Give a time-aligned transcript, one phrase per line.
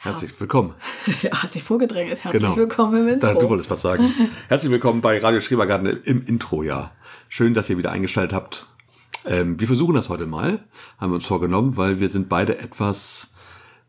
[0.00, 0.74] Herzlich willkommen.
[1.22, 2.22] Ja, hast dich vorgedrängelt.
[2.22, 2.56] Herzlich Genau.
[2.56, 3.26] willkommen im Intro.
[3.26, 4.12] Da, du wolltest was sagen.
[4.48, 6.92] Herzlich willkommen bei Radio Schrebergarten im Intro, ja.
[7.28, 8.66] Schön, dass ihr wieder eingeschaltet habt.
[9.24, 10.60] Ähm, wir versuchen das heute mal,
[10.98, 13.28] haben wir uns vorgenommen, weil wir sind beide etwas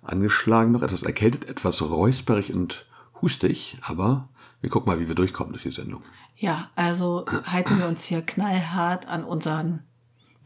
[0.01, 2.85] angeschlagen, noch etwas erkältet, etwas räusperig und
[3.21, 4.29] hustig, aber
[4.62, 6.01] wir gucken mal, wie wir durchkommen durch die Sendung.
[6.37, 9.83] Ja, also halten wir uns hier knallhart an unseren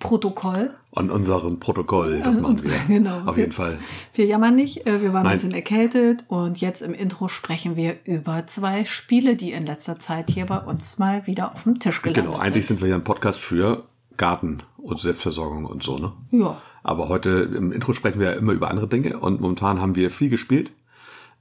[0.03, 0.73] Protokoll.
[0.95, 2.71] An unserem Protokoll, das machen wir.
[2.87, 3.21] Genau.
[3.25, 3.79] Auf jeden Fall.
[4.13, 5.31] Wir jammern nicht, äh, wir waren Nein.
[5.31, 9.97] ein bisschen erkältet und jetzt im Intro sprechen wir über zwei Spiele, die in letzter
[9.99, 12.77] Zeit hier bei uns mal wieder auf dem Tisch gelandet Genau, eigentlich sind.
[12.79, 13.85] sind wir ja ein Podcast für
[14.17, 16.11] Garten und Selbstversorgung und so, ne?
[16.31, 19.95] Ja, Aber heute im Intro sprechen wir ja immer über andere Dinge und momentan haben
[19.95, 20.71] wir viel gespielt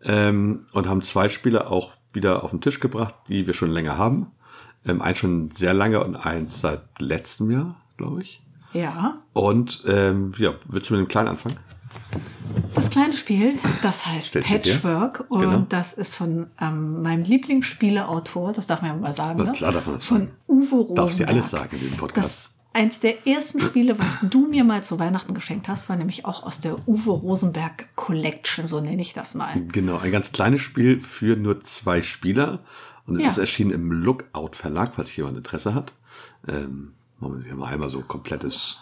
[0.05, 3.99] ähm, und haben zwei Spiele auch wieder auf den Tisch gebracht, die wir schon länger
[3.99, 4.29] haben.
[4.87, 8.42] Ähm, eins schon sehr lange und eins seit letztem Jahr, glaube ich.
[8.73, 9.19] Ja.
[9.33, 11.57] Und ähm, ja, willst du mit dem Kleinen anfangen?
[12.75, 14.41] Das kleine Spiel, das heißt?
[14.41, 15.67] Patchwork und Genau.
[15.69, 19.53] das ist von ähm, meinem Lieblingsspieleautor, das darf man ja mal sagen, ne?
[19.53, 20.33] klar darf man das von sagen.
[20.49, 20.97] Uwe Rosenberg.
[20.97, 22.29] Darfst dir alles sagen in diesem Podcast.
[22.29, 26.25] Das eins der ersten Spiele, was du mir mal zu Weihnachten geschenkt hast, war nämlich
[26.25, 29.61] auch aus der Uwe Rosenberg Collection, so nenne ich das mal.
[29.73, 32.61] Genau, ein ganz kleines Spiel für nur zwei Spieler.
[33.07, 33.29] Und es Ja.
[33.31, 35.93] ist erschienen im Lookout Verlag, falls jemand Interesse hat.
[36.49, 36.93] Ähm,
[37.45, 38.81] Hier mal einmal so komplettes,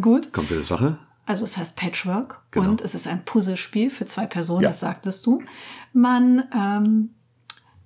[0.00, 0.32] Gut.
[0.32, 0.98] komplette Sache.
[1.24, 2.68] Also es heißt Patchwork Genau.
[2.70, 4.68] und es ist ein Puzzlespiel für zwei Personen, Ja.
[4.68, 5.40] das sagtest du.
[5.92, 7.10] Man, ähm,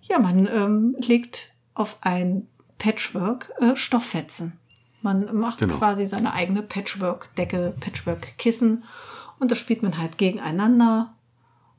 [0.02, 4.58] ja, man ähm, legt auf ein Patchwork äh, Stofffetzen.
[5.02, 5.76] Man macht Genau.
[5.76, 8.82] quasi seine eigene Patchwork-Decke, Patchwork-Kissen
[9.38, 11.12] und das spielt man halt gegeneinander,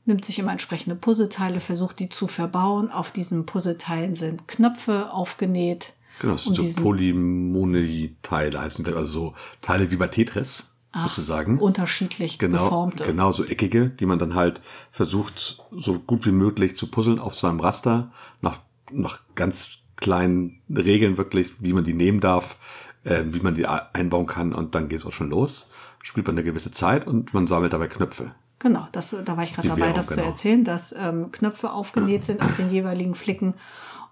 [0.04, 2.90] nimmt sich immer entsprechende Puzzleteile, versucht die zu verbauen.
[2.90, 5.92] Auf diesen Puzzleteilen sind Knöpfe aufgenäht.
[6.18, 11.58] Genau, das sind so Polymoni-Teile heißen also so Teile wie bei Tetris, sozusagen.
[11.58, 13.04] unterschiedlich Genau, geformte.
[13.04, 14.60] genau, so eckige, die man dann halt
[14.90, 18.10] versucht, so gut wie möglich zu puzzeln auf seinem Raster,
[18.40, 18.60] nach,
[18.90, 22.58] nach ganz kleinen Regeln wirklich, wie man die nehmen darf,
[23.04, 25.66] äh, wie man die einbauen kann und dann geht es auch schon los.
[26.02, 28.32] Spielt man eine gewisse Zeit und man sammelt dabei Knöpfe.
[28.60, 30.28] Genau, das, da war ich gerade dabei, Währung, das zu genau.
[30.28, 33.54] erzählen, dass ähm, Knöpfe aufgenäht sind auf den jeweiligen Flicken.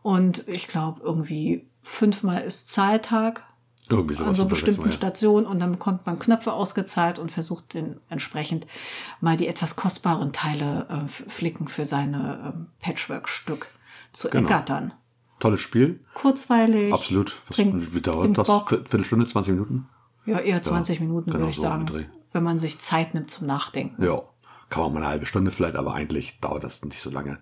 [0.02, 3.44] Und ich glaube, irgendwie fünfmal ist Zahltag
[3.88, 4.90] Irgendwie an so bestimmten ja.
[4.90, 8.66] Stationen und dann bekommt man Knöpfe ausgezahlt und versucht den entsprechend
[9.20, 13.68] mal die etwas kostbaren Teile äh, Flicken für seine ähm, Patchwork-Stück
[14.12, 14.48] zu Genau.
[14.48, 14.92] ergattern.
[15.38, 16.92] Tolles Spiel, Kurzweilig.
[16.92, 17.40] absolut.
[17.46, 18.46] Was, bringt- wie dauert das?
[18.46, 18.70] Bock.
[18.70, 19.86] Viertelstunde, 20 Minuten?
[20.24, 22.06] Ja, eher 20 Minuten, genau würde ich so sagen.
[22.32, 24.02] Wenn man sich Zeit nimmt zum Nachdenken.
[24.02, 24.22] Ja,
[24.70, 27.38] kann man mal eine halbe Stunde vielleicht, aber eigentlich dauert das nicht so lange.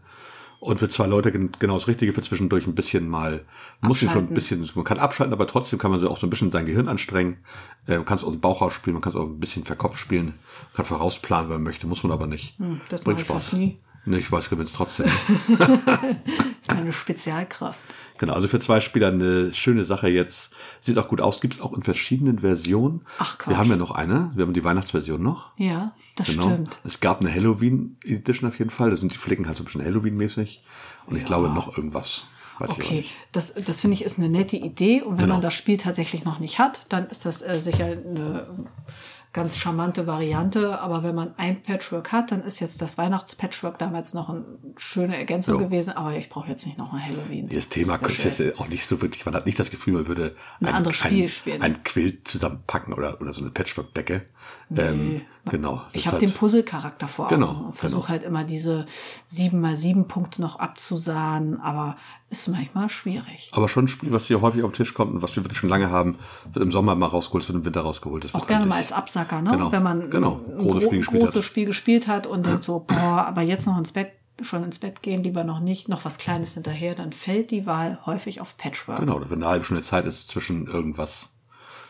[0.64, 3.44] Und für zwei Leute gen- genau das Richtige für zwischendurch ein bisschen mal,
[3.82, 6.50] muss schon ein bisschen, man kann abschalten, aber trotzdem kann man auch so ein bisschen
[6.50, 7.36] sein Gehirn anstrengen.
[7.86, 9.64] Äh, man kann es aus dem Bauch raus spielen, man kann es auch ein bisschen
[9.64, 12.58] verkopft spielen, man kann vorausplanen, wenn man möchte, muss man aber nicht.
[12.58, 13.50] Hm, das Bringt Spaß.
[14.06, 15.06] Nee, ich weiß, gewinnst trotzdem.
[16.66, 17.80] Das ist meine Spezialkraft.
[18.16, 20.54] genau, also für zwei Spieler eine schöne Sache jetzt.
[20.80, 23.02] Sieht auch gut aus, gibt's auch in verschiedenen Versionen.
[23.18, 23.50] Ach, Quatsch.
[23.52, 25.50] Wir haben ja noch eine, wir haben die Weihnachtsversion noch.
[25.58, 26.44] Ja, das Genau.
[26.44, 26.78] stimmt.
[26.84, 28.88] Es gab eine Halloween Edition auf jeden Fall.
[28.90, 30.62] Da sind die Flicken halt so ein bisschen Halloween-mäßig.
[31.06, 32.26] Und ich glaube noch irgendwas.
[32.60, 35.02] Weiß Okay, das, das finde ich ist eine nette Idee.
[35.02, 35.34] Und wenn Genau.
[35.34, 38.46] man das Spiel tatsächlich noch nicht hat, dann ist das äh, sicher eine
[39.34, 40.78] ganz charmante Variante.
[40.80, 44.44] Aber wenn man ein Patchwork hat, dann ist jetzt das Weihnachts-Patchwork damals noch eine
[44.78, 45.66] schöne Ergänzung Ja.
[45.66, 45.94] gewesen.
[45.94, 47.50] Aber ich brauche jetzt nicht noch ein Halloween.
[47.50, 50.68] Das Thema ist auch nicht so wirklich, man hat nicht das Gefühl, man würde Ein
[50.68, 51.60] anderes Spiel spielen.
[51.60, 54.22] ein Quilt zusammenpacken oder, oder so eine Patchwork-Decke.
[54.74, 55.82] Ähm, genau.
[55.92, 58.08] Ich habe halt- den Puzzle-Charakter vor Augen Genau, und versuche genau.
[58.08, 58.86] halt immer diese
[59.26, 61.96] sieben mal sieben Punkte noch abzusahnen, aber
[62.30, 63.50] ist manchmal schwierig.
[63.52, 65.58] Aber schon ein Spiel, was hier häufig auf den Tisch kommt und was wir wirklich
[65.58, 66.16] schon lange haben,
[66.52, 68.24] wird im Sommer mal rausgeholt, wird im Winter rausgeholt.
[68.24, 69.50] Das Auch gerne mal als Absacker, ne?
[69.50, 70.40] Genau, Wenn man genau.
[70.48, 71.44] ein Großes gro Spiel gespielt großes hat.
[71.44, 74.12] Spiel gespielt hat und denkt so, boah, aber jetzt noch ins Bett,
[74.42, 78.00] schon ins Bett gehen, lieber noch nicht, noch was Kleines hinterher, dann fällt die Wahl
[78.04, 78.98] häufig auf Patchwork.
[78.98, 81.28] Genau, wenn eine halbe Stunde Zeit ist zwischen irgendwas,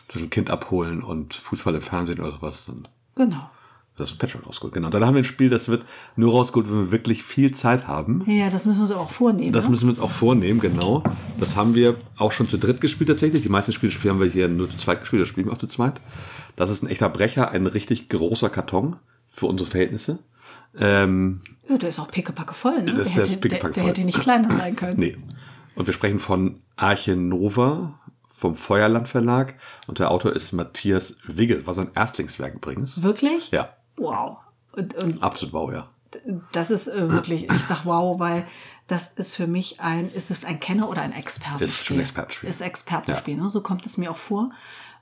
[0.09, 3.49] zwischen Kind abholen und Fußball im Fernsehen oder sowas, dann Genau.
[3.97, 4.73] das Patchwork rausgeholt.
[4.73, 4.89] Genau.
[4.89, 5.85] Dann haben wir ein Spiel, das wird
[6.15, 8.23] nur rausgeholt, wenn wir wirklich viel Zeit haben.
[8.27, 9.51] Ja, das müssen wir uns auch vornehmen.
[9.53, 9.71] Das ne?
[9.71, 11.03] müssen wir uns auch vornehmen, genau.
[11.39, 13.41] Das haben wir auch schon zu dritt gespielt tatsächlich.
[13.43, 15.67] Die meisten Spiele haben wir hier nur zu zweit gespielt, das spielen wir auch zu
[15.67, 16.01] zweit.
[16.55, 18.97] Das ist ein echter Brecher, ein richtig großer Karton
[19.29, 20.19] für unsere Verhältnisse.
[20.77, 22.93] Ähm, ja, der ist auch pickepacke voll, ne?
[22.93, 24.99] Das- der, der ist hätte, der, der hätte nicht kleiner sein können.
[24.99, 25.17] nee.
[25.75, 27.99] Und wir sprechen von Arche Nova
[28.35, 29.55] vom Feuerland Verlag
[29.87, 33.01] und der Autor ist Matthias Wigge, war sein Erstlingswerk übrigens.
[33.01, 33.49] Wirklich?
[33.51, 34.37] Ja, Wow.
[34.73, 35.87] Und, und absolut wow, ja.
[36.51, 38.45] das ist äh, wirklich, ich sag wow, weil
[38.87, 41.67] das ist für mich ein, ist es ein Kenner oder ein Expertenspiel?
[41.67, 42.49] Ist schon Expertenspiel.
[42.49, 43.49] Ist Expertenspiel, ne?
[43.49, 44.51] so kommt es mir auch vor.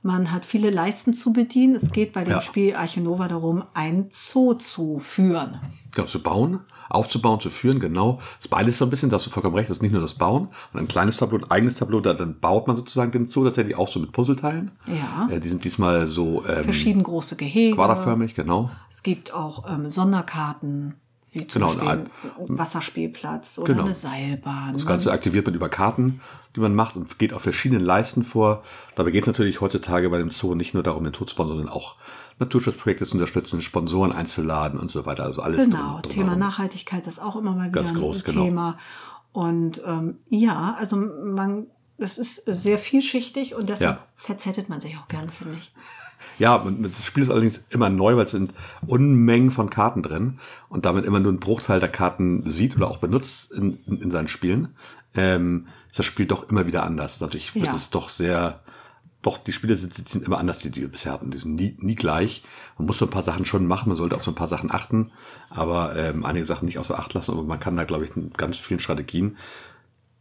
[0.04, 1.76] Man hat viele Leisten zu bedienen.
[1.76, 2.42] Es geht bei dem Ja.
[2.42, 5.60] Spiel Arche Nova darum, ein Zoo zu führen.
[5.96, 6.60] Genau, zu bauen,
[6.90, 8.20] aufzubauen, zu führen, genau.
[8.40, 10.16] Das beides so ein bisschen, da hast du vollkommen recht, das ist nicht nur das
[10.16, 13.44] Bauen und ein kleines Tableau, ein eigenes Tableau, da, dann baut man sozusagen den Zoo
[13.44, 14.72] tatsächlich auch so mit Puzzleteilen.
[14.88, 15.28] Ja.
[15.32, 17.76] Äh, die sind diesmal so ähm, Verschieden große Gehege.
[17.76, 18.72] quaderförmig, genau.
[18.90, 20.96] Es gibt auch ähm, Sonderkarten,
[21.32, 22.10] wie zum Genau, Beispiel ein-
[22.58, 23.84] Wasserspielplatz oder Genau.
[23.86, 24.74] eine Seilbahn.
[24.74, 26.22] Das Ganze aktiviert man über Karten,
[26.56, 28.64] die man macht und geht auf verschiedenen Leisten vor.
[28.96, 31.58] Dabei geht es natürlich heutzutage bei dem Zoo nicht nur darum, den Tod zu sponsern,
[31.58, 31.96] sondern auch
[32.40, 35.24] Naturschutzprojekte zu unterstützen, Sponsoren einzuladen und so weiter.
[35.24, 36.36] Also alles Genau, drum- Thema.
[36.36, 38.44] Nachhaltigkeit ist auch immer mal wieder Ganz ein groß, genau.
[38.44, 38.78] Thema.
[39.32, 44.04] Und ähm, ja, also man, es ist sehr vielschichtig und deshalb Ja.
[44.16, 45.72] verzettelt man sich auch gerne, finde ich.
[46.40, 48.54] Ja, und das Spiel ist allerdings immer neu, weil es sind
[48.88, 50.40] Unmengen von Karten drin
[50.70, 54.10] und damit immer nur ein Bruchteil der Karten sieht oder auch benutzt in, in, in
[54.10, 54.70] seinen Spielen.
[55.16, 57.20] Ähm, ist das Spiel doch immer wieder anders.
[57.20, 57.76] Dadurch wird Ja.
[57.76, 58.62] es doch sehr,
[59.24, 61.32] doch die Spiele sind, sind immer anders, die, die wir bisher hatten.
[61.32, 62.44] Die sind nie, nie gleich.
[62.78, 64.70] Man muss so ein paar Sachen schon machen, man sollte auf so ein paar Sachen
[64.72, 65.12] achten,
[65.50, 67.32] aber ähm, einige Sachen nicht außer Acht lassen.
[67.32, 69.38] Aber man kann da, glaube ich, mit ganz vielen Strategien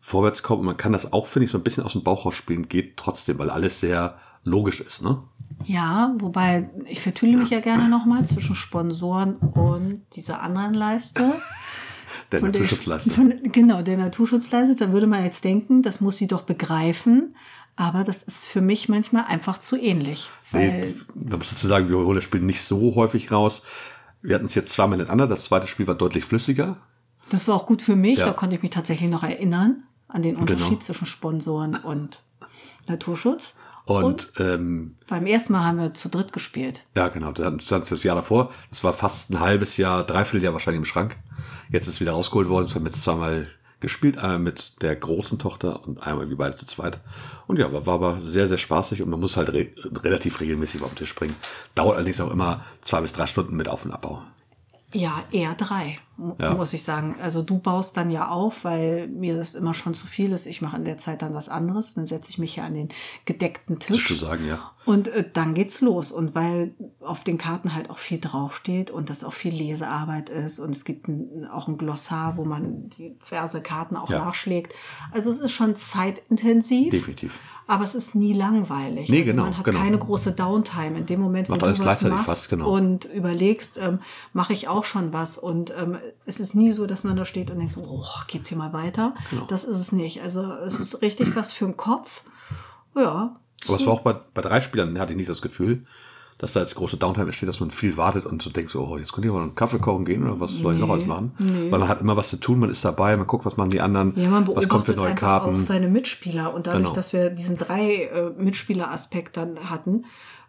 [0.01, 0.61] vorwärts kommen.
[0.61, 2.69] Und man kann das auch, finde ich, so ein bisschen aus dem Bauch raus spielen,
[2.69, 5.23] geht trotzdem, weil alles sehr logisch ist, ne?
[5.65, 11.33] Ja, wobei ich vertülle mich ja gerne nochmal zwischen Sponsoren und dieser anderen Leiste.
[12.31, 13.11] Der Von der- Naturschutzleiste.
[13.11, 14.75] Von, genau, der Naturschutzleiste.
[14.77, 17.37] Da würde man jetzt denken, das muss sie doch begreifen.
[17.83, 20.31] Aber das ist für mich manchmal einfach zu ähnlich.
[20.53, 20.95] Weil, Nee,
[21.31, 23.63] da muss dazu sagen, wir holen das Spiel nicht so häufig raus.
[24.23, 25.27] Wir hatten es jetzt zweimal hintereinander.
[25.35, 26.77] Das zweite Spiel war deutlich flüssiger.
[27.31, 28.21] Das war auch gut für mich.
[28.21, 28.27] Ja.
[28.27, 30.81] Da konnte ich mich tatsächlich noch erinnern an den Unterschied Genau.
[30.81, 32.23] zwischen Sponsoren und
[32.89, 33.55] Naturschutz.
[33.85, 36.85] Und, ähm, Beim ersten Mal haben wir zu dritt gespielt.
[36.95, 38.53] ja, genau, das das das Jahr davor.
[38.71, 41.17] Das war fast ein halbes Jahr, dreiviertel Jahr wahrscheinlich im Schrank.
[41.71, 42.67] Jetzt ist es wieder rausgeholt worden.
[42.67, 43.49] Das haben wir jetzt zweimal
[43.83, 44.17] gespielt.
[44.17, 47.01] Einmal mit der großen Tochter und einmal wie beide zu zweit.
[47.47, 49.69] Und ja, war, aber sehr, sehr spaßig und man muss halt re
[50.03, 51.37] relativ regelmäßig auf den Tisch bringen.
[51.75, 54.23] Dauert allerdings auch immer zwei bis drei Stunden mit Auf- und Abbau.
[54.95, 55.99] Ja, eher drei,
[56.39, 56.55] Ja.
[56.55, 57.17] muss ich sagen.
[57.23, 60.47] Also du baust dann ja auf, weil mir das immer schon zu viel ist.
[60.47, 61.95] Ich mache in der Zeit dann was anderes.
[61.95, 62.89] Dann setze ich mich hier an den
[63.25, 64.09] gedeckten Tisch.
[64.09, 64.71] Zu sagen, ja.
[64.85, 66.13] Und äh, dann geht's los.
[66.13, 70.59] Und weil auf den Karten halt auch viel draufsteht und das auch viel Lesearbeit ist
[70.59, 74.25] und es gibt ein, auch ein Glossar, wo man diverse Karten auch Ja.
[74.25, 74.75] nachschlägt.
[75.13, 76.91] Also es ist schon zeitintensiv.
[76.91, 77.39] Definitiv.
[77.73, 79.09] Aber es ist nie langweilig.
[79.09, 79.79] Nee, also genau, Man hat genau.
[79.79, 80.99] keine große Downtime.
[80.99, 82.71] In dem Moment, wo du was machst fast, genau.
[82.71, 84.01] und überlegst, ähm,
[84.35, 85.39] mache ich auch schon was.
[85.39, 85.97] Und ähm,
[86.27, 89.15] es ist nie so, dass man da steht und denkt, oh, geht hier mal weiter.
[89.31, 89.47] Genau.
[89.47, 90.21] Das ist es nicht.
[90.21, 92.25] Also es ist richtig was für den Kopf.
[92.95, 93.37] Ja.
[93.67, 95.87] Aber es war auch bei, bei drei Spielern, hatte ich nicht das Gefühl,
[96.43, 98.99] dass da jetzt große Downtime entsteht, dass man viel wartet und so denkt, so, oh,
[98.99, 101.07] jetzt könnte ich mal einen Kaffee kochen gehen oder was soll ich noch Nee, alles
[101.07, 101.33] machen?
[101.71, 103.81] Weil man hat immer was zu tun, man ist dabei, man guckt, was machen die
[103.81, 105.55] anderen, Ja, man was kommt für neue Karten.
[105.55, 106.53] auch seine Mitspieler.
[106.53, 106.95] Und dadurch, Genau.
[106.95, 110.05] dass wir diesen drei äh, Mitspieler-Aspekt dann hatten,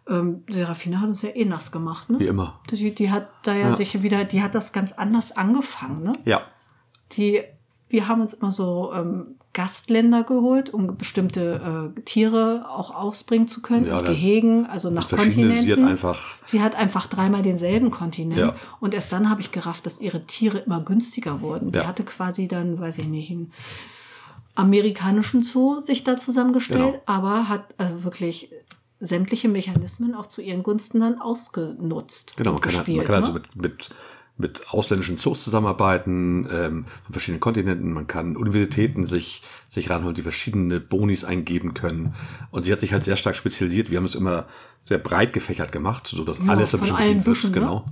[0.08, 2.10] ähm, Serafina hat uns ja eh nass gemacht.
[2.10, 2.18] Ne?
[2.18, 2.60] Wie immer.
[2.70, 3.76] Die, die hat da ja, Ja.
[3.76, 6.02] sich wieder, die hat das ganz anders angefangen.
[6.02, 6.12] Ne?
[6.24, 6.42] Ja,
[7.12, 7.40] Die,
[7.88, 13.62] wir haben uns immer so ähm, Gastländer geholt, um bestimmte äh, Tiere auch ausbringen zu
[13.62, 15.84] können, Ja, Gehegen, also nach verschiedene, sie hat Kontinenten.
[15.88, 18.38] einfach- Sie hat einfach dreimal denselben Kontinent.
[18.38, 18.54] Ja.
[18.80, 21.72] Und erst dann habe ich gerafft, dass ihre Tiere immer günstiger wurden.
[21.72, 21.86] Die Ja.
[21.86, 23.52] hatte quasi dann, weiß ich nicht, einen
[24.54, 27.02] amerikanischen Zoo sich da zusammengestellt, Genau.
[27.06, 28.52] aber hat äh, wirklich
[29.00, 32.36] sämtliche Mechanismen auch zu ihren Gunsten dann ausgenutzt.
[32.36, 32.52] genau.
[32.52, 33.40] Man kann, gespielt, man kann also ne?
[33.40, 33.90] mit, mit,
[34.36, 37.92] mit ausländischen Zoos zusammenarbeiten, ähm, von verschiedenen Kontinenten.
[37.92, 42.14] Man kann Universitäten sich, sich ranholen, die verschiedene Bonis eingeben können.
[42.50, 43.90] Und sie hat sich halt sehr stark spezialisiert.
[43.90, 44.46] Wir haben es immer
[44.84, 47.22] sehr breit gefächert gemacht, so dass Ja, alles so ein von bisschen allen.
[47.22, 47.60] Büschen, ne?
[47.60, 47.84] Genau.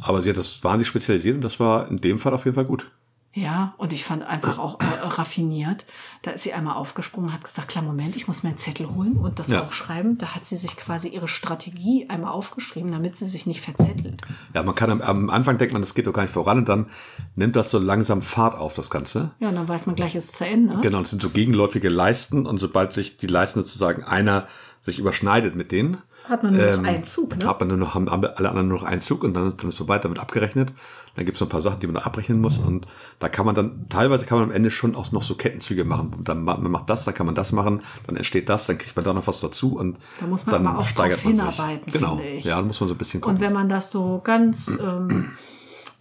[0.00, 2.66] Aber sie hat das wahnsinnig spezialisiert und das war in dem Fall auf jeden Fall
[2.66, 2.90] gut.
[3.36, 5.84] Ja, und ich fand einfach auch äh, raffiniert.
[6.22, 9.16] Da ist sie einmal aufgesprungen, hat gesagt, klar, Moment, ich muss mir einen Zettel holen
[9.16, 9.64] und das Ja.
[9.64, 10.18] aufschreiben.
[10.18, 14.22] Da hat sie sich quasi ihre Strategie einmal aufgeschrieben, damit sie sich nicht verzettelt.
[14.54, 16.68] Ja, man kann am, am Anfang denkt man, das geht doch gar nicht voran und
[16.68, 16.86] dann
[17.34, 19.32] nimmt das so langsam Fahrt auf, das Ganze.
[19.40, 20.78] Ja, und dann weiß man gleich, es ist zu Ende.
[20.80, 24.46] Genau, es sind so gegenläufige Leisten und sobald sich die Leisten sozusagen einer
[24.80, 27.46] sich überschneidet mit denen, Hat man nur noch einen Zug, ne?
[27.46, 29.76] hat man nur noch, haben alle anderen nur noch einen Zug und dann, dann ist
[29.76, 30.72] vorbei, damit abgerechnet.
[31.16, 32.86] Dann gibt es noch ein paar Sachen, die man da abrechnen muss und
[33.20, 36.12] da kann man dann, teilweise kann man am Ende schon auch noch so Kettenzüge machen.
[36.24, 38.96] Dann ma- man macht das, dann kann man das machen, dann entsteht das, dann kriegt
[38.96, 41.34] man da noch was dazu und Da muss man dann aber auch steigert drauf man
[41.36, 41.44] sich.
[41.44, 42.44] hinarbeiten, Genau, finde ich.
[42.46, 43.36] ja, da muss man so ein bisschen gucken.
[43.36, 45.30] Und wenn man das so ganz ähm,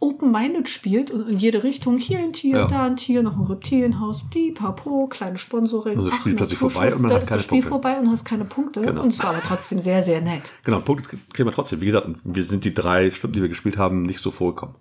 [0.04, 2.68] open-minded spielt und in jede Richtung, hier ein Tier, Ja.
[2.68, 5.98] da ein Tier, noch ein Reptilienhaus, die Papo, kleine Sponsoring.
[5.98, 7.70] Also das Spiel plötzlich vorbei und man hat keine das Spiel Punkte.
[7.70, 8.82] vorbei und hast keine Punkte.
[8.82, 9.02] Genau.
[9.02, 10.52] Und es war aber trotzdem sehr, sehr nett.
[10.64, 11.82] Genau, Punkt kriegen wir trotzdem.
[11.82, 14.76] Wie gesagt, wir sind die drei Stunden, die wir gespielt haben, nicht so vorgekommen.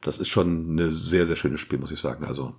[0.00, 2.24] Das ist schon ein sehr, sehr schönes Spiel, muss ich sagen.
[2.24, 2.54] Also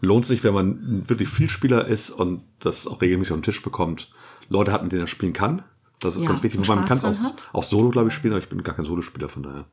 [0.00, 3.62] lohnt sich, wenn man wirklich viel Spieler ist und das auch regelmäßig auf den Tisch
[3.62, 4.10] bekommt,
[4.48, 5.62] Leute hat, mit denen er spielen kann.
[6.00, 6.66] Das ist Ja, ganz wichtig.
[6.68, 7.14] man kann es auch,
[7.54, 9.64] auch Solo, glaube ich, spielen, aber ich bin gar kein Solospieler, von daher.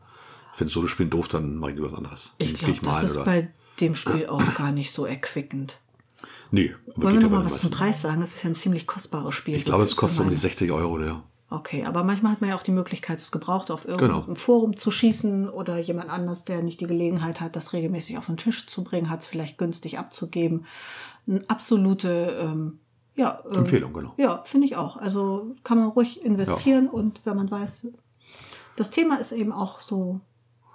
[0.57, 2.33] Wenn Solospielen doof, dann mache ich lieber was anderes.
[2.37, 3.49] Ich glaube, das ist oder- bei
[3.79, 5.79] dem Spiel auch gar nicht so erquickend.
[6.49, 7.69] Nee, aber Wollen wir geht noch ja mal bei was zum.
[7.71, 8.21] Preis sagen?
[8.21, 9.55] Es ist ja ein ziemlich kostbares Spiel.
[9.55, 11.23] Ich so glaube, es kostet um die meine- 60 Euro, oder?
[11.49, 14.35] Okay, aber manchmal hat man ja auch die Möglichkeit, es gebraucht auf irgendeinem Genau.
[14.35, 18.35] Forum zu schießen oder jemand anders, der nicht die Gelegenheit hat, das regelmäßig auf den
[18.35, 20.65] Tisch zu bringen, hat es vielleicht günstig abzugeben.
[21.27, 22.79] Eine absolute ähm,
[23.15, 24.13] ja, ähm, Empfehlung, genau.
[24.17, 24.97] Ja, finde ich auch.
[24.97, 27.93] Also kann man ruhig investieren und wenn man weiß,
[28.75, 30.19] das Thema ist eben auch so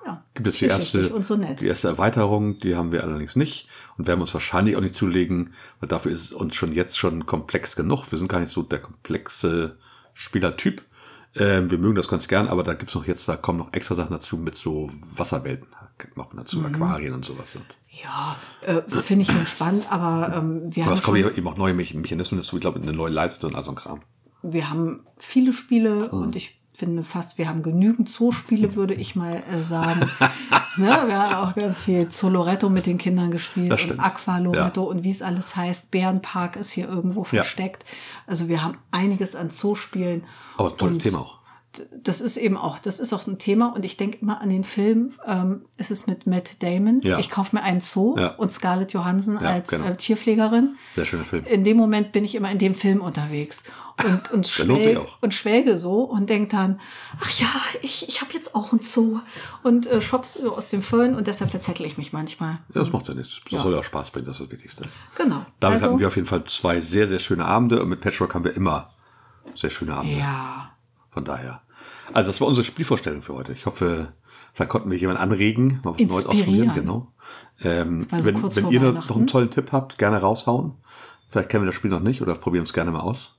[0.04, 3.68] ja, Gibt es die erste, so die erste Erweiterung, die haben wir allerdings nicht
[3.98, 7.26] und werden uns wahrscheinlich auch nicht zulegen, weil dafür ist es uns schon jetzt schon
[7.26, 8.10] komplex genug.
[8.10, 9.76] Wir sind gar nicht so der komplexe
[10.14, 10.82] Spielertyp.
[11.34, 13.94] Ähm, wir mögen das ganz gern, aber da gibt's noch jetzt, da kommen noch extra
[13.94, 15.66] Sachen dazu mit so Wasserwelten,
[16.14, 16.66] noch dazu, Mhm.
[16.66, 17.54] Aquarien und sowas.
[17.56, 21.46] Und Ja, äh, finde ich ganz spannend, aber ähm, wir, aber haben es kommen eben
[21.48, 24.02] auch neue Me- Mechanismen dazu, ich glaube, eine neue Leiste und all so ein Kram.
[24.42, 26.18] wir haben viele Spiele Mhm.
[26.22, 30.00] und ich finde fast, wir haben genügend Zoospiele, würde ich mal äh, sagen.
[30.76, 30.86] ne?
[31.06, 34.00] Wir haben auch ganz viel Zoloretto mit den Kindern gespielt und stimmt.
[34.00, 35.90] Aqua Loretto und wie es alles heißt.
[35.90, 37.84] Bärenpark ist hier irgendwo versteckt.
[38.26, 40.24] Also wir haben einiges an Zoospielen.
[40.56, 41.41] Aber tolles Thema auch.
[42.02, 44.64] Das ist eben auch, das ist auch ein Thema und ich denke immer an den
[44.64, 47.00] Film, ähm, ist es mit Matt Damon.
[47.02, 47.18] Ja.
[47.18, 48.34] Ich kaufe mir einen Zoo Ja.
[48.36, 49.86] und Scarlett Johansson Ja, als genau.
[49.86, 50.76] äh, Tierpflegerin.
[50.92, 51.44] Sehr schöner Film.
[51.46, 53.64] In dem Moment bin ich immer in dem Film unterwegs
[54.04, 55.18] und, und, Der lohnt sich schwelg, auch.
[55.22, 56.80] und schwelge so und denke dann,
[57.20, 57.48] ach ja,
[57.80, 59.20] ich, ich habe jetzt auch einen Zoo
[59.62, 62.58] und äh, shops aus dem Föhn und deshalb verzettel ich mich manchmal.
[62.74, 63.40] Ja, das macht ja nichts.
[63.44, 63.62] Das Ja.
[63.62, 64.84] soll ja auch Spaß bringen, das ist das Wichtigste.
[65.16, 65.44] Genau.
[65.60, 68.34] Damit also, hatten wir auf jeden Fall zwei sehr, sehr schöne Abende und mit Patchwork
[68.34, 68.90] haben wir immer
[69.54, 70.16] sehr schöne Abende.
[70.18, 70.68] ja.
[71.12, 71.60] Von daher.
[72.12, 73.52] Also das war unsere Spielvorstellung für heute.
[73.52, 74.12] Ich hoffe,
[74.54, 76.72] vielleicht konnten wir jemanden anregen, mal was Neues ausprobieren.
[76.74, 77.12] Genau.
[77.62, 80.72] Ähm, so wenn wenn ihr noch einen tollen Tipp habt, gerne raushauen.
[81.28, 83.36] Vielleicht kennen wir das Spiel noch nicht oder probieren es gerne mal aus.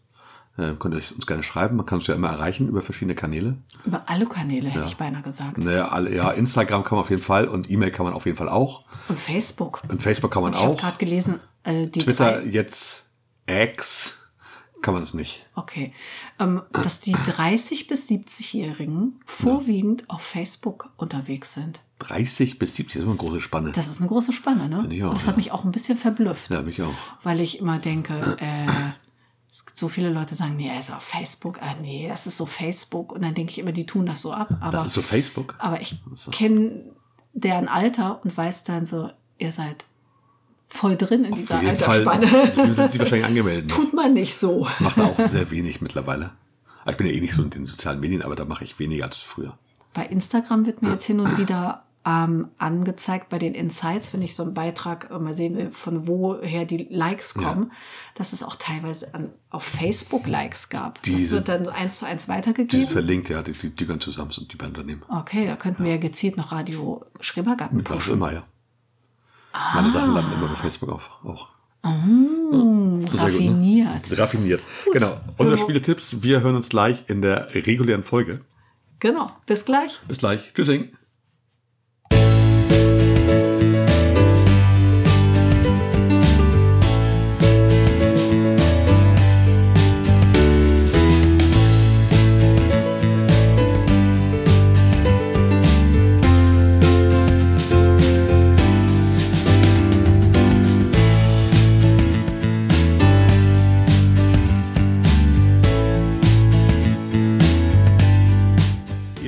[0.57, 1.77] Ähm, könnt ihr uns gerne schreiben.
[1.77, 3.57] Man kann uns ja immer erreichen über verschiedene Kanäle.
[3.85, 5.57] Über alle Kanäle hätte ich beinahe gesagt.
[5.57, 8.37] Naja, alle, ja, Instagram kann man auf jeden Fall und E-Mail kann man auf jeden
[8.37, 8.85] Fall auch.
[9.07, 9.81] Und Facebook.
[9.87, 10.79] Und Facebook kann man Und ich habe auch.
[10.79, 13.05] gerade gelesen, äh, die Twitter drei, jetzt
[13.47, 14.22] X
[14.83, 15.45] kann man es nicht.
[15.55, 15.93] Okay.
[16.39, 21.81] Ähm, dass die 30- bis 70-Jährigen vorwiegend auf Facebook unterwegs sind.
[21.99, 23.71] 30 bis 70 ist immer eine große Spanne.
[23.71, 24.87] Das ist eine große Spanne, ne?
[24.93, 25.37] ich auch, Und das hat ja.
[25.37, 26.53] mich auch ein bisschen verblüfft.
[26.53, 26.93] ja, mich auch.
[27.23, 28.91] Weil ich immer denke, äh,
[29.73, 33.11] so viele Leute sagen, nee, also auf Facebook, ah nee, das ist so Facebook.
[33.11, 34.49] Und dann denke ich immer, die tun das so ab.
[34.59, 35.55] Aber, Das ist so Facebook.
[35.59, 35.95] aber ich
[36.31, 36.91] kenne
[37.33, 39.85] deren Alter und weiß dann so, ihr seid
[40.73, 42.75] voll drin in dieser Auf Fall Altersspanne.
[42.75, 43.71] sind sie wahrscheinlich angemeldet.
[43.71, 44.67] Tut man nicht so.
[44.79, 46.31] mache auch sehr wenig mittlerweile.
[46.85, 49.05] Ich bin ja eh nicht so in den sozialen Medien, aber da mache ich weniger
[49.05, 49.57] als früher.
[49.93, 54.35] Bei Instagram wird mir jetzt hin und wieder ähm, angezeigt bei den Insights, wenn ich
[54.35, 57.71] so einen Beitrag äh, mal sehen will, von woher die Likes kommen,
[58.15, 60.95] dass es auch teilweise an, auf Facebook Likes gab.
[60.95, 62.89] das Diese- wird dann so eins zu eins Die weitergegeben.
[62.89, 65.03] verlinkt, ja, die, die, die gehören zusammen sind die beiden Unternehmen.
[65.07, 68.13] Okay, da könnten wir ja gezielt noch Radio Schrebergarten Was pushen.
[68.15, 68.43] immer, ja.
[69.53, 71.09] Meine Sachen landen immer bei Facebook auf.
[71.23, 71.49] Auch.
[71.83, 73.21] Hm, Sehr gut, ne?
[73.21, 74.17] raffiniert.
[74.19, 74.61] Raffiniert.
[74.91, 75.19] Genau.
[75.37, 78.41] Unsere Spieletipps, wir hören uns gleich in der regulären Folge.
[78.99, 79.27] Genau.
[79.45, 79.99] Bis gleich.
[80.07, 80.53] Bis gleich.
[80.53, 80.95] Tschüssing.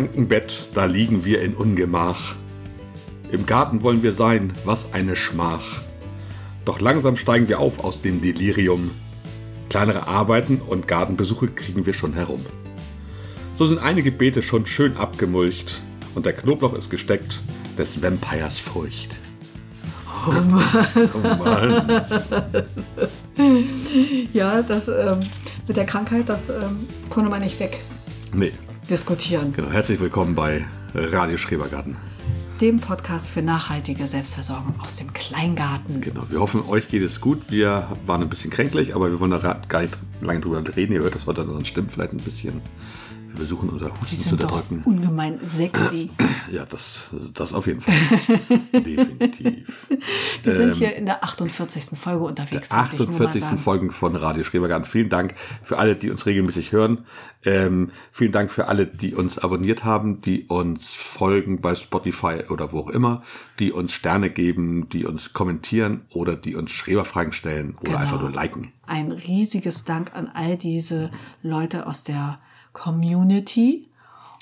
[0.00, 2.34] Krankenbett, da liegen wir in Ungemach.
[3.30, 5.82] Im Garten wollen wir sein, was eine Schmach.
[6.64, 8.92] Doch langsam steigen wir auf aus dem Delirium.
[9.68, 12.40] Kleinere Arbeiten und Gartenbesuche kriegen wir schon herum.
[13.58, 15.82] So sind einige Beete schon schön abgemulcht
[16.14, 17.38] und der Knoblauch ist gesteckt
[17.76, 19.18] des Vampires Furcht.
[20.26, 20.64] Oh Mann.
[21.12, 22.02] Oh Mann.
[24.32, 25.20] Ja, das ähm,
[25.68, 27.80] mit der Krankheit, das ähm, konnte man nicht weg
[28.32, 28.52] Nee,
[28.90, 29.52] diskutieren.
[29.54, 29.70] genau.
[29.70, 31.96] Herzlich willkommen bei Radio Schrebergarten.
[32.60, 36.00] dem Podcast für nachhaltige Selbstversorgung aus dem Kleingarten.
[36.00, 37.50] Genau, wir hoffen, euch geht es gut.
[37.50, 40.92] Wir waren ein bisschen kränklich, aber wir wollen da gar nicht lange drüber reden.
[40.92, 42.60] Ihr hört das heute an unseren Stimmen vielleicht ein bisschen.
[43.30, 44.82] Wir versuchen unser Husten zu unterdrücken.
[44.84, 46.10] ungemein sexy.
[46.50, 47.94] Ja, das, das auf jeden Fall.
[48.72, 49.86] Definitiv.
[50.42, 51.96] Wir sind hier in der 48.
[51.96, 52.70] Folge unterwegs.
[52.70, 53.40] mal 48.
[53.40, 53.58] sagen.
[53.58, 54.84] Folgen von Radio Schrebergarten.
[54.84, 57.04] Vielen Dank für alle, die uns regelmäßig hören.
[57.44, 62.72] Ähm, vielen Dank für alle, die uns abonniert haben, die uns folgen bei Spotify oder
[62.72, 63.22] wo auch immer,
[63.60, 67.98] die uns Sterne geben, die uns kommentieren oder die uns Schreberfragen stellen oder Genau.
[67.98, 68.72] einfach nur liken.
[68.88, 71.12] Ein riesiges Dank an all diese
[71.44, 72.40] Leute aus der
[72.72, 73.86] Community.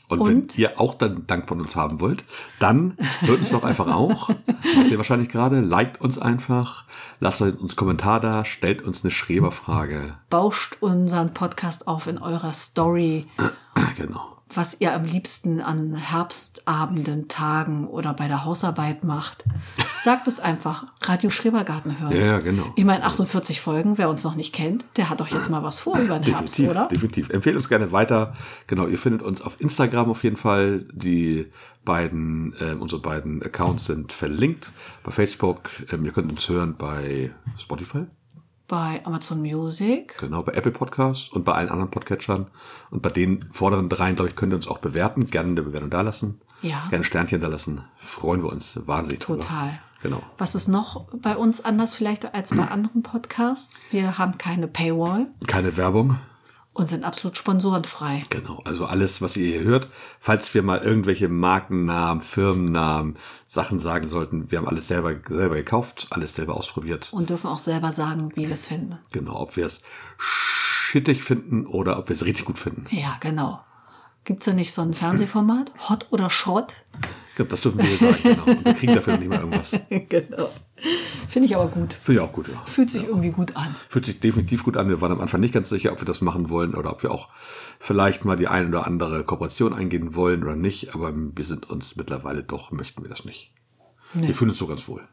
[0.08, 0.28] Und, Und?
[0.28, 2.24] wenn ihr auch dann Dank von uns haben wollt,
[2.58, 4.28] dann hört uns doch einfach auch.
[4.76, 5.60] Macht ihr wahrscheinlich gerade.
[5.60, 6.84] Liked uns einfach.
[7.20, 8.46] Lasst uns Kommentar da.
[8.46, 10.14] Stellt uns eine Schreberfrage.
[10.30, 13.26] Bauscht unseren Podcast auf in eurer Story,
[13.96, 14.37] Genau.
[14.52, 19.44] Was ihr am liebsten an Herbstabenden, Tagen oder bei der Hausarbeit macht.
[19.96, 20.86] Sagt es einfach.
[21.02, 22.16] Radio Schrebergarten hören.
[22.16, 22.72] Ja, genau.
[22.76, 25.80] Ich meine, 48 Folgen, wer uns noch nicht kennt, der hat doch jetzt mal was
[25.80, 26.88] vor über den Herbst, Definitiv, oder?
[26.88, 27.30] definitiv.
[27.30, 28.34] Empfehlt uns gerne weiter.
[28.66, 30.84] Genau, ihr findet uns auf Instagram auf jeden Fall.
[30.92, 31.46] Die
[31.84, 34.72] beiden, äh, unsere beiden Accounts sind verlinkt.
[35.04, 38.04] Bei Facebook, ähm, ihr könnt uns hören bei Spotify,
[38.68, 40.18] Bei Amazon Music.
[40.18, 42.48] genau, bei Apple Podcasts und bei allen anderen Podcatchern.
[42.90, 45.26] Und bei den vorderen dreien, glaube ich, könnt ihr uns auch bewerten.
[45.26, 46.40] Gerne eine Bewertung da lassen.
[46.60, 46.82] Ja.
[46.90, 47.82] Gerne ein Sternchen da lassen.
[47.96, 49.40] Freuen wir uns wahnsinnig drüber.
[49.40, 49.80] Total.
[50.02, 50.22] Genau.
[50.36, 53.86] Was ist noch bei uns anders vielleicht als bei anderen Podcasts?
[53.90, 56.18] Wir haben keine Paywall Keine Werbung.
[56.78, 58.22] Und sind absolut sponsorenfrei.
[58.30, 59.88] Genau, also alles, was ihr hier hört,
[60.20, 63.16] falls wir mal irgendwelche Markennamen, Firmennamen,
[63.48, 67.12] Sachen sagen sollten, wir haben alles selber, selber gekauft, alles selber ausprobiert.
[67.12, 68.96] Und dürfen auch selber sagen, wie wir es finden.
[69.10, 69.82] Genau, ob wir es
[70.18, 72.86] schittig finden oder ob wir es richtig gut finden.
[72.90, 73.60] Ja, genau.
[74.28, 75.72] Gibt's da nicht so ein Fernsehformat?
[75.88, 76.74] Hot oder Schrott?
[77.30, 78.44] Ich glaube, das dürfen wir sagen, genau.
[78.44, 79.70] Und wir kriegen dafür nicht mal irgendwas.
[79.88, 80.50] genau.
[81.28, 81.94] Finde ich aber gut.
[81.94, 82.62] Finde ich auch gut, ja.
[82.66, 83.74] Fühlt sich irgendwie gut an.
[83.88, 84.90] Fühlt sich definitiv gut an.
[84.90, 87.10] Wir waren am Anfang nicht ganz sicher, ob wir das machen wollen oder ob wir
[87.10, 87.30] auch
[87.78, 90.94] vielleicht mal die ein oder andere Kooperation eingehen wollen oder nicht.
[90.94, 93.50] Aber wir sind uns mittlerweile doch, möchten wir das nicht.
[94.12, 95.08] Wir fühlen uns so ganz wohl.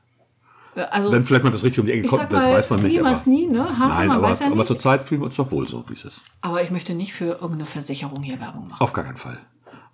[0.76, 2.96] Also, Wenn vielleicht mal das richtig um die Ecke kommt, das weiß man nicht.
[2.98, 3.80] niemals aber, nie, ne?
[3.80, 4.68] Hase, Nein, man aber, weiß ja aber nicht.
[4.68, 6.22] zurzeit fühlen wir uns doch wohl so, wie es ist.
[6.42, 8.82] Aber ich möchte nicht für irgendeine Versicherung hier Werbung machen.
[8.82, 9.40] Auf gar keinen Fall.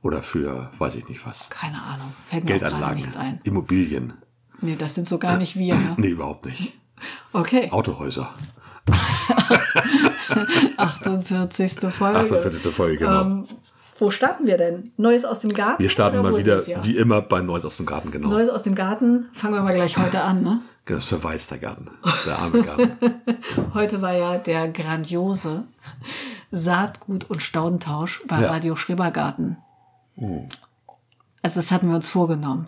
[0.02, 1.50] Oder für, weiß ich nicht was.
[1.50, 2.14] Keine Ahnung.
[2.26, 3.40] Fällt mir Geldanlagen, nichts ein.
[3.44, 4.14] Immobilien.
[4.60, 5.76] Nee, das sind so gar nicht wir.
[5.76, 5.94] Ne?
[5.98, 6.74] Nee, überhaupt nicht.
[7.34, 7.72] Okay.
[7.72, 8.32] Autohäuser.
[10.78, 11.80] 48.
[11.92, 12.20] Folge.
[12.20, 12.72] 48.
[12.72, 13.22] Folge, genau.
[13.22, 13.48] Ähm,
[13.98, 14.92] wo starten wir denn?
[14.98, 15.82] Neues aus dem Garten?
[15.82, 18.30] wir starten mal wieder, wie immer, bei Neues aus dem Garten, genau.
[18.30, 19.30] Neues aus dem Garten.
[19.32, 20.42] Fangen wir mal gleich heute an.
[20.42, 20.60] Ne?
[20.86, 21.90] Das verweist der Garten.
[22.26, 22.92] Der arme Garten.
[23.74, 25.64] Heute war ja der grandiose
[26.52, 28.50] Saatgut- und Staudentausch bei Ja.
[28.50, 28.52] Oh.
[28.52, 29.58] Radio Schrebergarten.
[31.42, 32.68] Also das hatten wir uns vorgenommen.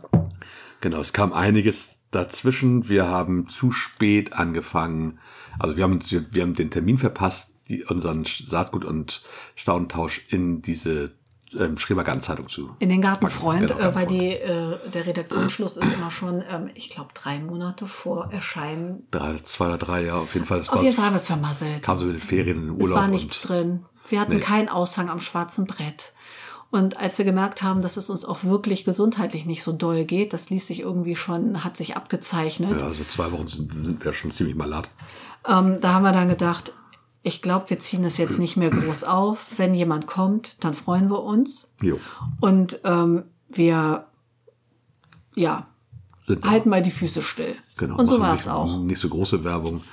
[0.82, 2.88] Genau, es kam einiges dazwischen.
[2.88, 5.19] Wir haben zu spät angefangen.
[5.60, 9.23] Also wir haben, wir haben den Termin verpasst, die, unseren Saatgut- und
[9.56, 11.12] Staudentausch in diese
[11.59, 14.11] ähm, Schrebergarten-Zeitung zu In den Gartenfreund, Genau, äh, weil Gartenfreund.
[14.21, 19.07] die, äh, der Redaktionsschluss ist immer schon, ähm, ich glaube, drei Monate vor Erscheinen.
[19.11, 20.59] Drei, zwei oder drei Jahre, auf jeden Fall.
[20.67, 21.83] Auf jeden Fall haben wir es vermasselt.
[21.83, 22.87] kamen sie mit den Ferien in den Urlaub.
[22.89, 23.85] Es war nichts und, drin.
[24.09, 24.39] Wir hatten Nee.
[24.41, 26.11] keinen Aushang am schwarzen Brett.
[26.71, 30.33] Und als wir gemerkt haben, dass es uns auch wirklich gesundheitlich nicht so doll geht,
[30.33, 32.79] das ließ sich irgendwie schon, hat sich abgezeichnet.
[32.81, 34.89] Ja, also zwei Wochen sind, sind wir schon ziemlich malat.
[35.47, 36.73] Ähm, da haben wir dann gedacht,
[37.23, 39.47] ich glaube, wir ziehen es jetzt nicht mehr groß auf.
[39.57, 41.73] Wenn jemand kommt, dann freuen wir uns.
[41.81, 41.99] Jo.
[42.41, 44.07] Und ähm, wir,
[45.33, 45.67] ja,
[46.43, 47.55] halten mal die Füße still.
[47.77, 48.77] Genau, und so war es auch.
[48.81, 49.83] Nicht so große Werbung.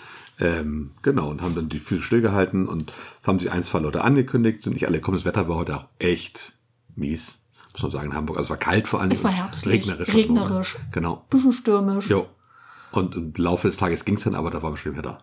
[0.40, 2.92] Ähm, genau, und haben dann die Füße stillgehalten und
[3.24, 4.62] haben sich ein, zwei Leute angekündigt.
[4.62, 5.16] Sind nicht alle gekommen.
[5.16, 6.54] Das Wetter war heute auch echt
[6.96, 7.36] mies.
[7.72, 8.38] Muss man sagen, in Hamburg.
[8.38, 9.12] Also es war kalt vor allem.
[9.12, 10.08] Es war herbstlich, Regnerisch.
[10.08, 10.14] ne?
[10.14, 10.76] regnerisch.
[10.90, 11.24] Genau.
[11.30, 12.08] Bisschen stürmisch.
[12.08, 12.26] Jo.
[12.90, 15.18] Und im Laufe des Tages ging es dann, aber da waren wir schon wieder da.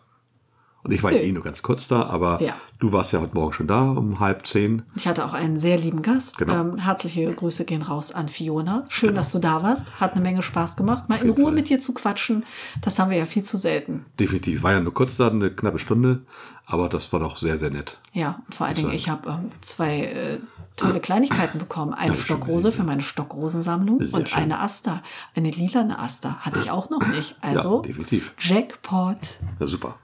[0.84, 2.54] Und ich war eh nur ganz kurz da, aber Ja.
[2.80, 4.84] du warst ja heute Morgen schon da um halb zehn.
[4.96, 6.38] Ich hatte auch einen sehr lieben Gast.
[6.38, 6.54] Genau.
[6.54, 8.86] Ähm, herzliche Grüße gehen raus an Fiona.
[8.90, 10.00] Schön, dass du da warst.
[10.00, 11.10] Hat eine Menge Spaß gemacht.
[11.10, 11.52] Mal in Ruhe Fall.
[11.54, 12.46] mit dir zu quatschen,
[12.82, 14.06] das haben wir ja viel zu selten.
[14.20, 14.64] Definitiv.
[14.64, 16.22] War ja nur kurz da, eine knappe Stunde,
[16.66, 18.00] aber das war doch sehr, sehr nett.
[18.14, 20.38] Ja, und vor allen Dingen, ich habe ähm, zwei äh,
[20.78, 21.94] tolle Kleinigkeiten bekommen.
[21.94, 24.44] Eine Stockrose für meine Stockrosensammlung Sehr und schön.
[24.44, 25.02] eine Aster.
[25.36, 27.36] Eine lilane Aster hatte ich auch noch nicht.
[27.42, 28.34] Also definitiv.
[28.38, 29.40] Jackpot.
[29.60, 29.96] Ja, super.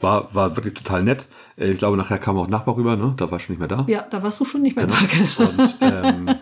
[0.00, 1.26] War, war wirklich total nett.
[1.56, 3.14] Äh, Ich glaube, nachher kam auch Nachbar rüber, ne?
[3.16, 3.84] Da war schon nicht mehr da.
[3.88, 4.92] Ja, da warst du schon nicht Genau.
[4.94, 5.44] mehr da.
[5.44, 6.34] Und, ähm,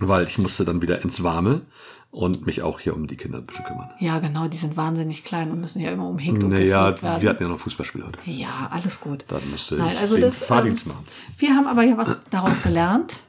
[0.00, 1.62] weil ich musste dann wieder ins Warme
[2.10, 3.90] und mich auch hier um die Kinder ein bisschen kümmern.
[3.98, 7.22] Ja, genau, die sind wahnsinnig klein und müssen ja immer umhegt und Naja, werden.
[7.22, 8.18] wir hatten ja noch Fußballspiel heute.
[8.24, 9.24] Ja, alles gut.
[9.28, 11.04] Dann musste Nein, ich also den das, Fahrdienst ähm, machen.
[11.38, 13.22] Wir haben aber ja was daraus gelernt.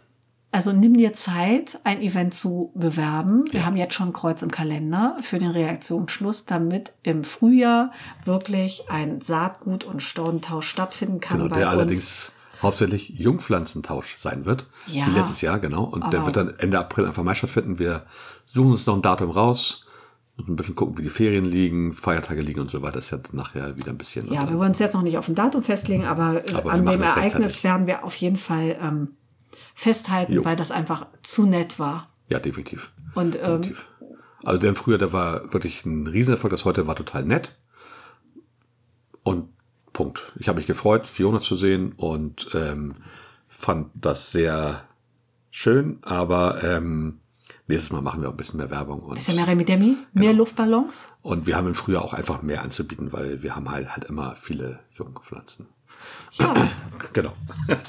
[0.56, 3.44] Also nimm dir Zeit, ein Event zu bewerben.
[3.52, 7.92] Wir haben jetzt schon ein Kreuz im Kalender für den Reaktionsschluss, damit im Frühjahr
[8.24, 11.74] wirklich ein Saatgut- und Staudentausch stattfinden kann Genau, der uns.
[11.74, 14.68] allerdings hauptsächlich Jungpflanzentausch sein wird.
[14.88, 15.08] Ja.
[15.08, 15.84] Wie letztes Jahr, genau.
[15.84, 17.78] Und der wird dann Ende April einfach mal stattfinden.
[17.78, 18.06] Wir
[18.46, 19.82] suchen uns noch ein Datum raus.
[20.38, 22.96] Und ein bisschen gucken, wie die Ferien liegen, Feiertage liegen und so weiter.
[23.00, 24.32] Das ist ja nachher wieder ein bisschen.
[24.32, 26.86] Ja, wir wollen uns jetzt noch nicht auf ein Datum festlegen, aber, äh, Aber an
[26.86, 29.10] dem Ereignis werden wir auf jeden Fall ähm,
[29.76, 30.44] festhalten, Jo.
[30.46, 32.08] weil das einfach zu nett war.
[32.30, 32.92] ja, definitiv.
[33.14, 33.86] Und ähm, definitiv.
[34.44, 36.52] Also der früher, der war wirklich ein Riesenerfolg.
[36.52, 37.56] Das heute war total nett.
[39.24, 39.50] Und
[39.94, 40.34] Punkt.
[40.38, 42.96] Ich habe mich gefreut, Fiona zu sehen und ähm,
[43.48, 44.84] fand das sehr
[45.52, 47.22] schön, aber ähm,
[47.68, 49.00] nächstes Mal machen wir auch ein bisschen mehr Werbung.
[49.02, 50.40] Und, ist ja mehr Remi Demi, mehr Genau.
[50.44, 51.08] Luftballons.
[51.22, 54.36] und wir haben im Frühjahr auch einfach mehr anzubieten, weil wir haben halt, halt immer
[54.36, 55.68] viele Jungpflanzen.
[56.38, 56.54] Ja,
[57.14, 57.34] Genau.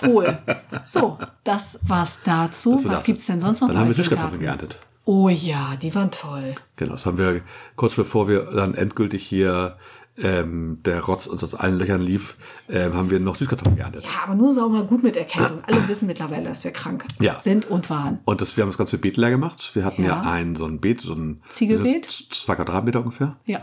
[0.04, 0.38] cool.
[0.84, 2.72] So, das war's dazu.
[2.74, 3.06] Das war Was das.
[3.06, 3.68] gibt's denn sonst noch?
[3.68, 4.38] Dann haben wir Garten?
[4.38, 4.78] geerntet.
[5.04, 6.54] Oh ja, die waren toll.
[6.76, 7.40] Genau, das haben wir
[7.76, 9.76] kurz bevor wir dann endgültig hier
[10.18, 12.36] ähm, der Rotz uns aus allen Löchern lief,
[12.70, 14.02] ähm, haben wir noch Süßkartoffeln geerntet.
[14.04, 15.58] Ja, aber nur sauber gut mit Erkältung.
[15.66, 17.36] Alle wissen mittlerweile, dass wir krank Ja.
[17.36, 18.20] sind und waren.
[18.24, 19.72] Und das, wir haben das ganze Beet leer gemacht.
[19.74, 20.20] Wir hatten ja, Ja.
[20.22, 22.06] ein so ein Beet, so ein Ziegelbeet?
[22.32, 23.36] zwei Quadratmeter ungefähr.
[23.44, 23.60] Ja,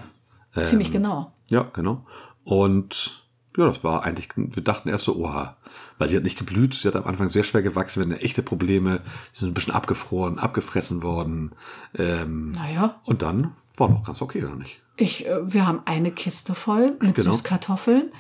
[0.56, 1.32] Ähm, ziemlich genau.
[1.48, 2.06] Ja, genau.
[2.44, 3.23] Und
[3.58, 5.58] ja, das war eigentlich, wir dachten erst so, oha,
[5.98, 8.42] weil sie hat nicht geblüht, sie hat am Anfang sehr schwer gewachsen, wir hatten echte
[8.44, 11.52] Probleme, sie sind ein bisschen abgefroren, abgefressen worden.
[11.96, 14.82] Ähm, Naja, und dann war noch ganz okay, oder nicht?
[14.98, 17.32] ich, äh, wir haben eine Kiste voll mit Genau.
[17.32, 18.12] Süßkartoffeln.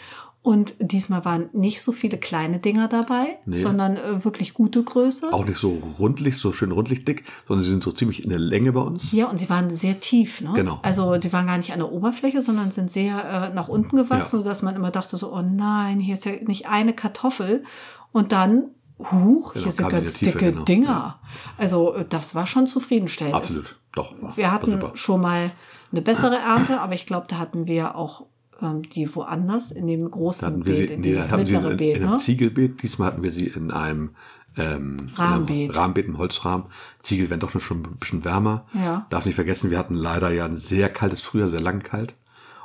[0.43, 5.31] Und diesmal waren nicht so viele kleine Dinger dabei, sondern äh, wirklich gute Größe.
[5.31, 8.39] Auch nicht so rundlich, so schön rundlich dick, sondern sie sind so ziemlich in der
[8.39, 9.13] Länge bei uns.
[9.13, 10.51] Ja, und sie waren sehr tief, ne?
[10.53, 10.79] Genau.
[10.83, 14.19] Also die waren gar nicht an der Oberfläche, sondern sind sehr äh, nach unten gewachsen,
[14.19, 14.25] Ja.
[14.43, 17.63] sodass man immer dachte so, oh nein, hier ist ja nicht eine Kartoffel.
[18.11, 18.65] Und dann,
[18.99, 20.65] huch, Genau, hier sind ganz Tiefe, dicke genau.
[20.65, 21.19] Dinger.
[21.57, 23.35] Also äh, das war schon zufriedenstellend.
[23.35, 24.13] Absolut, doch.
[24.21, 25.51] War, Wir hatten schon mal
[25.93, 28.25] eine bessere Ernte, aber ich glaube, da hatten wir auch
[28.71, 31.77] die woanders in dem großen wir sie, Beet, in nee, dieses hatten sie in, mittlere
[31.77, 32.17] Beet, in einem ne?
[32.17, 32.83] Ziegelbeet.
[32.83, 34.11] Diesmal hatten wir sie in einem
[34.57, 35.75] ähm, Rahmenbeet.
[35.75, 36.67] Rahmenbeet, im Holzrahmen.
[37.01, 38.65] Ziegel werden doch schon ein bisschen wärmer.
[38.73, 39.05] Ja.
[39.09, 42.15] Darf nicht vergessen, wir hatten leider ja ein sehr kaltes Frühjahr, sehr lang kalt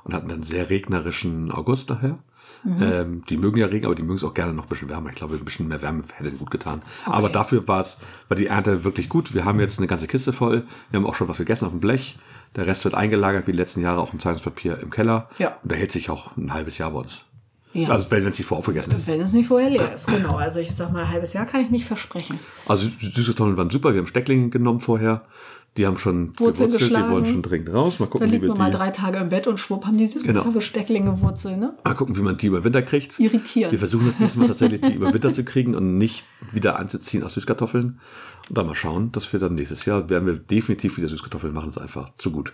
[0.05, 2.19] und hatten dann sehr regnerischen August nachher.
[2.65, 2.83] Mhm.
[2.83, 5.11] Ähm, die mögen ja Regen, aber die mögen es auch gerne noch ein bisschen wärmer.
[5.11, 6.83] Ich glaube, ein bisschen mehr Wärme hätte gut getan.
[7.05, 9.35] Aber dafür war es, war die Ernte wirklich gut.
[9.35, 10.65] Wir haben jetzt eine ganze Kiste voll.
[10.91, 12.19] Wir haben auch schon was gegessen auf dem Blech.
[12.57, 15.29] Der Rest wird eingelagert, wie die letzten Jahre auch im Zeitungspapier im Keller.
[15.39, 15.57] Ja.
[15.63, 17.21] Und der hält sich auch ein halbes Jahr bei uns.
[17.75, 17.91] Ja.
[17.91, 19.07] Also wenn es nicht vorher aufgegessen ist.
[19.07, 20.37] Wenn es nicht vorher leer ist, genau.
[20.37, 22.41] Also ich sag mal, ein halbes Jahr kann ich nicht versprechen.
[22.67, 23.93] Also Süßkartoffeln waren super.
[23.93, 25.23] Wir haben Stecklinge genommen vorher.
[25.79, 27.11] Die haben schon Wurzel gewurzelt, die geschlagen.
[27.13, 27.99] wollen schon dringend raus.
[28.01, 29.97] Mal gucken, wie liegt wir man mal die, drei Tage im Bett und schwupp haben
[29.97, 31.75] die Süßkartoffelstecklinge Wurzel, ne?
[31.85, 33.19] mal gucken, wie man die über Winter kriegt.
[33.19, 33.73] Irritierend.
[33.73, 37.35] Wir versuchen das diesmal tatsächlich, die über Winter zu kriegen und nicht wieder anzuziehen aus
[37.35, 38.01] Süßkartoffeln.
[38.49, 41.67] Und dann mal schauen, dass wir dann nächstes Jahr werden wir definitiv wieder Süßkartoffeln machen.
[41.69, 42.53] Das ist einfach zu gut.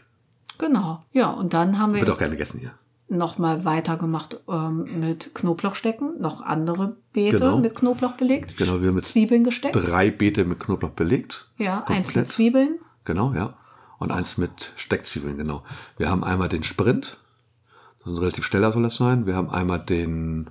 [0.58, 1.02] Genau.
[1.12, 2.72] Ja, und dann haben wir Wird auch gerne gegessen hier.
[3.08, 7.58] noch mal weitergemacht ähm, mit Knoblauchstecken, noch andere Beete Genau.
[7.58, 9.74] mit Knoblauch belegt, Genau, wir haben jetzt Zwiebeln gesteckt.
[9.76, 11.48] Drei Beete mit Knoblauch belegt.
[11.58, 12.16] Ja, eins Komplett.
[12.16, 12.78] mit Zwiebeln.
[13.04, 13.54] Genau, ja.
[13.98, 15.62] Und eins mit Steckzwiebeln, genau.
[15.96, 17.18] Wir haben einmal den Sprint.
[18.00, 19.26] Das ist ein relativ schneller soll das sein.
[19.26, 20.50] Wir haben einmal den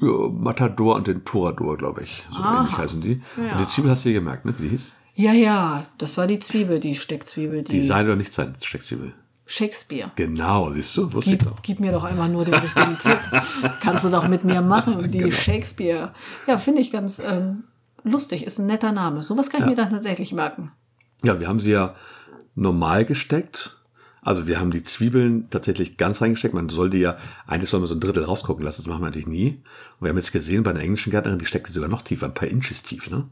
[0.00, 2.24] ja, Matador und den Torador, glaube ich.
[2.30, 3.22] So ähnlich heißen die.
[3.36, 3.52] Ja.
[3.52, 4.54] Und die Zwiebel hast du dir gemerkt, ne?
[4.58, 4.92] Wie die hieß?
[5.14, 9.12] Ja, ja, das war die Zwiebel, die Steckzwiebel, die, Die sein oder nicht sein Steckzwiebel.
[9.44, 10.10] Shakespeare.
[10.16, 11.12] Genau, siehst du?
[11.12, 11.62] Wusste ich Gib, doch.
[11.62, 13.18] gib mir doch einmal nur den richtigen Tipp.
[13.82, 15.30] Kannst du doch mit mir machen, die Genau.
[15.34, 16.14] Shakespeare.
[16.46, 17.64] Ja, finde ich ganz ähm,
[18.04, 19.22] lustig, ist ein netter Name.
[19.22, 20.72] Sowas kann ich mir dann tatsächlich merken.
[21.22, 21.94] Ja, wir haben sie ja
[22.54, 23.78] normal gesteckt.
[24.24, 26.54] Also wir haben die Zwiebeln tatsächlich ganz reingesteckt.
[26.54, 28.82] Man soll die ja, eigentlich soll man so ein Drittel rausgucken lassen.
[28.82, 29.62] Das machen wir natürlich nie.
[29.98, 32.34] Und wir haben jetzt gesehen, bei einer englischen Gärtnerin, die steckt sogar noch tiefer, ein
[32.34, 33.28] paar Inches tief, ne?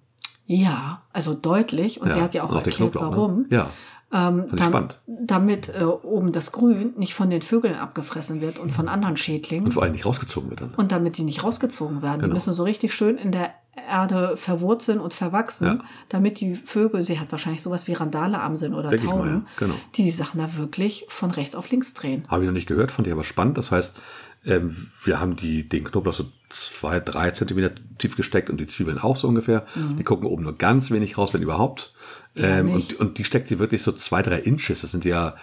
[0.46, 2.00] Ja, also deutlich.
[2.00, 3.42] Und sie hat ja auch den erklärt, Knoblauch, warum.
[3.42, 3.46] Ne?
[3.50, 3.70] Ja.
[4.12, 4.88] Ähm, dam-.
[5.06, 9.66] Damit äh, oben das Grün nicht von den Vögeln abgefressen wird und von anderen Schädlingen.
[9.66, 10.74] Und vor allem nicht rausgezogen wird dann.
[10.74, 12.18] Und damit die nicht rausgezogen werden.
[12.18, 12.35] Die Genau.
[12.35, 13.54] müssen so richtig schön in der
[13.88, 15.78] Erde verwurzeln und verwachsen, Ja.
[16.09, 19.16] damit die Vögel, sie hat wahrscheinlich sowas wie Randale am Sinn oder Denk ich mal,
[19.16, 19.42] Tauben, ja.
[19.59, 19.74] Genau.
[19.94, 22.24] die die Sachen da wirklich von rechts auf links drehen.
[22.28, 23.59] Habe ich noch nicht gehört, fand ich aber spannend.
[23.59, 24.00] Das heißt,
[24.44, 28.98] ähm, wir haben die, den Knoblauch so zwei, drei Zentimeter tief gesteckt und die Zwiebeln
[28.98, 29.66] auch so ungefähr.
[29.98, 31.92] Die gucken oben nur ganz wenig raus, wenn überhaupt.
[32.35, 34.80] Ähm, und, und die steckt sie wirklich so zwei, drei Inches.
[34.80, 35.37] Das sind ja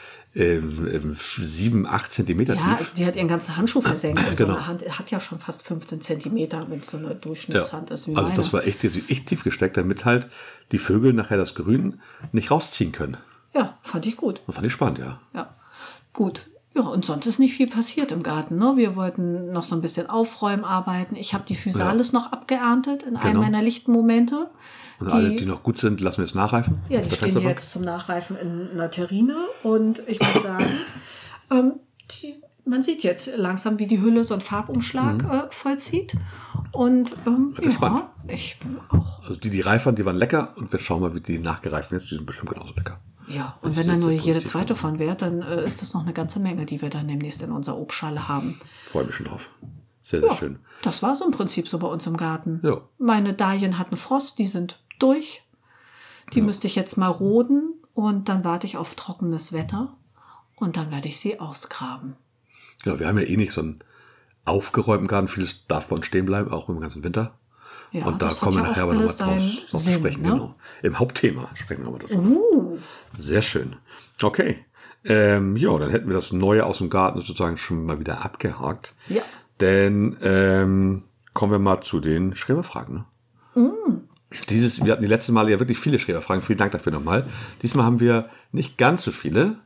[1.15, 2.77] sieben, acht Zentimeter Ja, tief.
[2.77, 4.19] also die hat ihren ganzen Handschuh versenkt.
[4.27, 4.57] Und so Genau.
[4.57, 7.13] eine Hand hat ja schon fast 15 Zentimeter, wenn es so eine Ja.
[7.15, 8.35] Durchschnittshand ist wie Also meine.
[8.35, 10.27] das war echt, echt tief gesteckt, damit halt
[10.71, 11.99] die Vögel nachher das Grün
[12.31, 13.17] nicht rausziehen können.
[13.53, 14.41] ja, fand ich gut.
[14.45, 15.19] Das fand ich spannend, ja.
[15.33, 15.49] Ja,
[16.13, 16.45] gut.
[16.75, 18.57] Ja, und sonst ist nicht viel passiert im Garten.
[18.59, 18.73] Ne?
[18.75, 21.15] Wir wollten noch so ein bisschen aufräumen, arbeiten.
[21.15, 23.41] Ich habe die Physalis noch abgeerntet in einem Genau.
[23.41, 24.47] meiner lichten Momente.
[24.99, 26.79] Und alle, die noch gut sind, lassen wir jetzt nachreifen.
[26.89, 30.65] Ja, die stehen jetzt zum Nachreifen in einer Terrine und ich muss sagen,
[31.51, 31.73] ähm,
[32.11, 36.15] die, man sieht jetzt langsam, wie die Hülle so einen Farbumschlag äh, vollzieht.
[36.71, 38.03] Und ähm, ja, gespannt.
[38.27, 39.21] ich bin auch.
[39.21, 41.89] Also die, die reif waren, die waren lecker und wir schauen mal, wie die nachgereift
[41.89, 42.03] sind.
[42.09, 42.99] Die sind bestimmt genauso lecker.
[43.27, 46.01] Ja, und Ich wenn dann nur jede zweite von wäre, dann äh, ist das noch
[46.03, 48.59] eine ganze Menge, die wir dann demnächst in unserer Obstschale haben.
[48.87, 49.49] Freue mich schon drauf.
[50.01, 50.59] Sehr, sehr Ja, schön.
[50.83, 52.61] das war so im Prinzip so bei uns im Garten.
[52.63, 52.81] Ja.
[52.97, 55.43] Meine Dahlien hatten Frost, die sind durch.
[56.33, 59.95] Die müsste ich jetzt mal roden und dann warte ich auf trockenes Wetter
[60.55, 62.15] und dann werde ich sie ausgraben.
[62.83, 63.79] Genau, wir haben ja eh nicht so einen
[64.45, 65.27] aufgeräumten Garten.
[65.27, 67.33] Vieles darf bei uns stehen bleiben, auch im ganzen Winter.
[67.91, 70.21] Ja, und da kommen wir ja nachher aber nochmal drauf, drauf Sinn, sprechen.
[70.21, 70.29] ne?
[70.29, 70.55] Genau.
[70.83, 72.17] Im Hauptthema sprechen wir aber dazu.
[72.17, 72.77] Uh,
[73.17, 73.77] Sehr schön.
[74.21, 74.65] Okay.
[75.05, 78.93] Ähm, ja, dann hätten wir das Neue aus dem Garten sozusagen schon mal wieder abgehakt.
[79.07, 79.21] Ja.
[79.61, 83.05] Denn ähm, kommen wir mal zu den Schreberfragen.
[83.55, 83.61] Ne?
[83.61, 84.06] Mm.
[84.49, 86.41] Dieses, wir hatten die letzten Male ja wirklich viele Schreberfragen.
[86.43, 87.27] Vielen Dank dafür nochmal.
[87.61, 89.57] Diesmal haben wir nicht ganz so viele.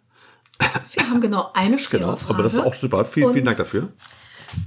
[0.93, 1.78] wir haben genau eine Genau.
[1.84, 2.34] Schreberfrage.
[2.34, 3.04] Aber das ist auch super.
[3.06, 3.89] Vielen, Und, vielen Dank dafür.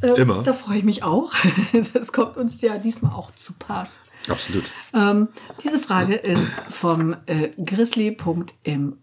[0.02, 0.42] äh, immer.
[0.42, 1.32] Da freue ich mich auch.
[1.92, 4.04] Das kommt uns ja diesmal auch zu Pass.
[4.28, 4.64] Absolut.
[4.94, 5.28] Ähm,
[5.62, 8.98] diese Frage ist vom äh, grizzly.im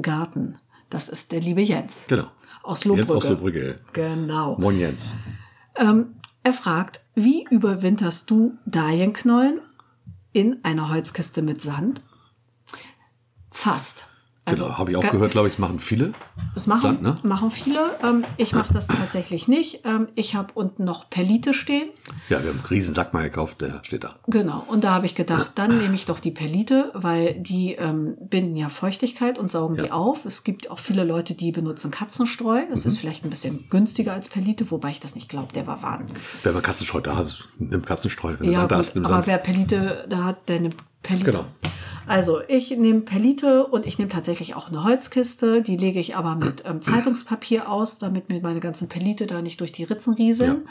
[0.00, 0.58] Garten.
[0.90, 2.06] Das ist der liebe Jens.
[2.08, 2.28] Genau.
[2.62, 3.14] Aus Jens Lohbrügge.
[3.14, 3.78] aus Lohbrügge.
[3.92, 4.56] Genau.
[4.58, 5.04] Moin Jens.
[6.44, 9.60] Er fragt, wie überwinterst du Dahlienknollen
[10.34, 12.02] in einer Holzkiste mit Sand?
[13.50, 14.06] Fast.
[14.46, 16.12] Genau, habe ich auch gehört, glaube ich, machen viele.
[16.54, 17.16] Das machen, Sand, ne?
[17.22, 17.96] machen viele.
[18.02, 19.80] Ähm, ich mache das tatsächlich nicht.
[19.84, 21.88] Ähm, ich habe unten noch Perlite stehen.
[22.28, 24.16] Ja, wir haben einen riesen Sack mal gekauft, der steht da.
[24.26, 28.16] Genau, und da habe ich gedacht, dann nehme ich doch die Perlite, weil die ähm,
[28.20, 30.26] binden ja Feuchtigkeit und saugen die auf.
[30.26, 32.62] Es gibt auch viele Leute, die benutzen Katzenstreu.
[32.68, 32.90] Das Mhm.
[32.90, 36.04] ist vielleicht ein bisschen günstiger als Perlite, wobei ich das nicht glaube, der war warm.
[36.42, 38.34] Wenn man Katzenstreu da ist, nimm Katzenstreu.
[38.38, 39.26] Wenn du Ja, Sand da gut, hast, nimm aber Sand.
[39.26, 41.30] wer Perlite da hat, der nimmt Perlite.
[41.30, 41.44] Genau.
[42.06, 45.62] Also ich nehme Perlite und ich nehme tatsächlich auch eine Holzkiste.
[45.62, 49.60] Die lege ich aber mit ähm, Zeitungspapier aus, damit mir meine ganzen Perlite da nicht
[49.60, 50.68] durch die Ritzen rieseln.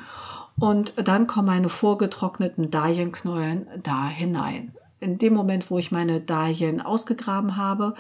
[0.60, 4.74] Und dann kommen meine vorgetrockneten Dahlienknollen da hinein.
[5.04, 7.94] In dem Moment, wo ich meine Dahlien ausgegraben habe,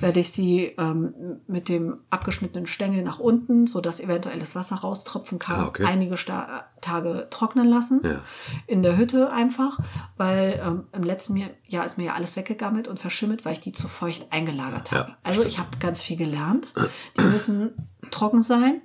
[0.00, 1.14] werde ich sie ähm,
[1.46, 5.84] mit dem abgeschnittenen Stängel nach unten, sodass eventuelles Wasser raustropfen kann, Ah, okay.
[5.84, 8.00] einige Sta Tage trocknen lassen.
[8.04, 8.20] Ja.
[8.66, 9.78] In der Hütte einfach,
[10.16, 13.72] weil ähm, im letzten Jahr ist mir ja alles weggegammelt und verschimmelt, weil ich die
[13.72, 15.10] zu feucht eingelagert habe.
[15.10, 16.72] Ja, also ich habe ganz viel gelernt.
[17.18, 17.72] Die müssen
[18.10, 18.82] trocken sein.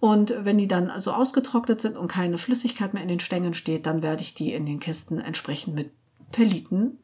[0.00, 3.84] Und wenn die dann so ausgetrocknet sind und keine Flüssigkeit mehr in den Stängeln steht,
[3.84, 5.90] dann werde ich die in den Kisten entsprechend mit
[6.32, 6.98] Perliten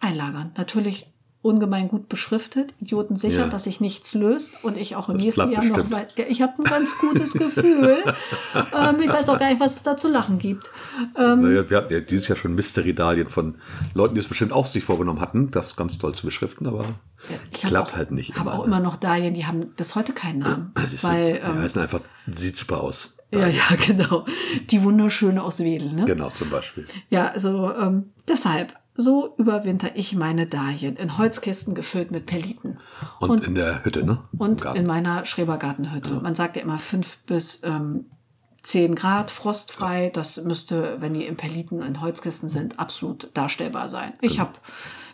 [0.00, 0.52] einlagern.
[0.56, 1.08] Natürlich
[1.44, 3.46] ungemein gut beschriftet, Idioten sicher, Ja.
[3.48, 5.90] dass sich nichts löst und ich auch im Das nächsten Jahr noch bestimmt.
[5.92, 6.16] weit.
[6.16, 7.96] Ja, ich habe ein ganz gutes Gefühl.
[8.54, 10.70] ähm, ich weiß auch gar nicht, was es da zu lachen gibt.
[11.18, 13.56] Ähm, Naja, wir hatten ja dieses Jahr schon Mysteridalien von
[13.92, 16.84] Leuten, die es bestimmt auch sich vorgenommen hatten, das ganz toll zu beschriften, aber
[17.52, 18.36] klappt auch, halt nicht.
[18.36, 18.66] habe immer, auch ne?
[18.66, 20.72] immer noch Dahlien, die haben bis heute keinen Namen.
[20.86, 22.00] Siehst du, weil, die ähm, heißen einfach,
[22.36, 23.14] sieht super aus.
[23.32, 24.24] Ja, ja, genau.
[24.70, 26.04] Die wunderschöne aus Wedel, ne?
[26.04, 26.86] Genau, zum Beispiel.
[27.08, 32.78] Ja, also ähm, deshalb, so überwinter ich meine Dahlien in Holzkisten gefüllt mit Perliten.
[33.20, 34.22] Und, in der Hütte, ne?
[34.36, 36.14] Und in meiner Schrebergartenhütte.
[36.20, 38.06] Man sagt ja immer fünf bis ähm,
[38.62, 40.10] 10 Grad frostfrei.
[40.12, 44.12] Das müsste, wenn die in Perliten in Holzkisten sind, absolut darstellbar sein.
[44.20, 44.42] Ich Genau.
[44.42, 44.52] habe,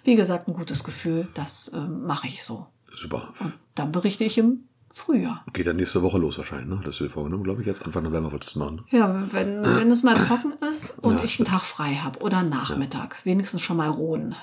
[0.04, 1.28] wie gesagt, ein gutes Gefühl.
[1.35, 2.66] Das ähm, mache ich so.
[2.96, 3.33] Super.
[3.76, 4.64] Dann berichte ich im
[4.98, 5.44] Frühjahr.
[5.52, 6.80] Geht ja nächste Woche los wahrscheinlich, ne?
[6.84, 7.84] Das ist dir vorgenommen, glaube ich, jetzt.
[7.87, 8.84] Anfang November wolltest du machen.
[8.90, 12.38] Ja, wenn, wenn es mal trocken ist und Ja, ich einen Tag frei habe oder
[12.38, 13.16] einen Nachmittag.
[13.24, 14.34] Wenigstens schon mal roden.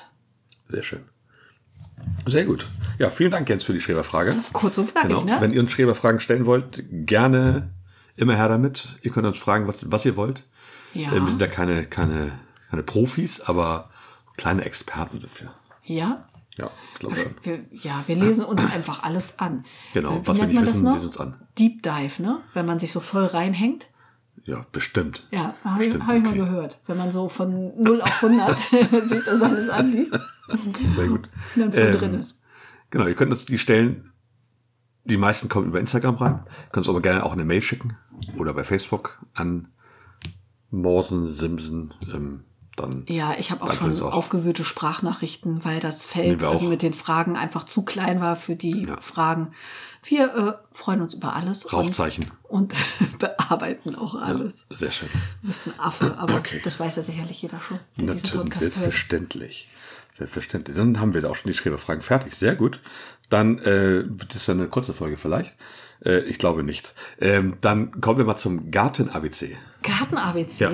[0.70, 1.02] Sehr schön.
[2.26, 2.68] Sehr gut.
[2.98, 4.36] Ja, vielen Dank, Jens, für die Schreberfrage.
[4.54, 5.24] Kurz und knackig, Genau.
[5.24, 5.38] ne?
[5.42, 7.70] Wenn ihr uns Schreberfragen stellen wollt, gerne
[8.16, 8.98] immer her damit.
[9.02, 10.44] Ihr könnt uns fragen, was, was ihr wollt.
[10.94, 11.12] Ja.
[11.12, 12.32] Äh, Wir sind ja keine, keine,
[12.70, 13.90] keine Profis, aber
[14.38, 15.52] kleine Experten sind wir.
[15.84, 16.26] ja.
[16.58, 17.36] Ja, ich glaube schon.
[17.44, 19.66] Wir, ja, wir lesen uns einfach alles an.
[19.94, 20.96] Genau, Äh, Wie was wir nennt nicht man das wissen, noch?
[20.96, 21.36] lesen uns an.
[21.60, 22.40] Deep Dive, ne?
[22.54, 23.88] Wenn man sich so voll reinhängt.
[24.44, 25.28] Ja, bestimmt.
[25.32, 26.38] Ja, habe ich, hab ich mal okay.
[26.38, 26.80] gehört.
[26.88, 28.60] Wenn man so von 0 auf 100
[29.10, 30.18] sich das alles anliest
[30.96, 31.30] Sehr gut.
[31.56, 32.42] und dann voll Ähm, drin ist.
[32.92, 34.12] Genau, ihr könnt uns die stellen.
[35.04, 36.34] Die meisten kommen über Instagram rein.
[36.46, 37.98] Ihr könnt uns aber gerne auch eine Mail schicken
[38.38, 39.68] oder bei Facebook an
[40.72, 41.94] Morsen Simsen.
[42.14, 42.44] Ähm,
[42.76, 44.14] dann Ja, ich habe auch schon es auch.
[44.14, 49.00] aufgewühlte Sprachnachrichten, weil das Feld mit den Fragen einfach zu klein war für die Ja.
[49.02, 49.52] Fragen.
[50.04, 52.32] Wir äh, freuen uns über alles Rauchzeichen.
[52.44, 54.68] und, und bearbeiten auch alles.
[54.78, 55.10] Sehr schön.
[55.42, 56.62] Du bist ein Affe, aber Okay.
[56.64, 58.74] das weiß ja sicherlich jeder schon, Natürlich, Podcast hört.
[58.74, 59.68] selbstverständlich.
[60.14, 60.78] Selbstverständlich.
[60.78, 62.36] Dann haben wir da auch schon die Schreberfragen fertig.
[62.36, 62.80] Sehr gut.
[63.30, 65.54] Dann äh, wird das dann eine kurze Folge vielleicht.
[66.06, 66.94] Äh, ich glaube nicht.
[67.20, 69.58] Ähm, dann kommen wir mal zum Garten-ABC.
[69.82, 70.64] Garten-ABC?
[70.64, 70.72] Ja,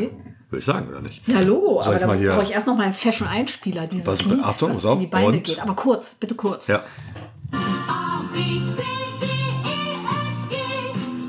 [0.52, 1.28] würde ich sagen, oder nicht?
[1.28, 4.26] Ja, Logo, Soll aber ich da brauche ich erst noch mal einen Fashion-Einspieler, dieses Was-
[4.26, 5.60] Lied, Achtung, was auf, in die Beine und- geht.
[5.60, 6.68] Aber kurz, bitte kurz.
[6.68, 6.84] Ja.
[7.54, 8.38] A, B,
[8.76, 8.84] C,
[9.22, 10.56] D, E, F, G,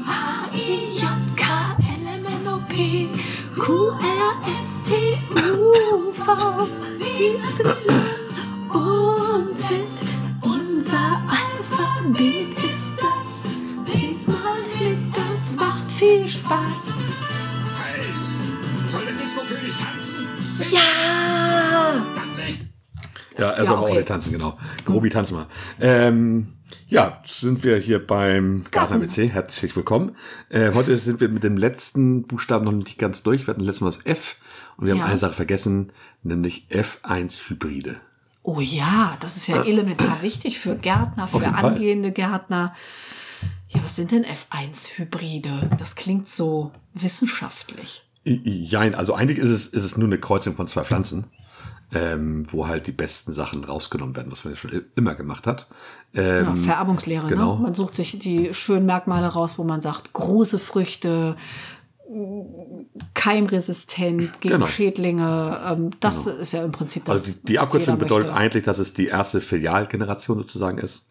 [0.06, 0.10] H,
[0.54, 3.08] I, J, K, L, M, N, O, P,
[3.58, 6.26] Q, R, S, T, U, V,
[6.98, 7.02] W,
[8.74, 9.70] und Z.
[10.42, 13.86] Unser Alphabet ist das.
[13.86, 14.58] Seht mal
[15.14, 16.88] das macht viel Spaß.
[20.70, 21.94] Ja!
[23.38, 23.96] Ja, er soll Ja, aber auch okay.
[23.96, 24.58] nicht tanzen, genau.
[24.84, 25.46] Grobi, tanz mal.
[25.80, 26.48] Ähm,
[26.88, 29.28] ja, sind wir hier beim Gartner ABC.
[29.28, 30.14] Herzlich willkommen.
[30.50, 33.46] Äh, heute sind wir mit dem letzten Buchstaben noch nicht ganz durch.
[33.46, 34.36] Wir hatten letztes Mal das F
[34.76, 35.00] und wir Ja.
[35.02, 37.96] haben eine Sache vergessen, nämlich F1 Hybride.
[38.42, 41.72] Oh ja, das ist ja elementar wichtig für Gärtner, für jeden Fall.
[41.72, 42.74] angehende Gärtner.
[43.68, 45.70] Ja, was sind denn F1-Hybride?
[45.78, 48.02] Das klingt so wissenschaftlich.
[48.24, 51.24] Jein, also eigentlich ist es, ist es nur eine Kreuzung von zwei Pflanzen,
[51.92, 55.66] ähm, wo halt die besten Sachen rausgenommen werden, was man ja schon immer gemacht hat.
[56.14, 57.56] Ähm, Ja, Vererbungslehre, genau.
[57.56, 57.62] ne?
[57.62, 61.36] Man sucht sich die schönen Merkmale raus, wo man sagt, große Früchte,
[63.14, 64.66] keimresistent gegen Genau.
[64.66, 65.60] Schädlinge.
[65.66, 67.22] Ähm, das ist ja im Prinzip das.
[67.22, 68.40] Also die, die Abkürzung bedeutet möchte.
[68.40, 71.06] eigentlich, dass es die erste Filialgeneration sozusagen ist.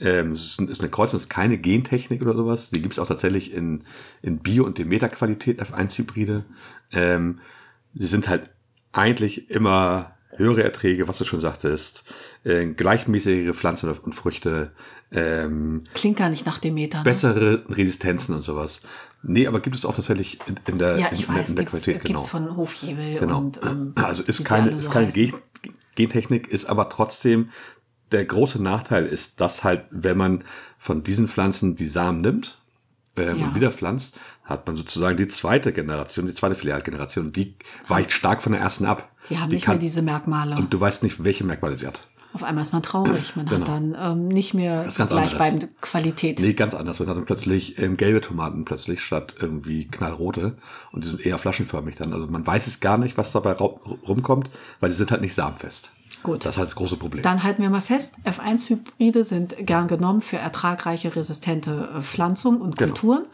[0.00, 2.70] Ähm, es ist, ist eine Kreuzung, es ist keine Gentechnik oder sowas.
[2.70, 3.82] Die gibt es auch tatsächlich in,
[4.22, 6.44] in Bio- und Demeter-Qualität F1-Hybride.
[6.92, 7.40] Ähm,
[7.94, 8.50] sie sind halt
[8.92, 12.02] eigentlich immer höhere Erträge, was du schon sagtest,
[12.44, 14.72] äh, gleichmäßigere Pflanzen und Früchte,
[15.12, 16.98] ähm, Klingt gar nicht nach Demeter.
[16.98, 17.04] Ne?
[17.04, 18.80] bessere Resistenzen und sowas.
[19.22, 21.64] Nee, aber gibt es auch tatsächlich in, in der, Ja, ich in, weiß, in der
[21.64, 22.18] gibt's, Qualität, genau.
[22.18, 23.38] gibt's von Hofjebel Genau.
[23.38, 25.08] und ähm, also ist keine, ist so keine.
[25.12, 25.32] Gen
[25.94, 27.50] Gentechnik, ist aber trotzdem
[28.14, 30.44] der große Nachteil ist, dass halt, wenn man
[30.78, 32.58] von diesen Pflanzen die Samen nimmt
[33.16, 33.46] ähm, Ja.
[33.46, 37.54] und wieder pflanzt, hat man sozusagen die zweite Generation, die zweite Filialgeneration, die
[37.88, 39.10] weicht stark von der ersten ab.
[39.30, 40.56] Die haben nicht mehr diese Merkmale.
[40.56, 42.08] Und du weißt nicht, welche Merkmale sie hat.
[42.34, 43.36] Auf einmal ist man traurig.
[43.36, 43.60] Man Genau.
[43.60, 46.40] hat dann ähm, nicht mehr gleichbleibende Qualität.
[46.40, 46.98] Nee, ganz anders.
[46.98, 50.56] Man hat dann plötzlich ähm, gelbe Tomaten plötzlich statt irgendwie knallrote.
[50.90, 52.12] Und die sind eher flaschenförmig dann.
[52.12, 54.50] Also man weiß es gar nicht, was dabei rumkommt,
[54.80, 55.90] weil die sind halt nicht samenfest.
[56.24, 56.44] Gut.
[56.44, 57.22] Das ist halt das große Problem.
[57.22, 62.76] Dann halten wir mal fest, F1-Hybride sind gern genommen für ertragreiche, resistente äh, Pflanzungen und
[62.76, 62.92] Genau.
[62.92, 63.26] Kulturen.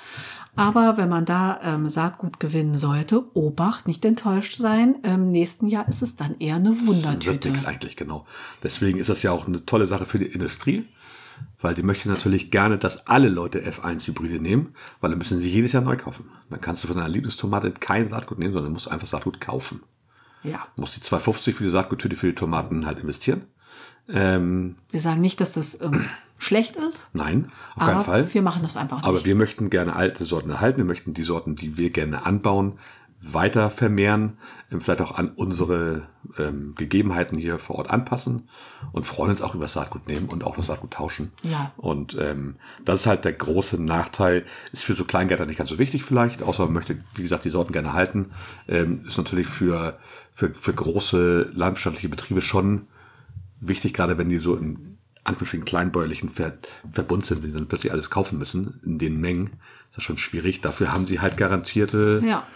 [0.57, 5.88] Aber wenn man da ähm, Saatgut gewinnen sollte, Obacht, nicht enttäuscht sein, im nächsten Jahr
[5.88, 7.50] ist es dann eher eine wird Wundertüte.
[7.50, 8.26] nichts eigentlich, genau.
[8.62, 10.87] Deswegen ist das ja auch eine tolle Sache für die Industrie,
[11.62, 15.70] weil die möchte natürlich gerne, dass alle Leute F1-Hybride nehmen, weil dann müssen sie jedes
[15.72, 16.29] Jahr neu kaufen.
[16.50, 19.81] Dann kannst du von deiner Lieblingstomate kein Saatgut nehmen, sondern musst einfach Saatgut kaufen.
[20.42, 23.42] Ja, Du musst die 2,50 für die Saatguttüte für die Tomaten halt investieren.
[24.09, 26.05] Ähm, wir sagen nicht, dass das ähm,
[26.38, 28.35] schlecht ist, nein, auf keinen Fall.
[28.35, 29.07] wir machen das einfach nicht.
[29.07, 30.79] Aber wir möchten gerne alte Sorten erhalten.
[30.79, 32.79] Wir möchten die Sorten, die wir gerne anbauen,
[33.22, 34.38] weiter vermehren,
[34.72, 36.05] ähm, vielleicht auch an unsere
[36.38, 38.48] ähm, Gegebenheiten hier vor Ort anpassen
[38.92, 41.31] und freuen uns auch über das Saatgut nehmen und auch das Saatgut tauschen.
[41.42, 41.72] Ja.
[41.76, 44.46] Und ähm, das ist halt der große Nachteil.
[44.72, 47.50] Ist für so Kleingärtner nicht ganz so wichtig vielleicht, außer man möchte, wie gesagt, die
[47.50, 48.31] Sorten gerne halten.
[48.68, 49.98] Ähm, ist natürlich für,
[50.40, 52.87] für, für große landwirtschaftliche Betriebe schon
[53.61, 56.55] wichtig, gerade wenn die so im Anführungsstrichen kleinbäuerlichen Ver
[56.90, 59.48] Verbund sind, die dann plötzlich alles kaufen müssen, in den Mengen,
[59.90, 60.62] ist das schon schwierig.
[60.62, 62.46] Dafür haben sie halt garantierte Ja.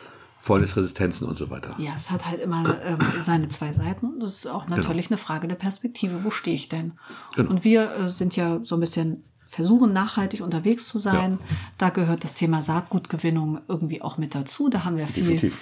[0.40, 1.75] Fäulnisresistenzen und so weiter.
[1.79, 4.20] Ja, es hat halt immer ähm, seine zwei Seiten.
[4.20, 6.25] Das ist auch natürlich eine Frage der Perspektive.
[6.25, 6.92] Wo stehe ich denn?
[7.35, 7.51] Genau.
[7.51, 11.38] Und wir äh, sind ja so ein bisschen versuchen, nachhaltig unterwegs zu sein.
[11.79, 14.68] Da gehört das Thema Saatgutgewinnung irgendwie auch mit dazu.
[14.68, 15.59] Da haben wir viel Definitiv.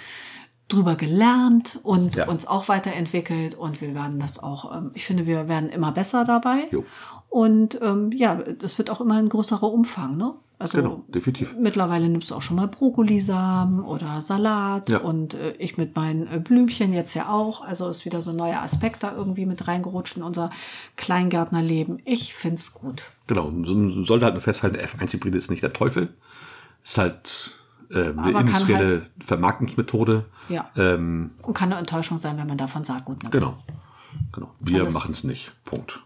[0.69, 2.27] Drüber gelernt und Ja.
[2.27, 3.55] uns auch weiterentwickelt.
[3.55, 6.67] Und wir werden das auch, ähm, ich finde, wir werden immer besser dabei.
[6.71, 6.83] Jo.
[7.29, 10.33] Und ähm, ja, das wird auch immer ein größerer Umfang, ne?
[10.59, 11.55] Also Genau, definitiv.
[11.59, 14.99] Mittlerweile nimmst du auch schon mal Brokkolisamen oder Salat Ja.
[14.99, 17.61] und äh, ich mit meinen äh, Blümchen jetzt ja auch.
[17.63, 20.51] Also ist wieder so ein neuer Aspekt da irgendwie mit reingerutscht in unser
[20.95, 22.01] Kleingärtnerleben.
[22.05, 23.03] Ich find's gut.
[23.27, 26.13] Genau, so- sollte halt nur festhalten, der F1-Hybride ist nicht der Teufel.
[26.83, 27.51] Ist halt
[27.91, 30.25] ähm, eine industrielle Vermarktungsmethode.
[30.49, 30.69] Ja.
[30.75, 33.31] Ähm, Und kann eine Enttäuschung sein, wenn man davon Saatgut nimmt.
[33.31, 33.57] genau.
[34.31, 34.51] genau.
[34.59, 35.51] Wir machen es nicht.
[35.65, 36.01] Punkt.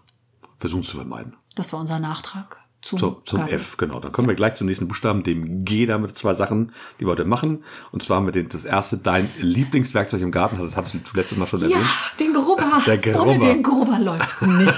[0.60, 1.36] Versuchen es zu vermeiden.
[1.56, 2.58] Das war unser Nachtrag
[2.88, 3.48] zum, Zum, zum.
[3.48, 4.00] F, genau.
[4.00, 7.12] Dann kommen wir gleich zum nächsten Buchstaben, dem G, da mit zwei Sachen, die wir
[7.12, 7.64] heute machen.
[7.92, 11.48] Und zwar mit den, das erste, dein Lieblingswerkzeug im Garten, das hattest du letztes Mal
[11.48, 11.86] schon Ja, erwähnt.
[12.20, 12.82] den Grubber.
[12.86, 13.28] Der Grubber.
[13.28, 14.76] Ohne den Grubber läuft nichts.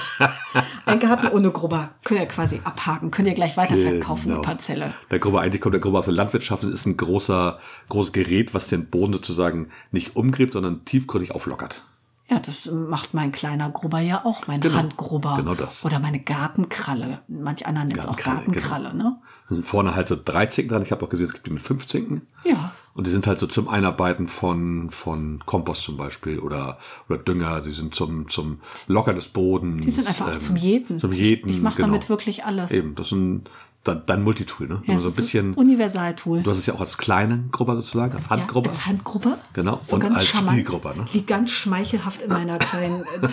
[0.85, 4.41] Ein Garten ohne Grubber könnt ihr quasi abhaken, könnt ihr gleich weiterverkaufen, Genau.
[4.41, 4.93] die Parzelle.
[5.11, 7.59] Der Grubber, eigentlich kommt der Grubber aus der Landwirtschaft und ist ein großer,
[7.89, 11.83] großes Gerät, was den Boden sozusagen nicht umgräbt, sondern tiefgründig auflockert.
[12.29, 15.37] Ja, das macht mein kleiner Grubber ja auch, mein Genau, Handgrubber.
[15.37, 15.83] genau das.
[15.83, 17.21] Oder meine Gartenkralle.
[17.27, 19.17] Manch einer nennt es auch Gartenkralle, Gartenkralle, ne?
[19.49, 20.83] Da sind vorne halt so 13 dran.
[20.83, 22.21] Ich habe auch gesehen, es gibt die mit 15.
[22.43, 22.71] Ja.
[22.93, 26.77] Und die sind halt so zum Einarbeiten von, von Kompost zum Beispiel oder,
[27.07, 27.61] oder Dünger.
[27.61, 29.83] Die sind zum, zum Locker des Bodens.
[29.83, 30.99] Die sind einfach auch ähm, zum Jäten.
[30.99, 31.49] Zum Jäten.
[31.49, 31.87] Ich, ich mache genau.
[31.87, 32.71] damit wirklich alles.
[32.71, 33.45] Eben, das ein,
[33.83, 34.81] dein, dein Multitool, ne?
[34.85, 36.43] Ja, so ein bisschen, Universaltool.
[36.43, 38.69] du hast es ja auch als kleinen Grubber sozusagen, als Ja, Handgrubber.
[38.69, 39.37] als Handgrubber.
[39.53, 40.53] Genau, So und ganz als charmant.
[40.53, 41.05] Stielgrubber, ne?
[41.13, 43.27] Liegt ganz schmeichelhaft in meiner kleinen äh,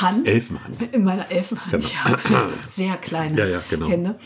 [0.00, 0.26] Hand.
[0.26, 0.82] Elfenhand.
[0.92, 2.48] In meiner Elfenhand, ja.
[2.68, 3.86] Sehr kleine Ja, ja, genau.
[3.88, 4.18] Hände.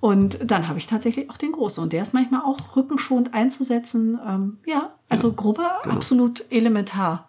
[0.00, 1.82] Und dann habe ich tatsächlich auch den großen.
[1.82, 4.18] Und der ist manchmal auch rückenschonend einzusetzen.
[4.26, 5.96] Ähm, ja, also Grubber Genau.
[5.96, 7.28] absolut elementar.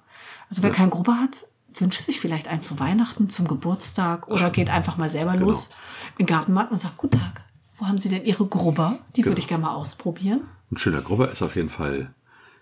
[0.49, 1.47] Also wer keinen Grubber hat,
[1.77, 5.47] wünscht sich vielleicht einen zu Weihnachten, zum Geburtstag oder geht einfach mal selber Genau.
[5.47, 5.69] los
[6.17, 7.43] in den Gartenmarkt und sagt, Guten Tag,
[7.77, 8.99] wo haben Sie denn Ihre Grubber?
[9.15, 9.31] Die Genau.
[9.31, 10.41] würde ich gerne mal ausprobieren.
[10.71, 12.13] Ein schöner Grubber ist auf jeden Fall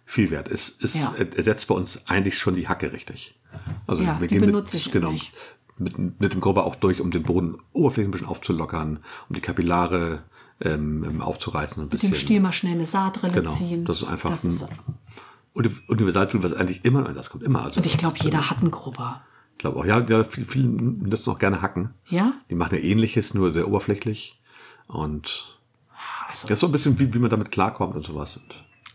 [0.06, 0.50] viel wert.
[0.50, 1.14] Es, es Ja.
[1.16, 3.40] ersetzt bei uns eigentlich schon die Hacke richtig.
[3.88, 5.32] Also Ja, wir die gehen benutze mit, ich genau, nicht.
[5.78, 9.00] mit, mit dem Grubber auch durch, um den Boden oberflächlich ein bisschen aufzulockern,
[9.30, 10.24] um die Kapillare
[10.62, 11.78] ähm, aufzureißen.
[11.78, 12.12] Ein Mit bisschen.
[12.12, 13.86] dem Stiel mal schnell eine Saatrille Genau, ziehen.
[13.86, 14.68] das ist einfach Das ein- ist,
[15.54, 17.64] Uni- Universaltool, was eigentlich immer, das kommt immer.
[17.64, 19.22] Also und ich glaube, jeder hat einen Grubber.
[19.54, 21.94] Ich glaube auch, ja, ja viele, viele nutzen auch gerne Hacken.
[22.10, 22.34] Ja?
[22.50, 24.40] Die machen ja ähnliches, nur sehr oberflächlich.
[24.88, 25.60] Und
[26.30, 28.40] Also, das ist so ein bisschen, wie, wie man damit klarkommt und sowas.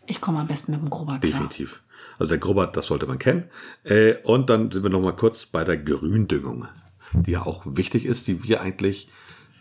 [0.07, 1.21] Ich komme am besten mit dem Grubber klar.
[1.21, 1.83] definitiv.
[2.19, 3.45] Also der Grubber, das sollte man kennen.
[3.85, 6.67] Äh, und dann sind wir noch mal kurz bei der Gründüngung,
[7.13, 9.09] die ja auch wichtig ist, die wir eigentlich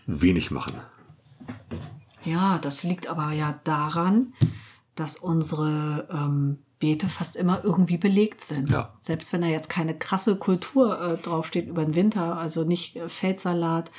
[0.07, 0.73] wenig machen.
[2.23, 4.33] Ja, das liegt aber ja daran,
[4.95, 8.69] dass unsere ähm, Beete fast immer irgendwie belegt sind.
[8.69, 8.93] Ja.
[8.99, 13.09] Selbst wenn da jetzt keine krasse Kultur äh, draufsteht über den Winter, also nicht äh,
[13.09, 13.91] Feldsalat,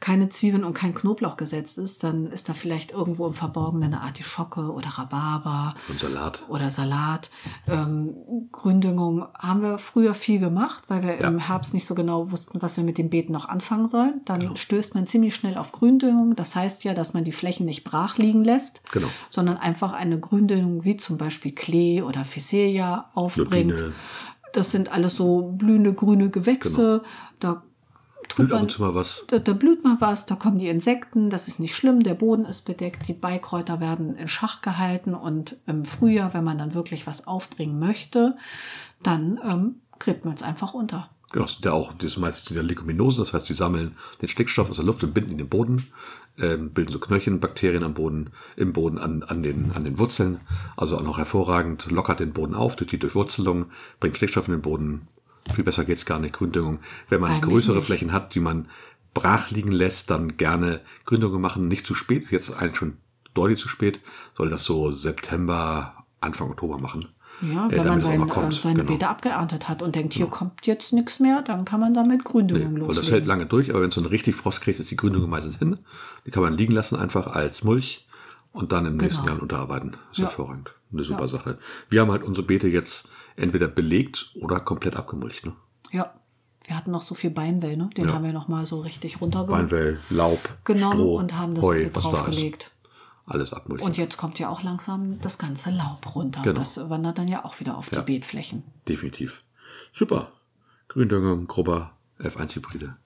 [0.00, 4.02] keine Zwiebeln und kein Knoblauch gesetzt ist, dann ist da vielleicht irgendwo im Verborgenen eine
[4.02, 6.44] Artischocke oder Rhabarber Und Salat.
[6.48, 7.30] oder Salat.
[7.66, 8.14] Ähm,
[8.52, 11.26] Gründüngung haben wir früher viel gemacht, weil wir Ja.
[11.28, 14.20] im Herbst nicht so genau wussten, was wir mit den Beeten noch anfangen sollen.
[14.24, 14.54] Dann Genau.
[14.56, 16.36] stößt man ziemlich schnell auf Gründüngung.
[16.36, 19.08] Das heißt ja, dass man die Flächen nicht brach liegen lässt, Genau.
[19.30, 23.72] sondern einfach eine Gründüngung wie zum Beispiel Klee oder Phacelia aufbringt.
[23.72, 23.92] Lupine.
[24.54, 27.02] Das sind alles so blühende grüne Gewächse.
[27.38, 27.62] Da
[28.28, 29.24] tut Blüht ab und zu mal was.
[29.28, 32.44] da, da blüht mal was, da kommen die Insekten, das ist nicht schlimm, der Boden
[32.44, 37.06] ist bedeckt, die Beikräuter werden in Schach gehalten und im Frühjahr, wenn man dann wirklich
[37.06, 38.36] was aufbringen möchte,
[39.02, 41.10] dann ähm, gräbt man es einfach unter.
[41.30, 44.28] Genau, das sind ja auch, das meistens sind ja Leguminosen, das heißt, die sammeln den
[44.28, 45.86] Stickstoff aus der Luft und binden ihn in den Boden,
[46.38, 50.40] ähm, bilden so Knöllchenbakterien am Boden, im Boden an, an, den, an den Wurzeln.
[50.76, 53.66] Also auch noch hervorragend, lockert den Boden auf durch die Durchwurzelung,
[54.00, 55.08] bringt Stickstoff in den Boden.
[55.54, 56.34] Viel besser geht's gar nicht.
[56.34, 56.78] Gründüngung.
[57.08, 57.86] Wenn man Eigentlich größere nicht.
[57.86, 58.68] Flächen hat, die man
[59.14, 61.68] brach liegen lässt, dann gerne Gründüngung machen.
[61.68, 62.96] Nicht zu spät, ist jetzt eigentlich schon
[63.34, 64.00] deutlich zu spät.
[64.36, 67.08] Soll das so September, Anfang Oktober machen.
[67.40, 68.52] Ja, Äh, wenn man es auch sein, kommt.
[68.52, 68.92] äh, seine Genau.
[68.92, 72.74] Beete abgeerntet hat und denkt, hier kommt jetzt nichts mehr, dann kann man damit Gründüngung
[72.80, 73.10] das loslegen.
[73.12, 75.56] hält lange durch, aber wenn es so einen richtig Frost kriegt, ist die Gründung meistens
[75.56, 75.78] hin.
[76.26, 78.06] Die kann man liegen lassen, einfach als Mulch
[78.52, 79.34] und dann im nächsten Genau.
[79.34, 79.96] Jahr unterarbeiten.
[80.10, 80.24] Ist Ja.
[80.24, 80.72] hervorragend.
[80.92, 81.58] Eine super Sache.
[81.90, 83.08] Wir haben halt unsere Beete jetzt
[83.38, 85.46] entweder belegt oder komplett abgemulcht.
[85.46, 85.52] Ne?
[85.92, 86.12] Ja,
[86.66, 87.88] wir hatten noch so viel Beinwell, ne?
[87.96, 88.14] den Ja.
[88.14, 91.84] haben wir noch mal so richtig runtergenommen Weinwell, Laub, genommen Stroh, und haben das Heu,
[91.84, 92.64] mit da draufgelegt.
[92.64, 92.72] ist.
[93.30, 93.84] Alles abmulchen.
[93.86, 96.40] Und jetzt kommt ja auch langsam das ganze Laub runter.
[96.42, 96.58] Genau.
[96.58, 98.00] Das wandert dann ja auch wieder auf Ja.
[98.00, 98.62] die Beetflächen.
[98.88, 99.42] Definitiv.
[99.92, 100.32] Super.
[100.88, 102.96] Gründüngung, Grubber, F1-Hybride.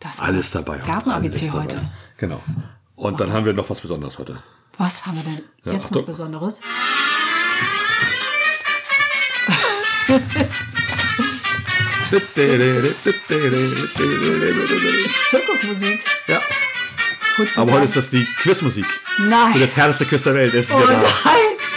[0.00, 0.78] Das Alles dabei.
[0.78, 1.80] Garten-ABC heute.
[2.18, 2.40] Genau.
[2.96, 4.42] Und dann haben wir noch was Besonderes heute.
[4.78, 5.98] Was haben wir denn Ja, jetzt Achtung.
[6.00, 6.60] noch Besonderes?
[10.06, 10.20] Das
[15.02, 16.00] ist Zirkusmusik.
[16.28, 16.40] Ja,
[17.56, 18.86] aber heute ist das die Quizmusik.
[19.18, 19.52] Nein.
[19.54, 20.54] Für das härteste Quiz der Welt.
[20.54, 21.02] Ist Oh nein,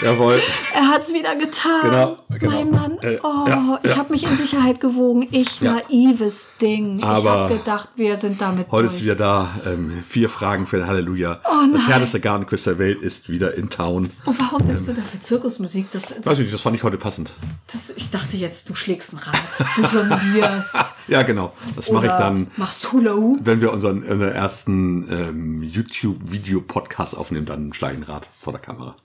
[0.02, 0.39] Jawohl.
[0.74, 1.82] er hat es wieder getan.
[1.84, 2.52] Genau, genau.
[2.52, 3.97] Mein Mann, Äh, oh, ja, ich ja.
[3.97, 5.28] habe mich in Sicherheit gewogen.
[5.32, 5.78] Ich, Ja.
[5.89, 7.00] naives Ding.
[7.00, 8.95] ich Aber habe gedacht, wir sind damit Heute durch.
[8.97, 9.50] ist wieder da.
[9.66, 11.39] Ähm, vier Fragen für den Halleluja.
[11.45, 11.74] Oh nein.
[11.74, 14.10] das härteste Gartenquiz der Welt ist wieder in Town.
[14.26, 15.91] Und warum nimmst du dafür Zirkusmusik?
[15.91, 17.32] Das, Weiß das, ich nicht, das fand ich heute passend.
[17.72, 19.36] das, ich dachte jetzt, du schlägst ein Rad.
[19.76, 20.76] Du jonglierst.
[21.08, 21.54] Ja, genau.
[21.76, 23.39] Das mache ich dann, Machst Hula Hoop.
[23.43, 28.62] wenn wir unseren äh, ersten ähm, YouTube-Video-Podcast aufnehmen, dann schlage ich ein Rad vor der
[28.62, 28.95] Kamera.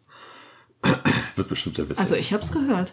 [1.37, 2.01] Wird bestimmt sehr witzig.
[2.01, 2.93] Also ich hab's gehört.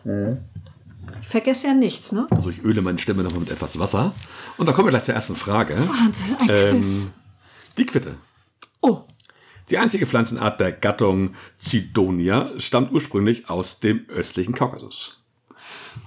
[1.22, 2.28] Ich vergesse ja nichts, ne?
[2.30, 4.14] Also ich öle meine Stimme nochmal mit etwas Wasser.
[4.58, 5.76] Und dann kommen wir gleich zur ersten Frage.
[5.78, 6.98] Wahnsinn, ein Quiz.
[6.98, 7.12] Ähm,
[7.78, 8.16] die Quitte.
[8.82, 9.02] Oh,
[9.70, 15.22] Die einzige Pflanzenart der Gattung Zidonia stammt ursprünglich aus dem östlichen Kaukasus.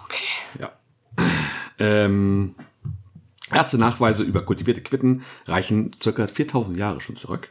[0.04, 0.24] okay.
[0.60, 0.72] Ja.
[1.78, 2.54] Ähm,
[3.50, 7.48] erste Nachweise über kultivierte Quitten reichen circa 4000 Jahre schon zurück.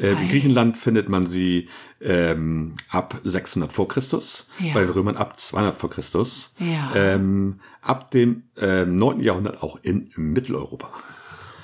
[0.00, 0.10] Ei.
[0.22, 1.68] in Griechenland findet man sie
[2.00, 4.74] ähm, ab 600 vor Christus, Ja.
[4.74, 6.92] bei den Römern ab 200 vor Christus, Ja.
[6.94, 9.20] ähm, ab dem ähm, 9.
[9.20, 10.90] Jahrhundert auch in Mitteleuropa.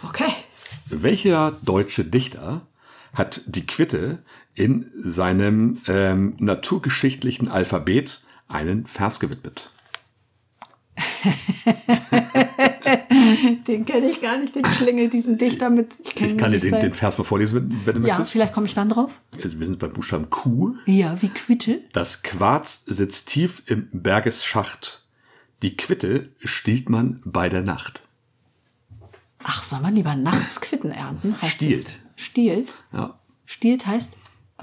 [0.02, 0.32] Okay.
[0.86, 2.62] Welcher deutsche Dichter
[3.14, 4.22] hat die Quitte
[4.54, 9.70] in seinem ähm, naturgeschichtlichen Alphabet einen Vers gewidmet?
[13.66, 15.94] Den kenne ich gar nicht, den Schlingel, diesen Dichter mit.
[16.04, 18.32] Ich, Ich kann dir den, den Vers mal vorlesen, wenn, du Ja, möchtest.
[18.32, 19.12] vielleicht komme ich dann drauf.
[19.42, 20.74] Also wir sind beim Buchstaben Q.
[20.86, 21.80] Ja, wie Quitte.
[21.92, 25.04] Das Quarz sitzt tief im Bergesschacht.
[25.62, 28.02] Die Quitte stiehlt man bei der Nacht.
[29.42, 31.40] Ach, soll man lieber nachts Quitten ernten?
[31.40, 31.86] Heißt Stiehlt.
[31.86, 31.94] Das?
[32.16, 32.72] Stiehlt.
[32.92, 33.18] Ja.
[33.46, 34.14] Stiehlt heißt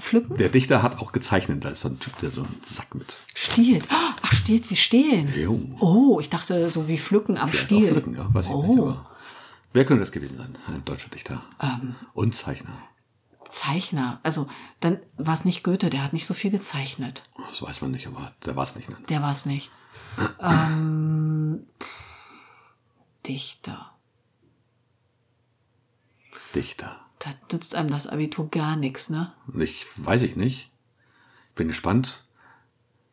[0.02, 0.36] pflücken?
[0.36, 3.14] Der Dichter hat auch gezeichnet, da ist so ein Typ, der so einen Sack mit.
[3.34, 3.84] Stiehlt.
[3.88, 5.32] Ach, stiehlt wie stehlen.
[5.34, 5.60] Jo.
[5.80, 7.90] Oh, ich dachte so wie pflücken am Vielleicht Stiel.
[7.90, 8.80] Pflücken, ja, weiß ich oh, nicht.
[8.80, 9.10] Aber
[9.72, 10.58] wer könnte das gewesen sein?
[10.66, 11.42] Ein deutscher Dichter.
[11.60, 11.94] Ähm.
[12.12, 12.76] Und Zeichner.
[13.48, 14.20] Zeichner.
[14.22, 14.48] Also,
[14.80, 17.22] dann war es nicht Goethe, der hat nicht so viel gezeichnet.
[17.50, 18.88] Das weiß man nicht, aber der war es nicht.
[18.88, 18.96] Ne?
[19.08, 19.70] Der war es nicht.
[20.40, 21.66] ähm,
[23.26, 23.92] Dichter.
[26.54, 27.00] Dichter.
[27.22, 29.32] Da nützt einem das Abitur gar nichts, ne?
[29.56, 30.70] Ich weiß ich nicht.
[31.54, 32.26] Bin gespannt.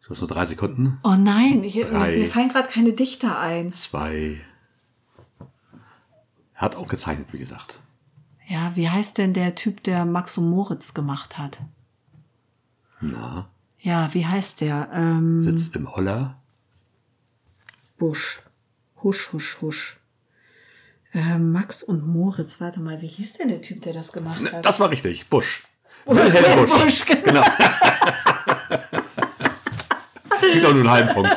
[0.03, 0.97] Du hast nur drei Sekunden.
[1.03, 2.17] Oh nein, ich, mir, Drei.
[2.17, 3.71] mir fallen gerade keine Dichter ein.
[3.73, 4.41] Zwei.
[6.55, 7.79] Er hat auch gezeichnet, wie gesagt.
[8.47, 11.59] Ja, wie heißt denn der Typ, der Max und Moritz gemacht hat?
[13.01, 13.47] Na,
[13.79, 14.89] Ja, wie heißt der?
[14.91, 16.41] Ähm, sitzt im Holler.
[17.99, 18.41] Busch.
[19.03, 19.98] Husch, husch, husch.
[21.13, 24.63] Äh, Max und Moritz, warte mal, wie hieß denn der Typ, der das gemacht hat?
[24.63, 25.27] Das war richtig.
[25.27, 25.63] Busch.
[26.05, 26.83] Wilhelm Busch.
[26.83, 27.23] Busch, genau.
[27.23, 27.41] Genau.
[30.39, 31.35] Kriegt auch nur einen halben Punkt.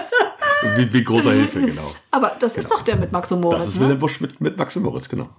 [0.77, 1.93] Wie, wie großer Hilfe, genau.
[2.11, 3.81] Aber das ist doch der mit Max und Moritz, Das ist ne?
[3.83, 5.31] Wilhelm Busch mit, mit Max und Moritz, genau.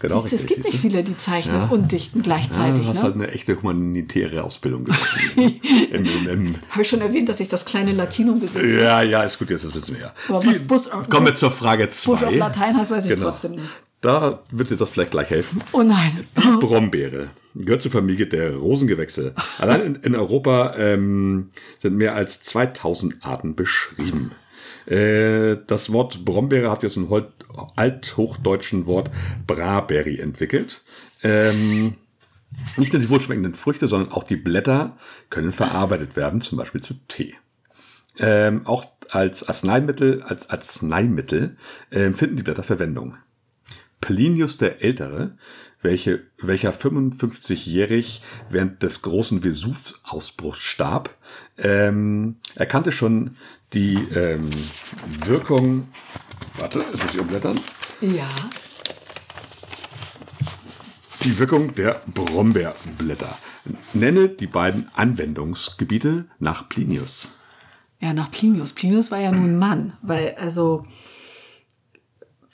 [0.00, 1.66] Genau, Siehst es gibt nicht viele, die zeichnen Ja.
[1.66, 3.02] und dichten Ja, gleichzeitig, du hast ne?
[3.02, 6.56] halt eine echte humanitäre Ausbildung genossen.
[6.70, 8.80] Habe ich schon erwähnt, dass ich das kleine Latinum besitze?
[8.80, 10.14] ja, ja, ist gut, jetzt das wissen wir ja.
[10.28, 12.10] Aber was Bus- Kommen wir zur Frage 2.
[12.12, 13.26] Busch auf Latein heißt, weiß ich Genau.
[13.28, 13.68] trotzdem nicht.
[14.00, 15.60] Da wird dir das vielleicht gleich helfen.
[15.72, 16.26] Oh nein.
[16.38, 19.34] Die Brombeere gehört zur Familie der Rosengewächse.
[19.58, 21.50] Allein in, in Europa ähm,
[21.82, 24.30] sind mehr als 2000 Arten beschrieben.
[24.90, 27.08] Äh, das Wort Brombeere hat jetzt ein
[27.76, 29.10] althochdeutschen Wort
[29.46, 30.82] Braberry entwickelt.
[31.22, 31.94] Ähm,
[32.76, 34.96] nicht nur die wohlschmeckenden Früchte, sondern auch die Blätter
[35.30, 37.34] können verarbeitet werden, zum Beispiel zu Tee.
[38.18, 41.56] Ähm, auch als Arzneimittel, als Arzneimittel
[41.92, 43.16] ähm, finden die Blätter Verwendung.
[44.00, 45.36] Plinius der Ältere,
[45.82, 51.16] welche, welcher 55-jährig während des großen Vesuv-Ausbruchs starb,
[51.58, 53.36] ähm, erkannte schon
[53.72, 54.50] die ähm,
[55.24, 55.88] Wirkung.
[56.58, 57.58] Warte, jetzt muss ich umblättern.
[58.00, 58.28] Ja.
[61.22, 63.36] Die Wirkung der Brombeerblätter.
[63.92, 67.28] Nenne die beiden Anwendungsgebiete nach Plinius.
[68.00, 68.72] Ja, nach Plinius.
[68.72, 70.86] Plinius war ja nun Mann, weil also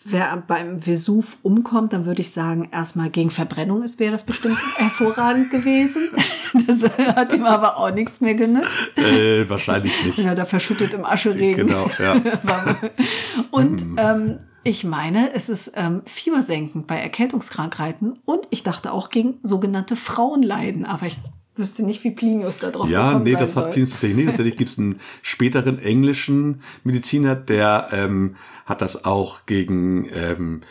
[0.08, 4.58] wer beim Vesuv umkommt, dann würde ich sagen, erstmal gegen Verbrennung ist, wäre das bestimmt
[4.76, 6.02] hervorragend gewesen.
[6.66, 6.84] Das
[7.14, 10.16] hat ihm aber auch nichts mehr genützt, Äh, wahrscheinlich nicht.
[10.16, 11.66] wenn er da verschüttet im Ascheregen.
[11.66, 12.14] Genau, ja.
[13.50, 19.34] Und ähm, ich meine, es ist ähm, fiebersenkend bei Erkältungskrankheiten und ich dachte auch gegen
[19.42, 21.18] sogenannte Frauenleiden, aber ich
[21.58, 23.64] wüsste nicht, wie Plinius da drauf Ja, gekommen nee, das soll.
[23.64, 24.28] hat Plinius tatsächlich nicht.
[24.28, 30.62] Tatsächlich gibt es einen späteren englischen Mediziner, der ähm, hat das auch gegen, ähm,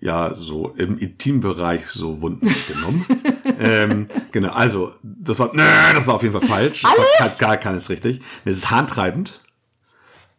[0.00, 3.06] ja, so im Intimbereich so Wunden genommen.
[3.60, 5.62] ähm, genau, also, das war, nö,
[5.92, 6.82] das war auf jeden Fall falsch.
[7.18, 8.20] Das war gar keines richtig.
[8.44, 9.40] Es ist harntreibend.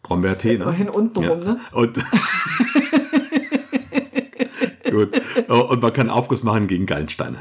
[0.02, 0.64] Brombeertee, ne?
[0.64, 1.60] Immerhin untenrum, ne?
[1.72, 2.00] Und
[4.90, 5.22] Gut.
[5.48, 7.38] Und man kann Aufguss machen gegen Gallensteine.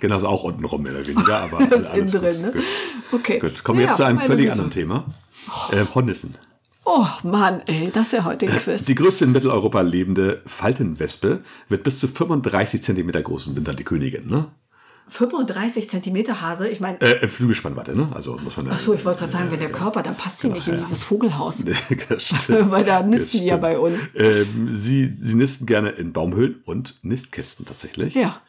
[0.00, 2.54] Genauso Genau, auch untenrum mehr oder weniger, aber Das alles innen drin, gut.
[2.54, 2.62] ne?
[3.10, 3.20] Gut.
[3.20, 3.38] Okay.
[3.38, 4.52] Gut, kommen wir Ja, jetzt zu einem völlig Güte.
[4.52, 5.04] anderen Thema.
[5.72, 6.34] Äh, Hornissen.
[6.86, 8.84] Oh Mann, ey, das ist ja heute ein Quiz.
[8.84, 13.76] Die größte in Mitteleuropa lebende Faltenwespe wird bis zu 35 Zentimeter groß und sind dann
[13.76, 14.46] die Königin, ne?
[15.06, 18.08] 35 Zentimeter Hase, ich meine, Äh, Flügelspannweite, ne?
[18.14, 20.48] Also muss man ach so, ich wollte gerade sagen, wenn der Körper, dann passt sie
[20.48, 20.80] nicht in ja.
[20.80, 21.64] dieses Vogelhaus.
[22.48, 24.08] Weil da nisten die ja bei uns.
[24.14, 28.14] Ähm, sie, sie nisten gerne in Baumhöhlen und Nistkästen tatsächlich.
[28.14, 28.40] Ja.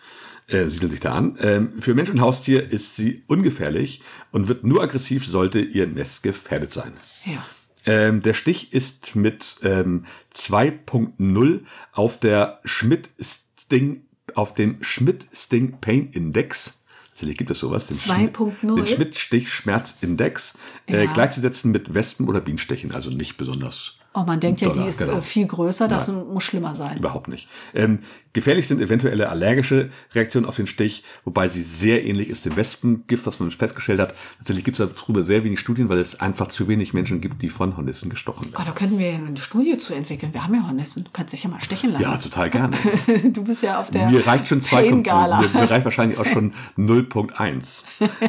[0.48, 1.38] Äh, siedeln sich da an.
[1.42, 6.22] Ähm, für Mensch und Haustier ist sie ungefährlich und wird nur aggressiv, sollte ihr Nest
[6.22, 6.94] gefährdet sein.
[7.26, 7.44] Ja.
[7.88, 11.62] Ähm, der Stich ist mit ähm, 2.0
[11.94, 14.02] auf der Schmidt-Sting,
[14.34, 16.80] auf dem Schmidt-Sting Pain Index.
[17.10, 17.88] Tatsächlich gibt es sowas.
[17.88, 18.52] Den 2.0?
[18.60, 20.54] Schmidt- Den Schmidt-Stich-Schmerzindex
[20.88, 21.14] äh, Ja.
[21.14, 22.92] gleichzusetzen mit Wespen- oder Bienenstechen.
[22.92, 25.18] Also nicht besonders Oh, man denkt ja, Dollar, die ist genau.
[25.18, 26.98] äh, viel größer, das muss schlimmer sein.
[27.00, 27.50] Überhaupt nicht.
[27.74, 28.00] Ähm,
[28.32, 33.26] gefährlich sind eventuelle allergische Reaktionen auf den Stich, wobei sie sehr ähnlich ist dem Wespengift,
[33.26, 34.16] was man festgestellt hat.
[34.38, 37.50] Tatsächlich gibt es darüber sehr wenig Studien, weil es einfach zu wenig Menschen gibt, die
[37.50, 38.66] von Hornissen gestochen Oh, werden.
[38.68, 40.34] da könnten wir ja eine Studie zu entwickeln.
[40.34, 41.04] Wir haben ja Hornissen.
[41.04, 42.04] Du kannst dich ja mal stechen lassen.
[42.04, 42.78] Ja, total gerne.
[43.26, 44.90] Du bist ja auf der Mir reicht schon zwei.
[44.90, 47.84] Mir, mir reicht wahrscheinlich auch schon 0.1.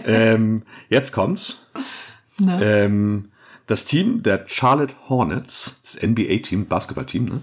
[0.05, 1.69] ähm, jetzt kommt's.
[2.41, 3.29] Ähm,
[3.67, 7.43] das Team der Charlotte Hornets, das NBA-Team, Basketballteam, ne?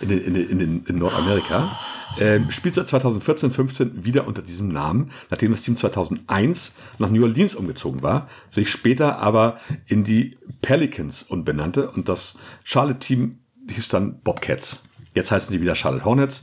[0.00, 1.70] in, in, in, in Nordamerika,
[2.18, 7.22] ähm, spielt seit 2014, 15 wieder unter diesem Namen, nachdem das Team 2001 nach New
[7.22, 14.20] Orleans umgezogen war, sich später aber in die Pelicans umbenannte und das Charlotte-Team hieß dann
[14.20, 14.82] Bobcats.
[15.14, 16.42] Jetzt heißen sie wieder Charlotte Hornets.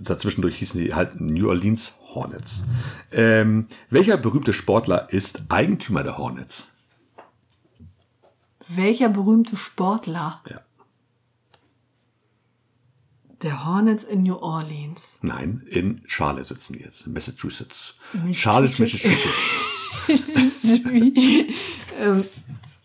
[0.00, 2.64] Dazwischendurch hießen sie halt New Orleans Hornets.
[3.12, 6.68] Ähm, welcher berühmte Sportler ist Eigentümer der Hornets?
[8.68, 10.60] Welcher berühmte Sportler Ja.
[13.42, 15.18] der Hornets in New Orleans?
[15.22, 17.94] Nein, in Charlotte sitzen die jetzt, in Massachusetts.
[18.32, 19.28] Charlotte, Massachusetts.
[22.00, 22.24] Ähm,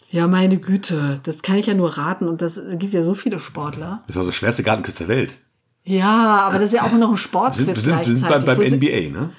[0.09, 3.39] ja, meine Güte, das kann ich ja nur raten und das gibt ja so viele
[3.39, 4.03] Sportler.
[4.07, 5.39] Das ist also das schwerste Gartenquiz der Welt.
[5.83, 8.45] Ja, aber das ist ja auch noch ein Sportquiz wir sind, wir sind gleichzeitig.
[8.45, 9.29] beim, beim NBA, ne?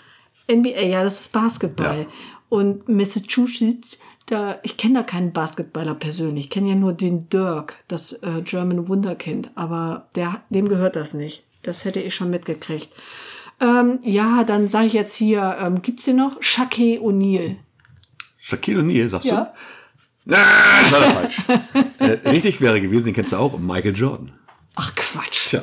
[0.48, 2.02] NBA, ja, das ist Basketball.
[2.02, 2.06] Ja.
[2.50, 6.46] Und Massachusetts, da, ich kenne da keinen Basketballer persönlich.
[6.46, 9.50] Ich kenne ja nur den Dirk, das äh, German Wunderkind.
[9.54, 11.44] Aber der, dem gehört das nicht.
[11.62, 12.88] Das hätte ich schon mitgekriegt.
[13.60, 16.42] Ähm, ja, dann sage ich jetzt hier, ähm, gibt's den noch?
[16.42, 17.56] Shaquille O'Neal.
[18.38, 19.52] Shaquille O'Neal, sagst Ja.
[20.26, 20.34] du?
[20.34, 21.36] Ah, das war falsch.
[21.98, 24.32] äh, richtig wäre gewesen, den kennst du auch, Michael Jordan.
[24.74, 25.48] Ach Quatsch.
[25.50, 25.62] Tja,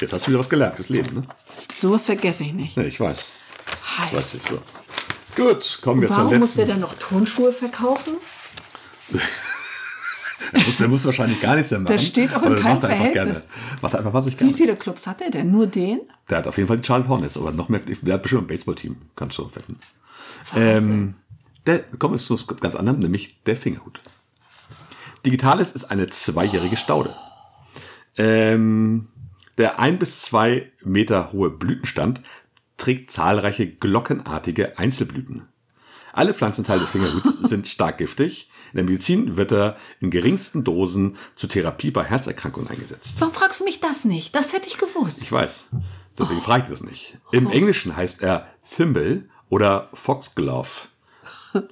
[0.00, 1.22] jetzt hast du wieder was gelernt fürs Leben, ne?
[1.76, 2.76] Sowas vergesse ich nicht.
[2.76, 3.30] Ja, ich weiß.
[3.98, 4.14] Heiß.
[4.14, 4.60] Weiß ich so.
[5.36, 6.80] Gut, kommen wir Warum zum muss der letzten.
[6.80, 8.14] dann noch Turnschuhe verkaufen?
[10.52, 11.94] Der muss, der muss wahrscheinlich gar nichts mehr machen.
[11.94, 13.40] Das steht auch der keinem macht einfach Verhältnis.
[13.40, 13.52] gerne.
[13.80, 14.52] Macht einfach was ich Wie gerne.
[14.52, 15.50] viele Clubs hat er denn?
[15.50, 16.00] Nur den?
[16.28, 17.80] Der hat auf jeden Fall die Charlotte Hornets, aber noch mehr.
[17.80, 19.78] Der hat bestimmt ein Baseballteam, kannst du wetten.
[20.54, 21.14] Ähm,
[21.66, 24.00] der kommt jetzt zu was ganz anderem, nämlich der Fingerhut.
[25.24, 27.14] Digitales ist eine zweijährige Staude.
[28.18, 29.08] Ähm,
[29.56, 32.20] der ein bis zwei Meter hohe Blütenstand
[32.76, 35.48] trägt zahlreiche glockenartige Einzelblüten.
[36.12, 38.48] Alle Pflanzenteile des Fingerhuts sind stark giftig.
[38.72, 43.14] In der Medizin wird er in geringsten Dosen zur Therapie bei Herzerkrankungen eingesetzt.
[43.18, 44.34] Warum fragst du mich das nicht?
[44.34, 45.22] Das hätte ich gewusst.
[45.22, 45.68] Ich weiß.
[46.16, 47.18] Deswegen frage ich das nicht.
[47.32, 50.88] Im Englischen heißt er Thimble oder Foxglove.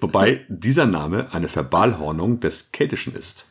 [0.00, 3.46] Wobei dieser Name eine Verbalhornung des Keltischen ist.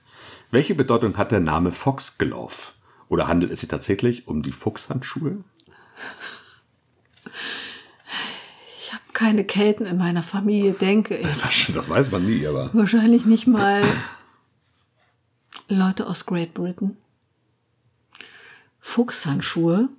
[0.50, 2.74] Welche Bedeutung hat der Name Foxglove?
[3.08, 5.44] Oder handelt es sich tatsächlich um die Fuchshandschuhe?
[9.22, 11.28] Keine Kelten in meiner Familie, denke ich.
[11.28, 12.72] Das, das weiß man nie, aber.
[12.74, 13.84] Wahrscheinlich nicht mal
[15.68, 16.98] Leute aus Great Britain.
[18.80, 19.90] Fuchshandschuhe.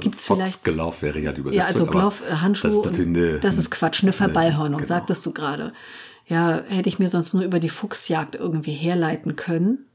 [0.00, 0.54] Gibt's vielleicht.
[0.54, 1.60] Foxglove wäre ja die Übersetzung.
[1.60, 2.82] Ja, also Glove, äh, Handschuhe.
[2.82, 4.88] Das eine, das ist Quatsch, eine Verballhornung, genau.
[4.88, 5.72] sagtest du gerade.
[6.26, 9.86] Ja, hätte ich mir sonst nur über die Fuchsjagd irgendwie herleiten können.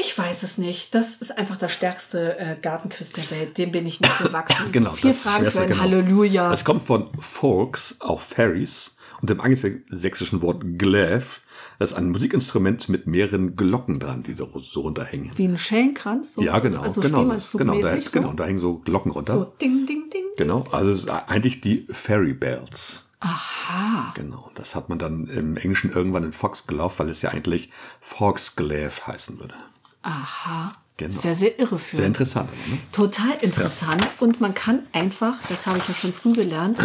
[0.00, 0.94] Ich weiß es nicht.
[0.94, 3.58] Das ist einfach das stärkste äh, Gartenquiz der Welt.
[3.58, 4.70] Dem bin ich nicht gewachsen.
[4.70, 5.80] Genau, Vier das Fragen für ein genau.
[5.80, 6.52] Halleluja.
[6.52, 11.40] Es kommt von Folks, auch Fairies, und dem angelsächsischen Wort Glaive.
[11.78, 15.30] Das ist ein Musikinstrument mit mehreren Glocken dran, die so, so runterhängen.
[15.36, 16.34] Wie ein Schellenkranz?
[16.34, 16.80] So, Ja, genau.
[16.80, 18.34] Also genau, das, genau, da, Spielmannszug-mäßig genau, so?
[18.34, 19.32] da hängen so Glocken runter.
[19.32, 20.24] So, ding, ding, ding.
[20.36, 23.04] Genau, also es ist eigentlich die Fairy Bells.
[23.20, 24.12] Aha.
[24.14, 27.70] Genau, das hat man dann im Englischen irgendwann in Foxglove, weil es ja eigentlich
[28.00, 29.54] Foxglaive heißen würde.
[30.02, 30.72] Aha.
[30.96, 31.20] Genau.
[31.22, 31.96] Ja sehr irreführend.
[31.96, 32.50] Sehr interessant.
[32.68, 32.78] Ne?
[32.92, 34.06] Total interessant.
[34.18, 36.78] Und man kann einfach, das habe ich ja schon früh gelernt,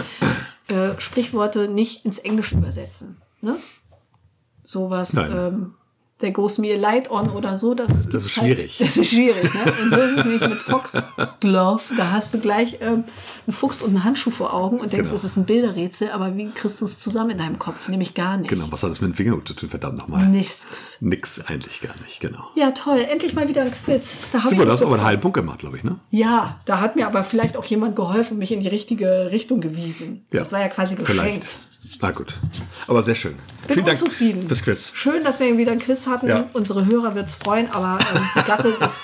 [0.68, 3.18] äh, Sprichworte nicht ins Englische übersetzen.
[3.42, 3.58] Ne?
[4.64, 5.74] Sowas, ähm,
[6.60, 7.74] me a light on oder so.
[7.74, 8.80] Das, gibt's ist schwierig.
[8.80, 9.54] Halt, das ist schwierig.
[9.54, 9.74] Ne?
[9.84, 10.94] Und so ist es nämlich mit Fox
[11.40, 11.82] Glove.
[11.98, 13.04] Da hast du gleich ähm,
[13.46, 15.16] einen Fuchs und einen Handschuh vor Augen und denkst, Genau.
[15.16, 17.90] es ist ein Bilderrätsel, aber wie kriegst du es zusammen in deinem Kopf?
[17.90, 18.50] Nämlich gar nicht.
[18.50, 20.26] Genau, was hat das mit dem Fingerhut zu tun, verdammt nochmal?
[20.28, 20.98] Nichts.
[21.02, 22.46] Nix eigentlich gar nicht, genau.
[22.56, 23.06] Ja, toll.
[23.10, 24.20] Endlich mal wieder ein Quiz.
[24.32, 26.00] Da Super, du hast aber einen halben Punkt gemacht, glaube ich, ne?
[26.10, 30.26] Ja, da hat mir aber vielleicht auch jemand geholfen, mich in die richtige Richtung gewiesen.
[30.32, 31.22] Ja, Das war ja quasi geschenkt.
[31.22, 31.58] Vielleicht.
[32.02, 32.38] Na gut.
[32.88, 33.36] Aber sehr schön.
[33.68, 34.48] Bin Vielen Dank unzufrieden.
[34.48, 34.92] fürs Quiz.
[34.94, 36.28] Schön, dass wir wieder ein Quiz hatten.
[36.28, 36.50] Ja.
[36.54, 39.04] Unsere Hörer wird's freuen, aber ähm, die Gattin ist,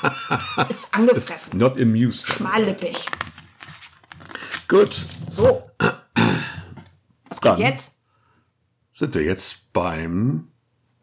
[0.70, 1.60] ist angefressen.
[1.60, 2.28] Not amused.
[2.28, 3.06] Schmallippig.
[4.68, 4.94] Gut.
[5.28, 5.64] So.
[7.30, 7.66] Was kommt Dann.
[7.68, 7.96] jetzt?
[8.98, 10.48] Sind wir jetzt beim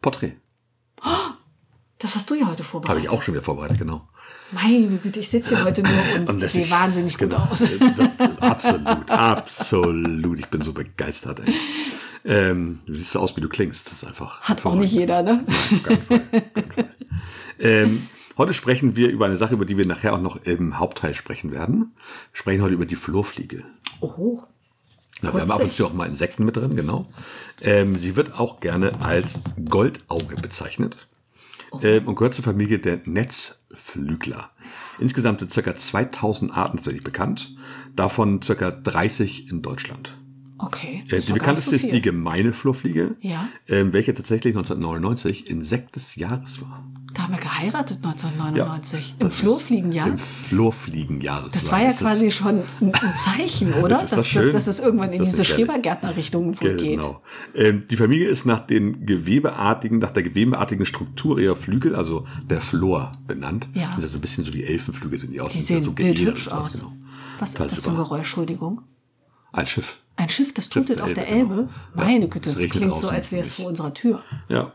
[0.02, 0.36] Porträt.
[1.98, 3.04] Das hast du ja heute Habe vorbereitet.
[3.04, 4.06] ich auch schon wieder vorbereitet, genau.
[4.52, 7.62] Meine Güte, ich sitze hier heute nur und, Und sehe ich- wahnsinnig gut genau, aus.
[8.40, 10.38] Absolut, absolut.
[10.38, 11.40] Ich bin so begeistert.
[11.40, 11.54] Ey.
[12.24, 13.86] Ähm, du siehst so aus, wie du klingst.
[13.86, 14.40] Das ist einfach.
[14.42, 15.44] Hat auch nicht jeder, ne?
[17.58, 18.06] Ähm,
[18.38, 21.50] heute sprechen wir über eine Sache, über die wir nachher auch noch im Hauptteil sprechen
[21.52, 21.94] werden.
[22.32, 23.64] Wir sprechen heute über die Flurfliege.
[24.00, 24.40] Oh.
[25.22, 27.06] Na, wir haben ab und zu auch mal Insekten mit drin, genau.
[27.62, 29.34] Ähm, sie wird auch gerne als
[29.68, 31.08] Goldauge bezeichnet
[31.82, 34.50] ähm, und gehört zur Familie der Netzflügler.
[34.98, 35.74] Insgesamt sind ca.
[35.74, 37.56] 2000 Arten tatsächlich bekannt,
[37.94, 38.70] davon ca.
[38.70, 40.16] 30 in Deutschland.
[40.58, 41.04] Okay.
[41.10, 43.48] Äh, die bekannteste so ist die gemeine Flurfliege, Ja.
[43.68, 46.82] ähm, welche tatsächlich 1999 Insekt des Jahres war.
[47.16, 49.14] Da haben wir geheiratet 1999.
[49.14, 50.06] Im Das ist Flurfliegenjahr.
[50.08, 51.44] Im Flurfliegenjahr.
[51.44, 51.72] Das sozusagen.
[51.72, 53.88] war ja Das quasi schon ein Zeichen, oder?
[53.88, 54.52] Das dass, schön.
[54.52, 55.44] dass es irgendwann in Das diese.
[55.46, 57.00] Schrebergärtner-Richtung wohl geht.
[57.00, 57.22] Genau.
[57.54, 62.60] Ähm, die Familie ist nach den gewebeartigen, nach der gewebeartigen Struktur ihrer Flügel, also der
[62.60, 63.68] Flor, benannt.
[63.72, 63.92] Ja.
[63.96, 65.52] Das ist so ein bisschen so wie Elfenflügel sind die aus.
[65.52, 66.74] Die ja sehen so bildhübsch aus.
[66.80, 66.92] Genau.
[67.38, 67.96] Was ist das für ein.
[67.96, 68.82] Geräusch, Entschuldigung?
[69.52, 70.00] Ein Schiff.
[70.16, 71.54] Ein Schiff, das Schiff tutet der auf der Elbe, Elbe?
[71.94, 72.06] genau.
[72.06, 74.22] Meine Ja, Güte, das klingt so, als wäre es vor unserer Tür.
[74.50, 74.72] Ja.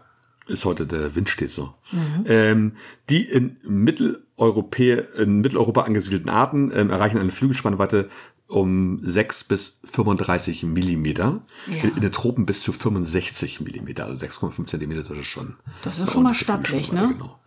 [0.52, 1.74] Ist heute der Wind steht so.
[1.92, 2.26] Mhm.
[2.28, 2.72] Ähm,
[3.10, 8.10] die in, Mitteleuropä in Mitteleuropa angesiedelten Arten ähm, erreichen eine Flügelspannweite
[8.48, 11.42] um 6 bis 35 Millimeter.
[11.68, 11.84] Ja.
[11.84, 15.56] In, in den Tropen bis zu 65 Millimeter, also 6,5 Zentimeter, das ist schon.
[15.84, 17.14] Das ist schon mal stattlich, ne?
[17.14, 17.40] Genau.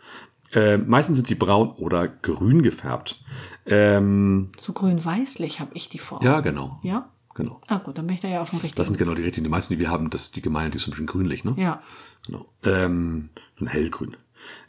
[0.55, 3.21] Ähm, meistens sind sie braun oder grün gefärbt.
[3.67, 6.25] Ähm, So grün-weißlich habe ich die Form.
[6.25, 6.79] ja, genau.
[6.83, 7.11] Ja?
[7.35, 7.61] Genau.
[7.67, 8.85] Ah gut, dann bin ich da ja auf dem Das richtigen.
[8.87, 9.45] sind genau die richtigen.
[9.45, 11.55] Die meisten, die wir haben, das die gemeine, die ist so ein bisschen grünlich, ne?
[11.59, 11.83] Ja.
[12.27, 12.47] Genau.
[12.65, 14.17] Ähm, so ein hellgrün.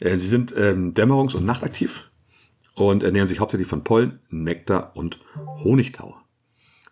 [0.00, 2.10] Äh, sie sind ähm, dämmerungs- und nachtaktiv
[2.74, 5.20] und ernähren sich hauptsächlich von Pollen, Nektar und
[5.64, 6.16] Honigtau.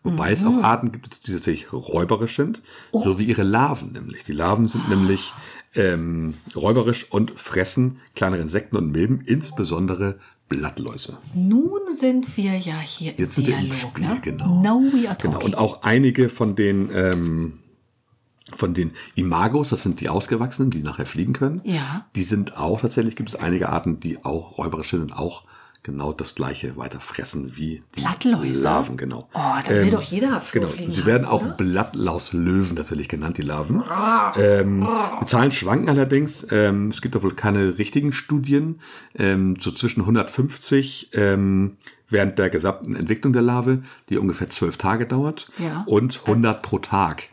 [0.02, 2.60] Wobei es auch Arten gibt, die tatsächlich räuberisch sind,
[2.92, 4.24] so wie ihre Larven nämlich.
[4.24, 5.32] Die Larven sind nämlich
[5.74, 10.18] ähm, räuberisch und fressen kleinere Insekten und Milben, insbesondere
[10.58, 11.18] Blattläuse.
[11.34, 14.18] Nun sind wir ja hier Jetzt im sind wir im Dialog, Spiel, ne?
[14.22, 14.62] genau.
[14.62, 15.34] Now we are Genau.
[15.34, 15.46] talking.
[15.46, 17.58] Und auch einige von den ähm,
[18.56, 21.60] von den Imagos, das sind die Ausgewachsenen, die nachher fliegen können.
[21.64, 22.06] Ja.
[22.14, 25.44] Die sind auch tatsächlich, gibt es einige Arten, die auch räuberisch sind und auch
[25.84, 28.64] genau das gleiche weiter fressen wie die Blattläuse?
[28.64, 29.28] Larven, genau.
[29.32, 30.40] Oh, da will doch jeder Genau.
[30.40, 31.52] Flurfliegen Sie haben, werden auch oder?
[31.52, 33.82] Blattlauslöwen tatsächlich genannt, die Larven.
[34.36, 34.88] Ähm,
[35.22, 36.46] die Zahlen schwanken allerdings.
[36.50, 38.80] Ähm, es gibt da wohl keine richtigen Studien.
[39.14, 41.76] Ähm, so zwischen 150 ähm,
[42.10, 45.84] während der gesamten Entwicklung der Larve, die ungefähr zwölf Tage dauert, Ja.
[45.86, 47.28] und 100 pro Tag.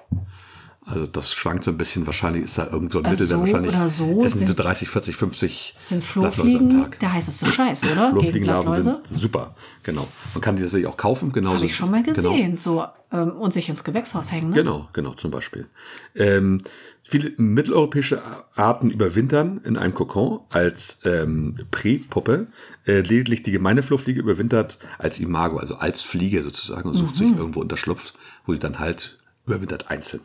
[0.84, 2.07] Also das schwankt so ein bisschen.
[2.07, 4.55] Wahrscheinlich ist da irgend so ein Mittel, der so wahrscheinlich oder so essen so sind-
[4.59, 6.99] 30, 40, 50 Das sind Blattläuse am Flohfliegen, Tag.
[6.99, 8.09] der heißeste Scheiß, oder?
[8.11, 10.07] Flohfliegenlarven sind super, genau.
[10.34, 11.55] Man kann die tatsächlich auch kaufen, genauso.
[11.57, 12.15] Habe ich schon mal Genau.
[12.34, 12.57] gesehen.
[12.57, 14.55] So, ähm, und sich ins Gewächshaus hängen, ne?
[14.55, 15.67] Genau, genau, zum Beispiel.
[16.15, 16.61] Ähm,
[17.03, 18.21] viele mitteleuropäische
[18.55, 22.47] Arten überwintern in einem Kokon als ähm, Präpuppe.
[22.88, 27.17] Äh, lediglich die gemeine Flohfliege überwintert als Imago, also als Fliege sozusagen und sucht Mhm.
[27.17, 28.13] sich irgendwo Unterschlupf,
[28.47, 30.21] wo sie dann halt überwintert einzeln.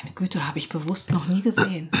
[0.00, 1.90] Meine Güte, habe ich bewusst noch nie gesehen.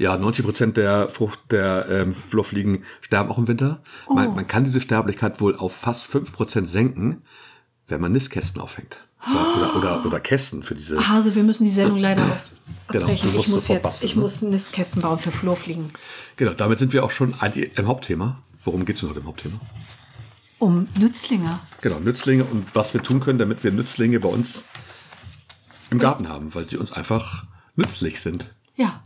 [0.00, 3.82] Ja, 90 Prozent der Frucht der ähm, Flohfliegen sterben auch im Winter.
[4.06, 4.14] Oh.
[4.14, 7.22] Man, man kann diese Sterblichkeit wohl auf fast 5 Prozent senken,
[7.88, 9.02] wenn man Nistkästen aufhängt.
[9.28, 11.08] Oder, oder, oder, oder Kästen für diese.
[11.08, 12.50] Hase, wir müssen die Sendung leider aus-
[12.92, 13.32] Genau, abbrechen.
[13.32, 14.22] musst ich muss jetzt, basteln, ich ne?
[14.22, 15.88] muss Nistkästen bauen für Flurfliegen.
[16.36, 18.40] Genau, damit sind wir auch schon im Hauptthema.
[18.62, 19.58] Worum geht es denn heute im Hauptthema?
[20.60, 21.58] Um Nützlinge.
[21.80, 24.62] Genau, Nützlinge und was wir tun können, damit wir Nützlinge bei uns
[25.90, 28.54] im Garten haben, weil sie uns einfach nützlich sind.
[28.76, 29.02] Ja.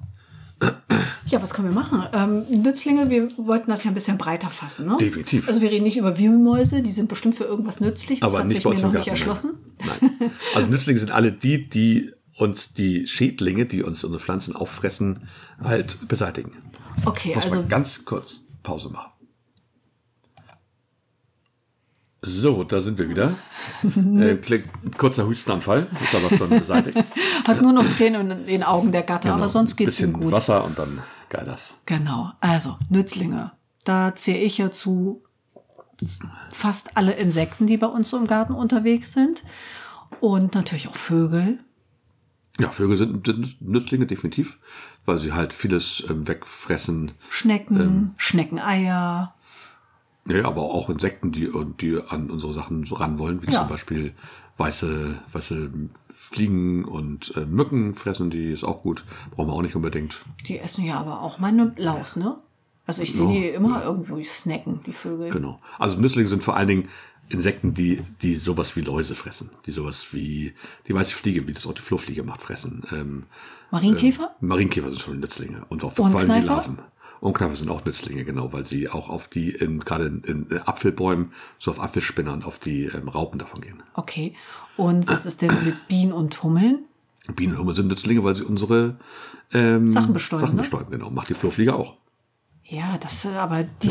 [1.26, 2.04] Ja, was können wir machen?
[2.12, 4.96] Ähm, Nützlinge, wir wollten das ja ein bisschen breiter fassen, ne?
[5.00, 5.48] Definitiv.
[5.48, 8.20] Also wir reden nicht über Wühlmäuse, die sind bestimmt für irgendwas nützlich.
[8.20, 9.54] Das Aber hat nicht sich mir noch nicht erschlossen.
[9.84, 10.30] Nein.
[10.54, 15.28] Also Nützlinge sind alle die, die uns die Schädlinge, die uns unsere Pflanzen auffressen,
[15.62, 16.52] halt beseitigen.
[17.04, 19.11] Okay, Muss also mal ganz kurz Pause machen.
[22.24, 23.34] So, da sind wir wieder.
[23.82, 24.38] äh,
[24.96, 26.96] kurzer Hustenanfall, ist aber schon beseitigt.
[27.48, 30.18] hat nur noch Tränen in den Augen der Gatte, aber sonst geht's ihm Genau.
[30.18, 30.32] Bisschen gut.
[30.32, 31.76] Wasser und dann geil das.
[31.86, 33.50] Genau, also Nützlinge.
[33.84, 35.22] Da zähle ich ja zu
[36.52, 39.42] fast alle Insekten, die bei uns so im Garten unterwegs sind.
[40.20, 41.58] Und natürlich auch Vögel.
[42.60, 44.58] Ja, Vögel sind, sind Nützlinge definitiv,
[45.06, 47.12] weil sie halt vieles ähm, wegfressen.
[47.30, 48.10] Schnecken, Ähm.
[48.16, 49.34] Schneckeneier.
[50.28, 51.50] Ja, aber auch Insekten, die,
[51.80, 53.60] die an unsere Sachen so ran wollen, wie Ja.
[53.60, 54.12] zum Beispiel
[54.56, 55.70] weiße, weiße
[56.14, 59.04] Fliegen und äh, Mücken fressen, die ist auch gut.
[59.32, 60.24] Brauchen wir auch nicht unbedingt.
[60.46, 62.36] Die essen ja aber auch meine Laus, ne?
[62.86, 65.30] Also ich sehe die immer irgendwo snacken, die Vögel.
[65.30, 65.60] Genau.
[65.78, 66.88] Also Nützlinge sind vor allen Dingen
[67.28, 69.50] Insekten, die, die sowas wie Läuse fressen.
[69.66, 70.54] Die sowas wie
[70.88, 72.82] die weiße Fliege, wie das auch die Flohfliege macht, fressen.
[72.92, 73.24] Ähm,
[73.70, 74.34] Marienkäfer?
[74.40, 75.64] Marienkäfer sind schon Nützlinge.
[75.68, 76.46] Und auch vor allem die?
[76.46, 76.78] Larven.
[77.22, 80.58] Und Kneifer sind auch Nützlinge, genau, weil sie auch auf die, in, gerade in, in
[80.64, 83.80] Apfelbäumen, so auf Apfelspinnern, auf die ähm, Raupen davon gehen.
[83.94, 84.34] Okay.
[84.76, 86.84] Und was ist denn mit Bienen und Hummeln?
[87.36, 88.96] Bienen und Hummeln sind Nützlinge, weil sie unsere
[89.52, 90.62] ähm, Sachen bestäuben, Sachen ne?
[90.62, 91.10] bestäuben, genau.
[91.10, 91.94] Macht die Flohfliege auch.
[92.64, 93.90] Ja, das äh, aber die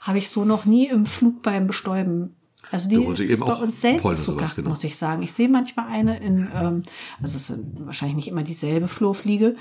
[0.00, 2.36] habe ich so noch nie im Flug beim Bestäuben.
[2.70, 4.70] Also die sie ist eben bei uns selten zu Gast, genau.
[4.70, 5.22] muss ich sagen.
[5.22, 6.84] Ich sehe manchmal eine in, ähm,
[7.20, 9.56] also es sind wahrscheinlich nicht immer dieselbe Flohfliege,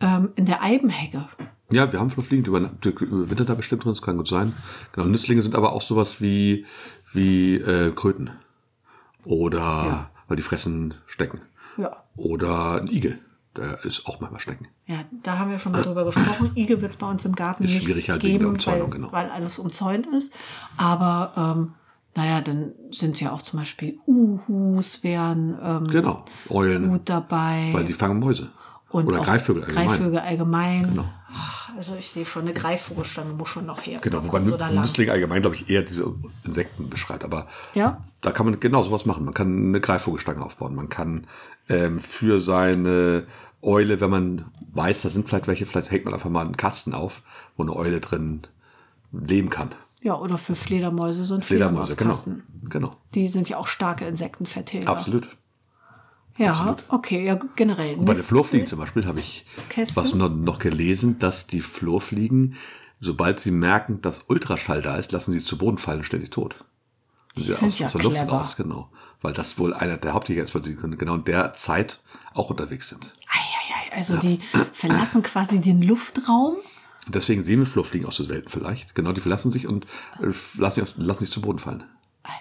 [0.00, 1.28] ähm, in der Eibenhecke.
[1.70, 4.52] Ja, wir haben Flohfliegen, die über, die überwintern da bestimmt drin, das kann gut sein.
[4.92, 6.64] Genau, Nützlinge sind aber auch sowas wie,
[7.12, 8.30] wie äh, Kröten.
[9.24, 10.10] Oder, Ja.
[10.28, 11.40] weil die fressen Stecken.
[11.76, 12.04] Ja.
[12.16, 13.18] Oder ein Igel,
[13.56, 14.68] der ist auch manchmal Stecken.
[14.86, 16.50] Ja, da haben wir schon mal drüber gesprochen.
[16.56, 18.90] Igel wird es bei uns im Garten Ist nicht schwierig halt wegen geben, der Umzäunung,
[18.92, 19.12] weil, genau.
[19.12, 20.34] weil alles umzäunt ist.
[20.78, 21.74] Aber ähm,
[22.14, 27.68] naja, dann sind ja auch zum Beispiel Uhus wären ähm, Genau, Eulen, gut dabei.
[27.72, 28.48] weil die fangen Mäuse.
[28.90, 29.86] Und Oder Greifvögel allgemein.
[29.88, 30.82] Greifvögel allgemein.
[30.90, 31.04] Genau.
[31.76, 34.00] Also ich sehe schon, eine Greifvogelstange muss schon noch her.
[34.02, 34.40] Genau, wobei.
[34.40, 36.12] Nützling allgemein, glaube ich, eher diese
[36.44, 37.22] Insekten beschreibt.
[37.24, 38.02] Aber Ja.
[38.22, 39.24] da kann man genau sowas machen.
[39.24, 40.74] Man kann eine Greifvogelstange aufbauen.
[40.74, 41.26] Man kann
[41.68, 43.26] ähm, für seine
[43.60, 46.94] Eule, wenn man weiß, da sind vielleicht welche, vielleicht hängt man einfach mal einen Kasten
[46.94, 47.22] auf,
[47.56, 48.42] wo eine Eule drin
[49.12, 49.70] leben kann.
[50.00, 52.14] Ja, oder für Fledermäuse so ein Fledermäuse, genau.
[52.14, 52.68] Fledermauskasten.
[52.70, 52.90] Genau.
[53.14, 54.88] Die sind ja auch starke Insektenvertilger.
[54.88, 55.28] Absolut.
[56.38, 56.84] Ja, absolut.
[56.88, 57.96] okay, ja, generell.
[57.96, 60.02] Und bei den Flurfliegen zum Beispiel habe ich Kästen?
[60.02, 62.54] was noch, noch gelesen, dass die Flurfliegen,
[63.00, 66.30] sobald sie merken, dass Ultraschall da ist, lassen sie zu Boden fallen und stellen sich
[66.30, 66.64] tot.
[67.36, 68.32] Die Sie sind aus, ja aus der Luft clever.
[68.32, 68.90] raus, genau.
[69.20, 72.00] Weil das wohl einer der Hauptjäger ist, weil sie genau in der Zeit
[72.34, 73.12] auch unterwegs sind.
[73.28, 74.38] Eieiei, also die
[74.72, 76.56] verlassen quasi den Luftraum.
[77.08, 78.94] Deswegen sehen wir Flurfliegen auch so selten vielleicht.
[78.94, 79.86] Genau, die verlassen sich und
[80.20, 81.84] äh, lassen, sich, lassen sich zu Boden fallen.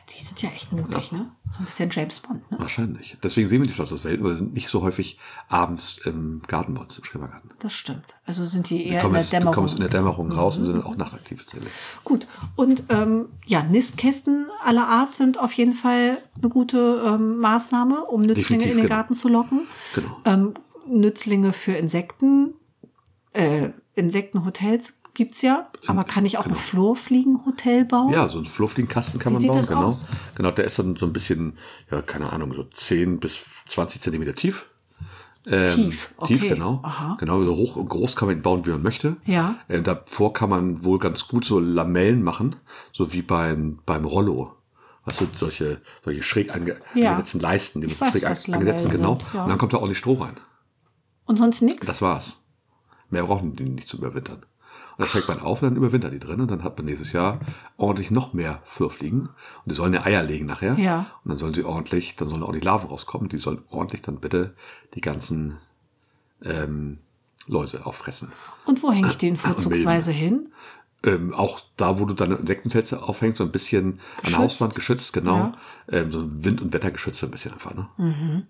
[0.10, 1.32] Die sind ja echt mutig, ne?
[1.52, 2.60] So ein bisschen James Bond, ne?
[2.60, 3.18] Wahrscheinlich.
[3.24, 5.18] Deswegen sehen wir die vielleicht so selten, weil sie sind nicht so häufig
[5.48, 7.52] abends im Garten bei uns, im Schrebergarten.
[7.60, 8.16] Das stimmt.
[8.26, 9.52] Also sind die Die eher in der die Dämmerung.
[9.52, 9.56] Mhm.
[9.56, 11.72] kommen in der Dämmerung raus und sind auch nachtaktiv tatsächlich.
[12.04, 12.28] Gut.
[12.56, 18.22] Und ähm, ja, Nistkästen aller Art sind auf jeden Fall eine gute ähm, Maßnahme, um
[18.22, 18.96] Nützlinge Definitiv, in den genau.
[18.96, 19.68] Garten zu locken.
[19.96, 20.18] Genau.
[20.26, 20.54] Ähm,
[20.88, 22.54] Nützlinge für Insekten,
[23.34, 25.70] äh, Insektenhotels gibt's ja.
[25.88, 28.14] Aber kann ich auch ein Flurfliegenhotel bauen?
[28.14, 29.84] Ja, so einen Flurfliegenkasten kann Wie man bauen, genau.
[29.88, 30.08] aus?
[30.36, 31.58] Genau, der ist dann so ein bisschen,
[31.92, 34.68] ja, keine Ahnung, so 10 bis 20 Zentimeter tief.
[35.50, 36.34] Ähm, Tief, okay.
[36.38, 36.82] Tief, genau.
[36.84, 37.16] Aha.
[37.20, 39.16] Genau, so hoch und groß kann man ihn bauen, wie man möchte.
[39.26, 39.56] Ja.
[39.70, 42.58] Äh, davor kann man wohl ganz gut so Lamellen machen,
[42.92, 44.54] so wie beim, beim Rollo.
[45.06, 47.12] Weißt du, solche, solche schräg ange, Ja.
[47.12, 49.20] angesetzten Leisten, die mit schräg an- angesetzten, genau.
[49.34, 49.44] ja.
[49.44, 50.36] Und dann kommt da ordentlich Stroh rein.
[51.26, 51.88] Und sonst nichts?
[51.88, 52.40] Das war's.
[53.10, 54.46] Mehr brauchen die nicht zu überwintern.
[54.98, 57.40] Das hängt man auf und dann überwintert die drin und dann hat man nächstes Jahr
[57.78, 59.22] ordentlich noch mehr Flurfliegen.
[59.22, 59.32] Und
[59.66, 60.78] die sollen ja Eier legen nachher.
[60.80, 61.08] Ja.
[61.24, 63.30] Und dann sollen sie ordentlich, dann sollen ordentlich Larven rauskommen.
[63.30, 64.56] Die sollen ordentlich dann bitte
[64.96, 65.58] die ganzen
[66.44, 66.98] ähm,
[67.48, 68.32] Läuse auffressen.
[68.66, 70.50] Und wo hänge ich den vorzugsweise hin?
[71.04, 74.34] Ähm, auch da, wo du deine Insektentelze aufhängst, so ein bisschen an Geschützt.
[74.34, 75.38] der Hauswand geschützt, genau.
[75.38, 75.54] Ja.
[75.90, 77.76] Ähm, so ein Wind- und Wettergeschütz so ein bisschen einfach.
[77.76, 78.48] Ne?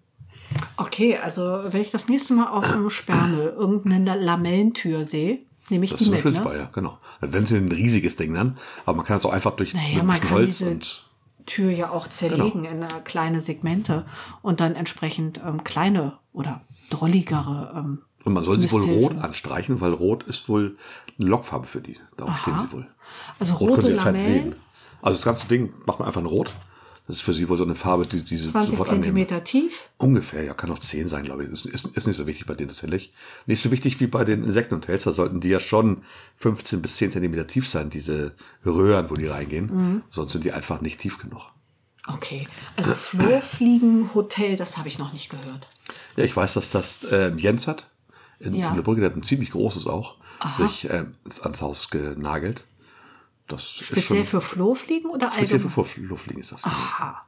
[0.78, 5.40] Okay, also wenn ich das nächste Mal auf einem Sperrmüll irgendeine Lamellentür sehe,
[5.70, 6.58] nehme ich Das die ist mit, ein ne?
[6.58, 6.98] Ja, genau.
[7.22, 10.06] Wenn sie ein riesiges Ding dann, aber man kann es auch einfach durch Naja, mit
[10.06, 11.04] man kann Holz diese und
[11.46, 12.70] Tür ja auch zerlegen Genau.
[12.76, 14.06] in äh, kleine Segmente
[14.42, 17.74] und dann entsprechend ähm, kleine oder drolligere.
[17.76, 20.78] Ähm, Und man soll sie wohl rot anstreichen, weil rot ist wohl
[21.20, 21.98] eine Lockfarbe für die.
[22.18, 22.88] Darum stehen sie wohl.
[23.40, 24.56] Also Rot rote Lamellen, sehen.
[25.02, 26.52] Also das ganze Ding macht man einfach in rot.
[27.08, 29.04] Das ist für sie wohl so eine Farbe, die die sie 20 sofort annehmen.
[29.06, 29.90] Zentimeter tief.
[29.98, 31.50] Ungefähr, ja, kann auch 10 sein, glaube ich.
[31.50, 33.14] Ist, ist, ist nicht so wichtig bei denen tatsächlich.
[33.46, 35.06] Nicht so wichtig wie bei den Insektenhotels.
[35.06, 36.04] Da sollten die ja schon
[36.36, 38.34] 15 bis 10 Zentimeter tief sein, diese
[38.66, 39.66] Röhren, wo die reingehen.
[39.74, 40.04] Mhm.
[40.10, 41.42] Sonst sind die einfach nicht tief genug.
[42.10, 42.48] Okay,
[42.78, 45.68] also Flurfliegenhotel, das habe ich noch nicht gehört.
[46.16, 47.88] Ja, ich weiß, dass das äh, Jens hat.
[48.40, 48.70] In, Ja.
[48.70, 50.16] in der Brücke, der hat ein ziemlich großes auch.
[50.58, 51.06] Sich äh,
[51.42, 52.66] ans Haus genagelt.
[53.48, 56.10] Das Speziell ist schon, für Flurfliegen oder speziell für allgemein?
[56.10, 56.64] Luftfliegen ist das.
[56.64, 57.24] Aha.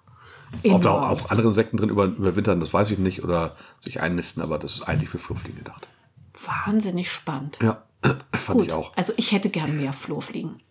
[0.69, 3.23] Ob da auch, andere Insekten drin über, überwintern, das weiß ich nicht.
[3.23, 5.87] Oder sich einnisten, aber das ist eigentlich für Flurfliegen gedacht.
[6.65, 7.59] Wahnsinnig spannend.
[7.61, 7.83] Ja,
[8.33, 8.95] fand Gut, ich auch.
[8.97, 10.61] also ich hätte gern mehr Flurfliegen.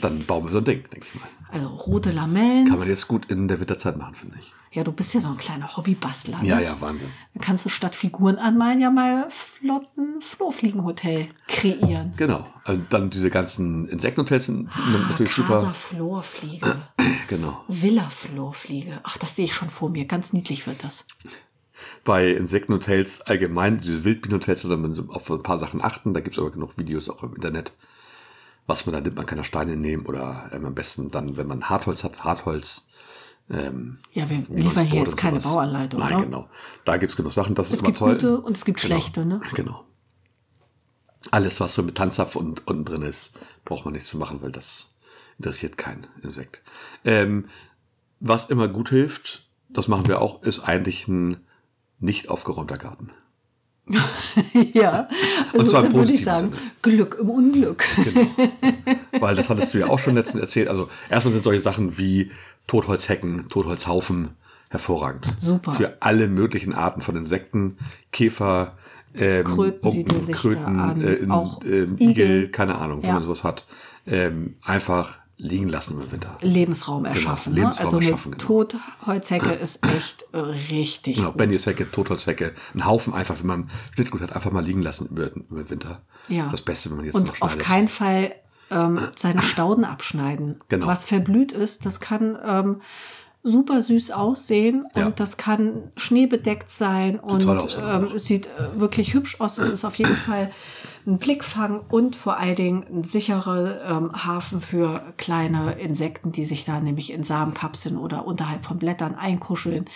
[0.00, 1.28] Dann bauen wir so ein Ding, denke ich mal.
[1.50, 2.68] Also rote Lamellen.
[2.68, 4.52] Kann man jetzt gut in der Winterzeit machen, finde ich.
[4.78, 6.38] Ja, du bist ja so ein kleiner Hobbybastler.
[6.40, 6.62] Ja, ne?
[6.62, 7.08] ja, Wahnsinn.
[7.34, 12.12] Dann kannst du statt Figuren anmalen ja mal flotten Flurfliegenhotel kreieren.
[12.16, 12.46] Genau.
[12.64, 14.68] Und dann diese ganzen Insektenhotels sind
[15.08, 15.74] natürlich Casa super.
[15.74, 16.76] Florfliege,
[17.28, 17.64] Genau.
[17.66, 19.00] Villa Florfliege.
[19.02, 20.04] Ach, das sehe ich schon vor mir.
[20.04, 21.06] Ganz niedlich wird das.
[22.04, 26.14] bei Insektenhotels allgemein, diese Wildbienenhotels, oder man auf ein paar Sachen achten.
[26.14, 27.72] Da gibt's aber genug Videos auch im Internet,
[28.68, 29.16] was man da nimmt.
[29.16, 32.82] Man kann da Steine nehmen oder ähm, am besten dann, wenn man Hartholz hat, Hartholz.
[33.50, 35.40] Ähm, Ja, wir liefern hier jetzt keine.
[35.40, 36.00] Bauanleitung.
[36.00, 36.24] Nein, ne?
[36.24, 36.48] genau.
[36.84, 37.54] Da gibt's genug Sachen.
[37.54, 38.12] Das ist Es immer gibt toll.
[38.14, 38.94] gute und es gibt Genau.
[38.94, 39.40] schlechte, ne?
[39.54, 39.84] Genau.
[41.30, 43.32] Alles, was so mit Tanzapf und unten drin ist,
[43.64, 44.90] braucht man nicht zu machen, weil das
[45.38, 46.62] interessiert kein Insekt.
[47.04, 47.46] Ähm,
[48.20, 51.38] was immer gut hilft, das machen wir auch, ist eigentlich ein
[52.00, 53.10] nicht aufgeräumter Garten.
[54.74, 55.08] ja,
[55.52, 56.60] also, Und zwar im würde ich sagen, Sinne.
[56.82, 57.84] Glück im Unglück.
[59.18, 60.68] Weil das hattest du ja auch schon letztens erzählt.
[60.68, 62.30] Also erstmal sind solche Sachen wie
[62.68, 64.36] Totholzhecken, Totholzhaufen
[64.70, 65.26] hervorragend.
[65.38, 65.72] Super.
[65.72, 67.78] Für alle möglichen Arten von Insekten,
[68.12, 68.76] Käfer,
[69.16, 72.10] ähm, Kröten da Kröten, äh, Auch ähm, Igel.
[72.10, 73.14] Igel, keine Ahnung, wenn Ja.
[73.14, 73.66] man sowas hat.
[74.06, 76.36] Ähm, einfach liegen lassen im Winter.
[76.42, 77.54] Lebensraum erschaffen.
[77.54, 77.74] Genau, ne?
[77.74, 78.44] Lebensraum Also eine erschaffen, genau.
[78.44, 81.36] Totholzhecke ist echt äh, richtig Genau, gut.
[81.38, 85.62] Benjeshecke, Totholzhecke, ein Haufen einfach, wenn man Schnittgut hat, einfach mal liegen lassen über, über
[85.62, 86.02] den Winter.
[86.28, 86.48] Ja.
[86.50, 88.32] Das Beste, wenn man jetzt Und noch auf keinen Fall
[88.70, 90.60] ähm, seine Stauden abschneiden.
[90.68, 90.86] Genau.
[90.86, 92.80] Was verblüht ist, das kann ähm,
[93.44, 95.10] super süß aussehen und Ja.
[95.10, 97.44] das kann schneebedeckt sein und
[97.80, 99.58] ähm, es sieht äh, wirklich hübsch aus.
[99.58, 100.50] Es ist auf jeden Fall
[101.06, 106.64] ein Blickfang und vor allen Dingen ein sicherer ähm, Hafen für kleine Insekten, die sich
[106.64, 109.86] da nämlich in Samenkapseln oder unterhalb von Blättern einkuscheln.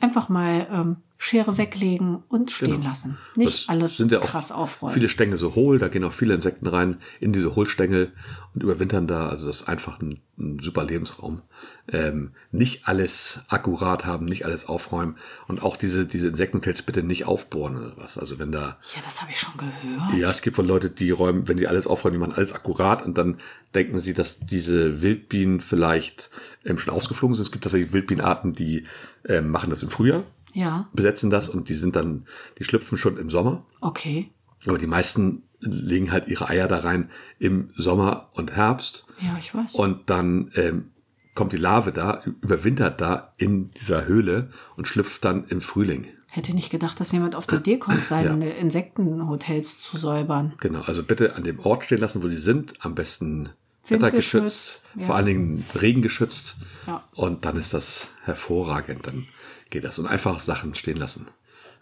[0.00, 2.84] Einfach mal ähm, Schere weglegen und stehen Genau.
[2.84, 3.18] lassen.
[3.34, 4.94] Nicht Das alles sind ja auch krass aufräumen.
[4.94, 8.12] Viele Stängel so hohl, da gehen auch viele Insekten rein in diese Hohlstängel
[8.54, 9.28] und überwintern da.
[9.28, 11.42] Also das ist einfach ein, ein super Lebensraum.
[11.90, 15.16] Ähm, nicht alles akkurat haben, nicht alles aufräumen
[15.48, 18.16] und auch diese, diese Insektenhotels bitte nicht aufbohren oder was.
[18.16, 20.14] Also wenn da, Ja, das habe ich schon gehört.
[20.16, 23.04] ja, es gibt von Leute, die räumen, wenn sie alles aufräumen, die machen alles akkurat
[23.04, 23.38] und dann
[23.74, 26.30] denken sie, dass diese Wildbienen vielleicht
[26.64, 27.42] ähm, schon ausgeflogen sind.
[27.42, 28.84] Es gibt tatsächlich Wildbienenarten, die
[29.26, 30.22] ähm, machen das im Frühjahr,
[30.54, 32.26] Ja, besetzen das und die sind dann,
[32.58, 33.64] die schlüpfen schon im Sommer.
[33.80, 34.30] okay.
[34.66, 39.06] Aber die meisten legen halt ihre Eier da rein im Sommer und Herbst.
[39.20, 39.76] Ja, ich weiß.
[39.76, 40.90] Und dann ähm,
[41.34, 46.08] kommt die Larve da, überwintert da in dieser Höhle und schlüpft dann im Frühling.
[46.26, 50.54] Hätte nicht gedacht, dass jemand auf die Idee kommt, seine Insektenhotels zu säubern.
[50.60, 52.74] Genau, also bitte an dem Ort stehen lassen, wo die sind.
[52.84, 53.50] Am besten
[53.88, 55.06] wettergeschützt, ja.
[55.06, 56.56] vor allen Dingen regengeschützt.
[56.86, 57.04] Ja.
[57.14, 59.06] Und dann ist das hervorragend.
[59.06, 59.26] Dann
[59.70, 59.98] geht das.
[59.98, 61.26] Und einfach Sachen stehen lassen.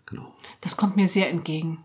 [0.06, 0.34] Genau.
[0.60, 1.78] Das kommt mir sehr entgegen.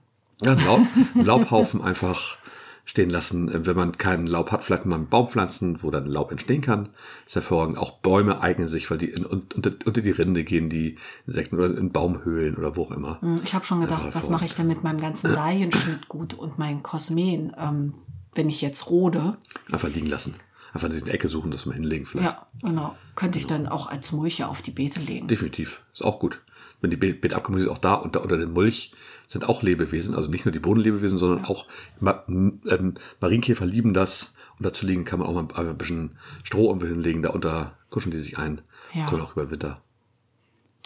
[0.44, 0.82] Ja, Laub,
[1.16, 2.38] Laubhaufen einfach
[2.86, 3.66] stehen lassen.
[3.66, 6.90] Wenn man keinen Laub hat, vielleicht mal einen Baum pflanzen, wo dann Laub entstehen kann.
[7.26, 7.78] Ist hervorragend.
[7.78, 10.98] Auch Bäume eignen sich, weil die in, un- unter, unter die Rinde gehen, die
[11.28, 13.20] Insekten oder in Baumhöhlen oder wo auch immer.
[13.44, 17.56] Ich habe schon gedacht, was mache ich denn mit meinem ganzen Dahlienschnittgut und meinen Kosmen,
[17.58, 17.94] ähm,
[18.34, 19.38] wenn ich jetzt rode?
[19.72, 20.36] Einfach liegen lassen.
[20.74, 22.30] Einfach in diese Ecke suchen, das mal hinlegen vielleicht.
[22.30, 22.96] Ja, genau.
[23.16, 25.28] Könnte ich dann auch als Mulche auf die Beete legen.
[25.28, 25.82] Definitiv.
[25.94, 26.42] Ist auch gut.
[26.80, 28.92] Wenn die Be- Beetabkommung ist auch da unter, unter dem Mulch
[29.28, 31.68] sind auch Lebewesen, also nicht nur die Bodenlebewesen, sondern auch
[32.00, 34.32] Ma ähm, Marienkäfer lieben das.
[34.58, 38.12] Und dazu liegen kann man auch mal ein bisschen Stroh irgendwo hinlegen, da unter kuscheln
[38.12, 38.62] die sich ein.
[38.94, 39.08] Ja.
[39.08, 39.82] Können auch über Winter.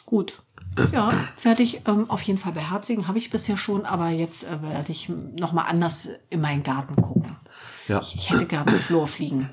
[0.06, 0.42] Gut.
[0.92, 3.08] Ja, werde ich ähm, auf jeden Fall beherzigen.
[3.08, 7.36] Habe ich bisher schon, aber jetzt äh, werde ich nochmal anders in meinen Garten gucken.
[7.88, 8.02] Ja.
[8.02, 9.50] Ich, ich hätte gerne Florfliegen.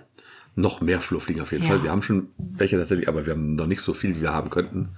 [0.55, 1.71] Noch mehr Flurfliegen auf jeden Ja.
[1.71, 1.83] Fall.
[1.83, 4.51] Wir haben schon welche tatsächlich, aber wir haben noch nicht so viel, wie wir haben
[4.51, 4.91] könnten.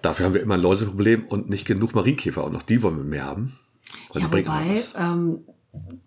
[0.00, 2.44] Dafür haben wir immer ein Läuseproblem und nicht genug Marienkäfer.
[2.44, 3.58] Und noch die wollen wir mehr haben.
[4.14, 5.40] Ja, wobei ähm,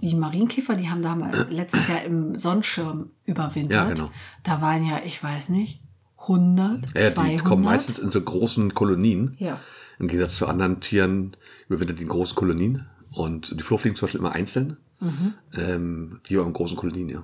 [0.01, 3.71] die Marienkäfer, die haben da mal letztes Jahr im Sonnenschirm überwintert.
[3.71, 4.11] Ja, genau.
[4.43, 5.81] Da waren ja, ich weiß nicht,
[6.17, 7.39] 100, Ja, ja, 200.
[7.39, 9.35] die kommen meistens in so großen Kolonien.
[9.37, 9.59] Ja.
[9.99, 11.37] Im Gegensatz zu anderen Tieren
[11.69, 12.85] überwintern die in großen Kolonien.
[13.11, 14.77] Und die Flurfliegen zum Beispiel immer einzeln.
[14.99, 15.33] Mhm.
[15.55, 17.23] Ähm, die aber in großen Kolonien, ja.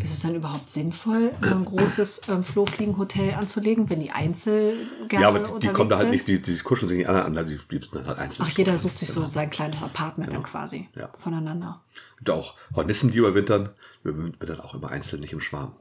[0.00, 4.74] Ist es dann überhaupt sinnvoll, so ein großes ähm, Flohfliegenhotel anzulegen, wenn die einzel
[5.08, 7.32] gerne ja, aber die, die kommen da halt nicht, die, die kuscheln sich nicht an,
[7.46, 8.46] die, dann halt einzeln.
[8.48, 11.10] Ach, jeder sucht sich so sein kleines Apartment dann quasi Ja.
[11.16, 11.80] voneinander.
[12.18, 13.70] gibt auch Hornissen, die überwintern.
[14.02, 15.76] Überwintern auch immer einzeln, nicht im Schwarm.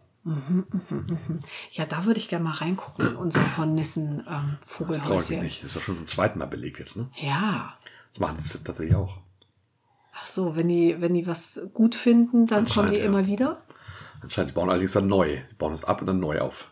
[1.72, 4.58] Ja, da würde ich gerne mal reingucken in unser Hornissen ähm,
[5.42, 5.64] nicht.
[5.64, 7.10] Ist doch schon zum zweiten Mal belegt jetzt, ne?
[7.18, 7.74] Ja.
[8.12, 9.18] Das machen die tatsächlich auch.
[10.16, 13.06] Ach so, wenn die, wenn die was gut finden, dann kommen die ja.
[13.06, 13.62] immer wieder.
[14.24, 15.38] Anscheinend, die bauen allerdings dann neu.
[15.50, 16.72] Die bauen das ab und dann neu auf.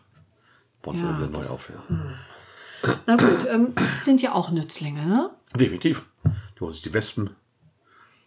[0.82, 2.96] Bauen es Ja, dann wieder neu auf, ja.
[3.06, 5.30] Na gut, ähm, sind ja auch Nützlinge, ne?
[5.54, 6.02] Definitiv.
[6.24, 7.30] Die holen sich die Wespen.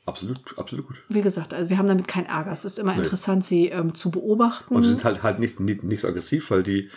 [0.05, 1.01] Absolut, absolut gut.
[1.09, 2.51] Wie gesagt, also wir haben damit keinen Ärger.
[2.51, 4.75] Es ist immer interessant, sie ähm, zu beobachten.
[4.75, 6.89] Und sie sind halt halt nicht, nicht, nicht so aggressiv, weil die,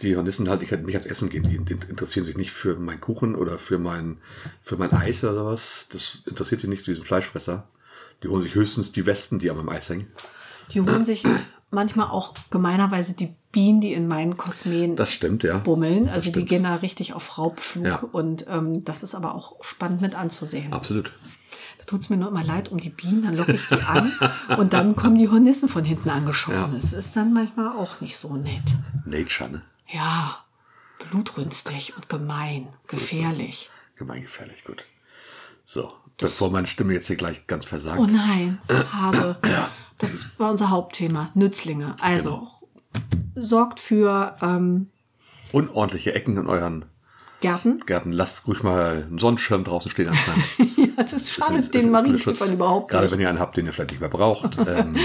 [0.00, 1.42] die Hornissen halt nicht, nicht ans Essen gehen.
[1.42, 4.18] Die, die interessieren sich nicht für meinen Kuchen oder für mein,
[4.62, 5.86] für mein Eis oder sowas.
[5.92, 7.68] Das interessiert die nicht, diesen Fleischfresser.
[8.22, 10.10] Die holen sich höchstens die Wespen, die an meinem Eis hängen.
[10.72, 11.22] Die holen sich
[11.70, 15.58] manchmal auch gemeinerweise die Bienen, die in meinen Kosmen Das stimmt, ja.
[15.58, 16.08] bummeln.
[16.08, 16.48] Also die stimmt.
[16.48, 17.84] gehen da richtig auf Raubflug.
[17.84, 17.96] Ja.
[18.12, 20.72] Und ähm, das ist aber auch spannend mit anzusehen.
[20.72, 21.12] Absolut.
[21.78, 24.12] Da tut es mir nur immer leid um die Bienen, dann locke ich die an
[24.58, 26.72] und dann kommen die Hornissen von hinten angeschossen.
[26.72, 26.76] Ja.
[26.76, 28.62] Es ist dann manchmal auch nicht so nett.
[29.06, 29.62] Nature, ne?
[29.88, 30.44] Ja,
[31.10, 33.70] blutrünstig und gemein, gefährlich.
[33.96, 34.84] Gemeingefährlich, gut.
[35.64, 37.98] So, bevor meine Stimme jetzt hier gleich ganz versagt.
[37.98, 38.60] Oh nein,
[38.92, 39.38] habe.
[40.00, 41.94] Das war unser Hauptthema, Nützlinge.
[42.00, 42.50] Also Genau.
[43.34, 44.88] sorgt für ähm,
[45.52, 46.84] Unordentliche Ecken in euren
[47.40, 47.80] Gärten.
[47.86, 50.12] Gärten, lasst ruhig mal einen Sonnenschirm draußen stehen
[50.76, 53.12] ja, das schadet den Marienkäfern überhaupt Gerade nicht.
[53.12, 54.58] wenn ihr einen habt, den ihr vielleicht nicht mehr braucht.
[54.68, 54.96] ähm,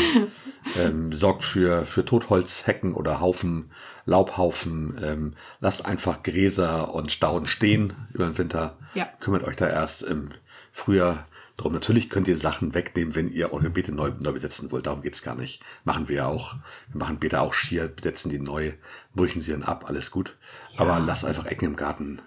[0.77, 3.71] ähm, sorgt für, für Totholzhecken oder Haufen,
[4.05, 4.99] Laubhaufen.
[5.01, 8.77] Ähm, lasst einfach Gräser und Stauden stehen über den Winter.
[8.93, 9.07] Ja.
[9.21, 10.29] Kümmert euch da erst im
[10.73, 11.25] Frühjahr
[11.57, 11.73] drum.
[11.73, 14.87] Natürlich könnt ihr Sachen wegnehmen, wenn ihr eure Beete neu, neu besetzen wollt.
[14.87, 15.61] Darum geht's gar nicht.
[15.83, 16.55] Machen wir ja auch.
[16.91, 18.73] Wir machen Beete auch schier, besetzen die neu,
[19.13, 20.37] mulchen sie dann ab, alles gut.
[20.77, 22.21] Aber lasst einfach Ecken im Garten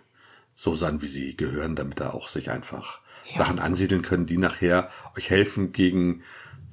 [0.55, 3.01] so sein, wie sie gehören, damit da auch sich einfach
[3.37, 6.22] Sachen ansiedeln können, die nachher euch helfen gegen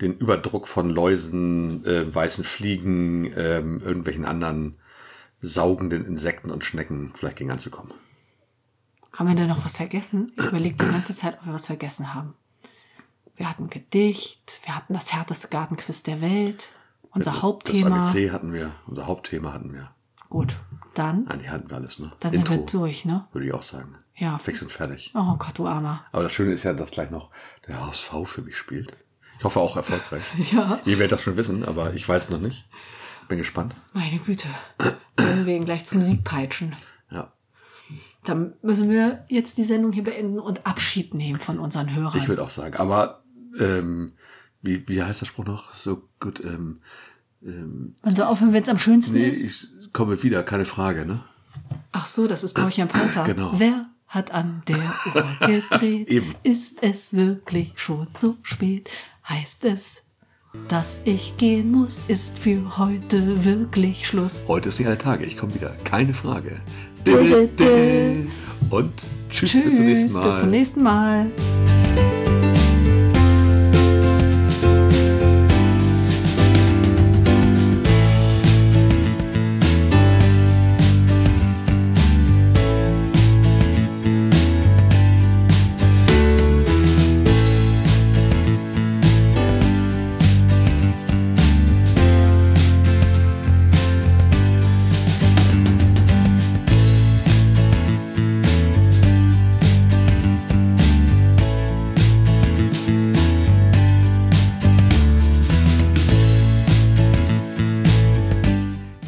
[0.02, 4.78] den Überdruck von Läusen, äh, weißen Fliegen, ähm, irgendwelchen anderen
[5.42, 7.94] saugenden Insekten und Schnecken vielleicht gegen anzukommen.
[9.14, 10.34] Haben wir denn noch was vergessen?
[10.36, 12.34] Ich überlege die ganze Zeit, ob wir was vergessen haben.
[13.36, 16.70] Wir hatten Gedicht, wir hatten das härteste Gartenquiz der Welt,
[17.12, 17.90] unser Hauptthema.
[17.90, 19.92] Das ABC hatten wir, unser Hauptthema hatten wir.
[20.30, 20.56] Gut,
[20.94, 22.12] dann, die hatten wir alles, ne?
[22.20, 23.28] dann sind wir durch, ne?
[23.32, 23.98] Würde ich auch sagen.
[24.16, 24.38] Ja.
[24.38, 25.12] Fix und fertig.
[25.14, 26.06] Oh Gott, du Armer.
[26.12, 27.30] Aber das Schöne ist ja, dass gleich noch
[27.68, 28.96] der HSV für mich spielt.
[29.38, 30.24] Ich hoffe auch erfolgreich.
[30.52, 30.80] Ja.
[30.86, 32.66] Ihr werdet das schon wissen, aber ich weiß noch nicht.
[33.28, 33.74] Bin gespannt.
[33.94, 34.48] Meine Güte.
[35.18, 36.76] Werden wir ihn gleich zum Sieg peitschen.
[37.10, 37.34] Ja.
[38.24, 42.18] Dann müssen wir jetzt die Sendung hier beenden und Abschied nehmen von unseren Hörern.
[42.18, 42.78] Ich würde auch sagen.
[42.78, 43.25] Aber
[43.60, 44.14] ähm,
[44.62, 45.76] wie, wie heißt der Spruch noch?
[45.76, 46.80] So gut, ähm,
[47.42, 49.70] Man soll aufhören, wenn es am schönsten nee, ist.
[49.82, 51.22] ich komme wieder, keine Frage, ne?
[51.92, 53.24] Ach so, das ist Bäuchchen Panther.
[53.26, 53.54] Genau.
[53.56, 56.08] Wer hat an der Uhr gedreht?
[56.10, 56.36] Eben.
[56.44, 58.90] Ist es wirklich schon so spät?
[59.28, 60.04] Heißt es,
[60.68, 62.04] dass ich gehen muss?
[62.08, 64.44] Ist für heute wirklich Schluss?
[64.48, 66.62] Heute ist nicht alle Tage, ich komme wieder, keine Frage.
[68.70, 68.94] Und
[69.30, 70.26] tschüss, Tschüss, bis zum nächsten Mal.
[70.26, 71.32] Bis zum nächsten Mal.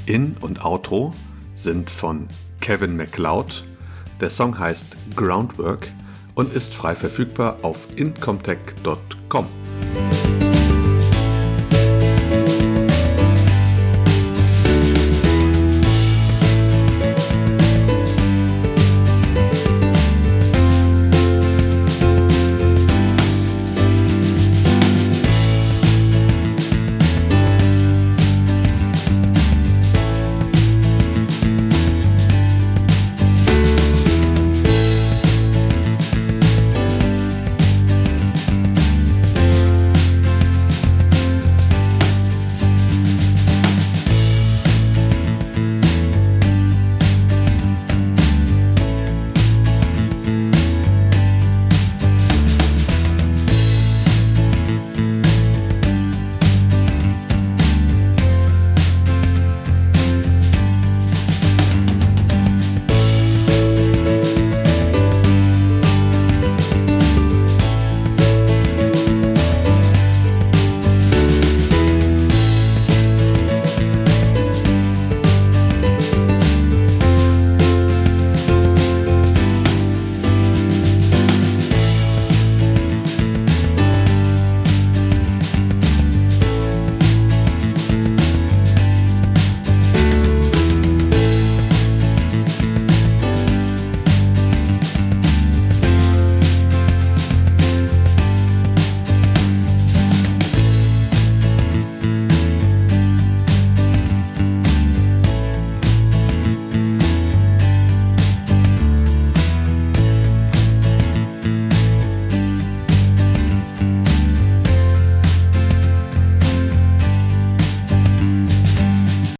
[0.07, 1.13] In- und Outro
[1.55, 2.27] sind von
[2.61, 3.63] Kevin MacLeod.
[4.21, 5.91] Der Song heißt Groundwork
[6.33, 9.47] und ist frei verfügbar auf incomtech.com.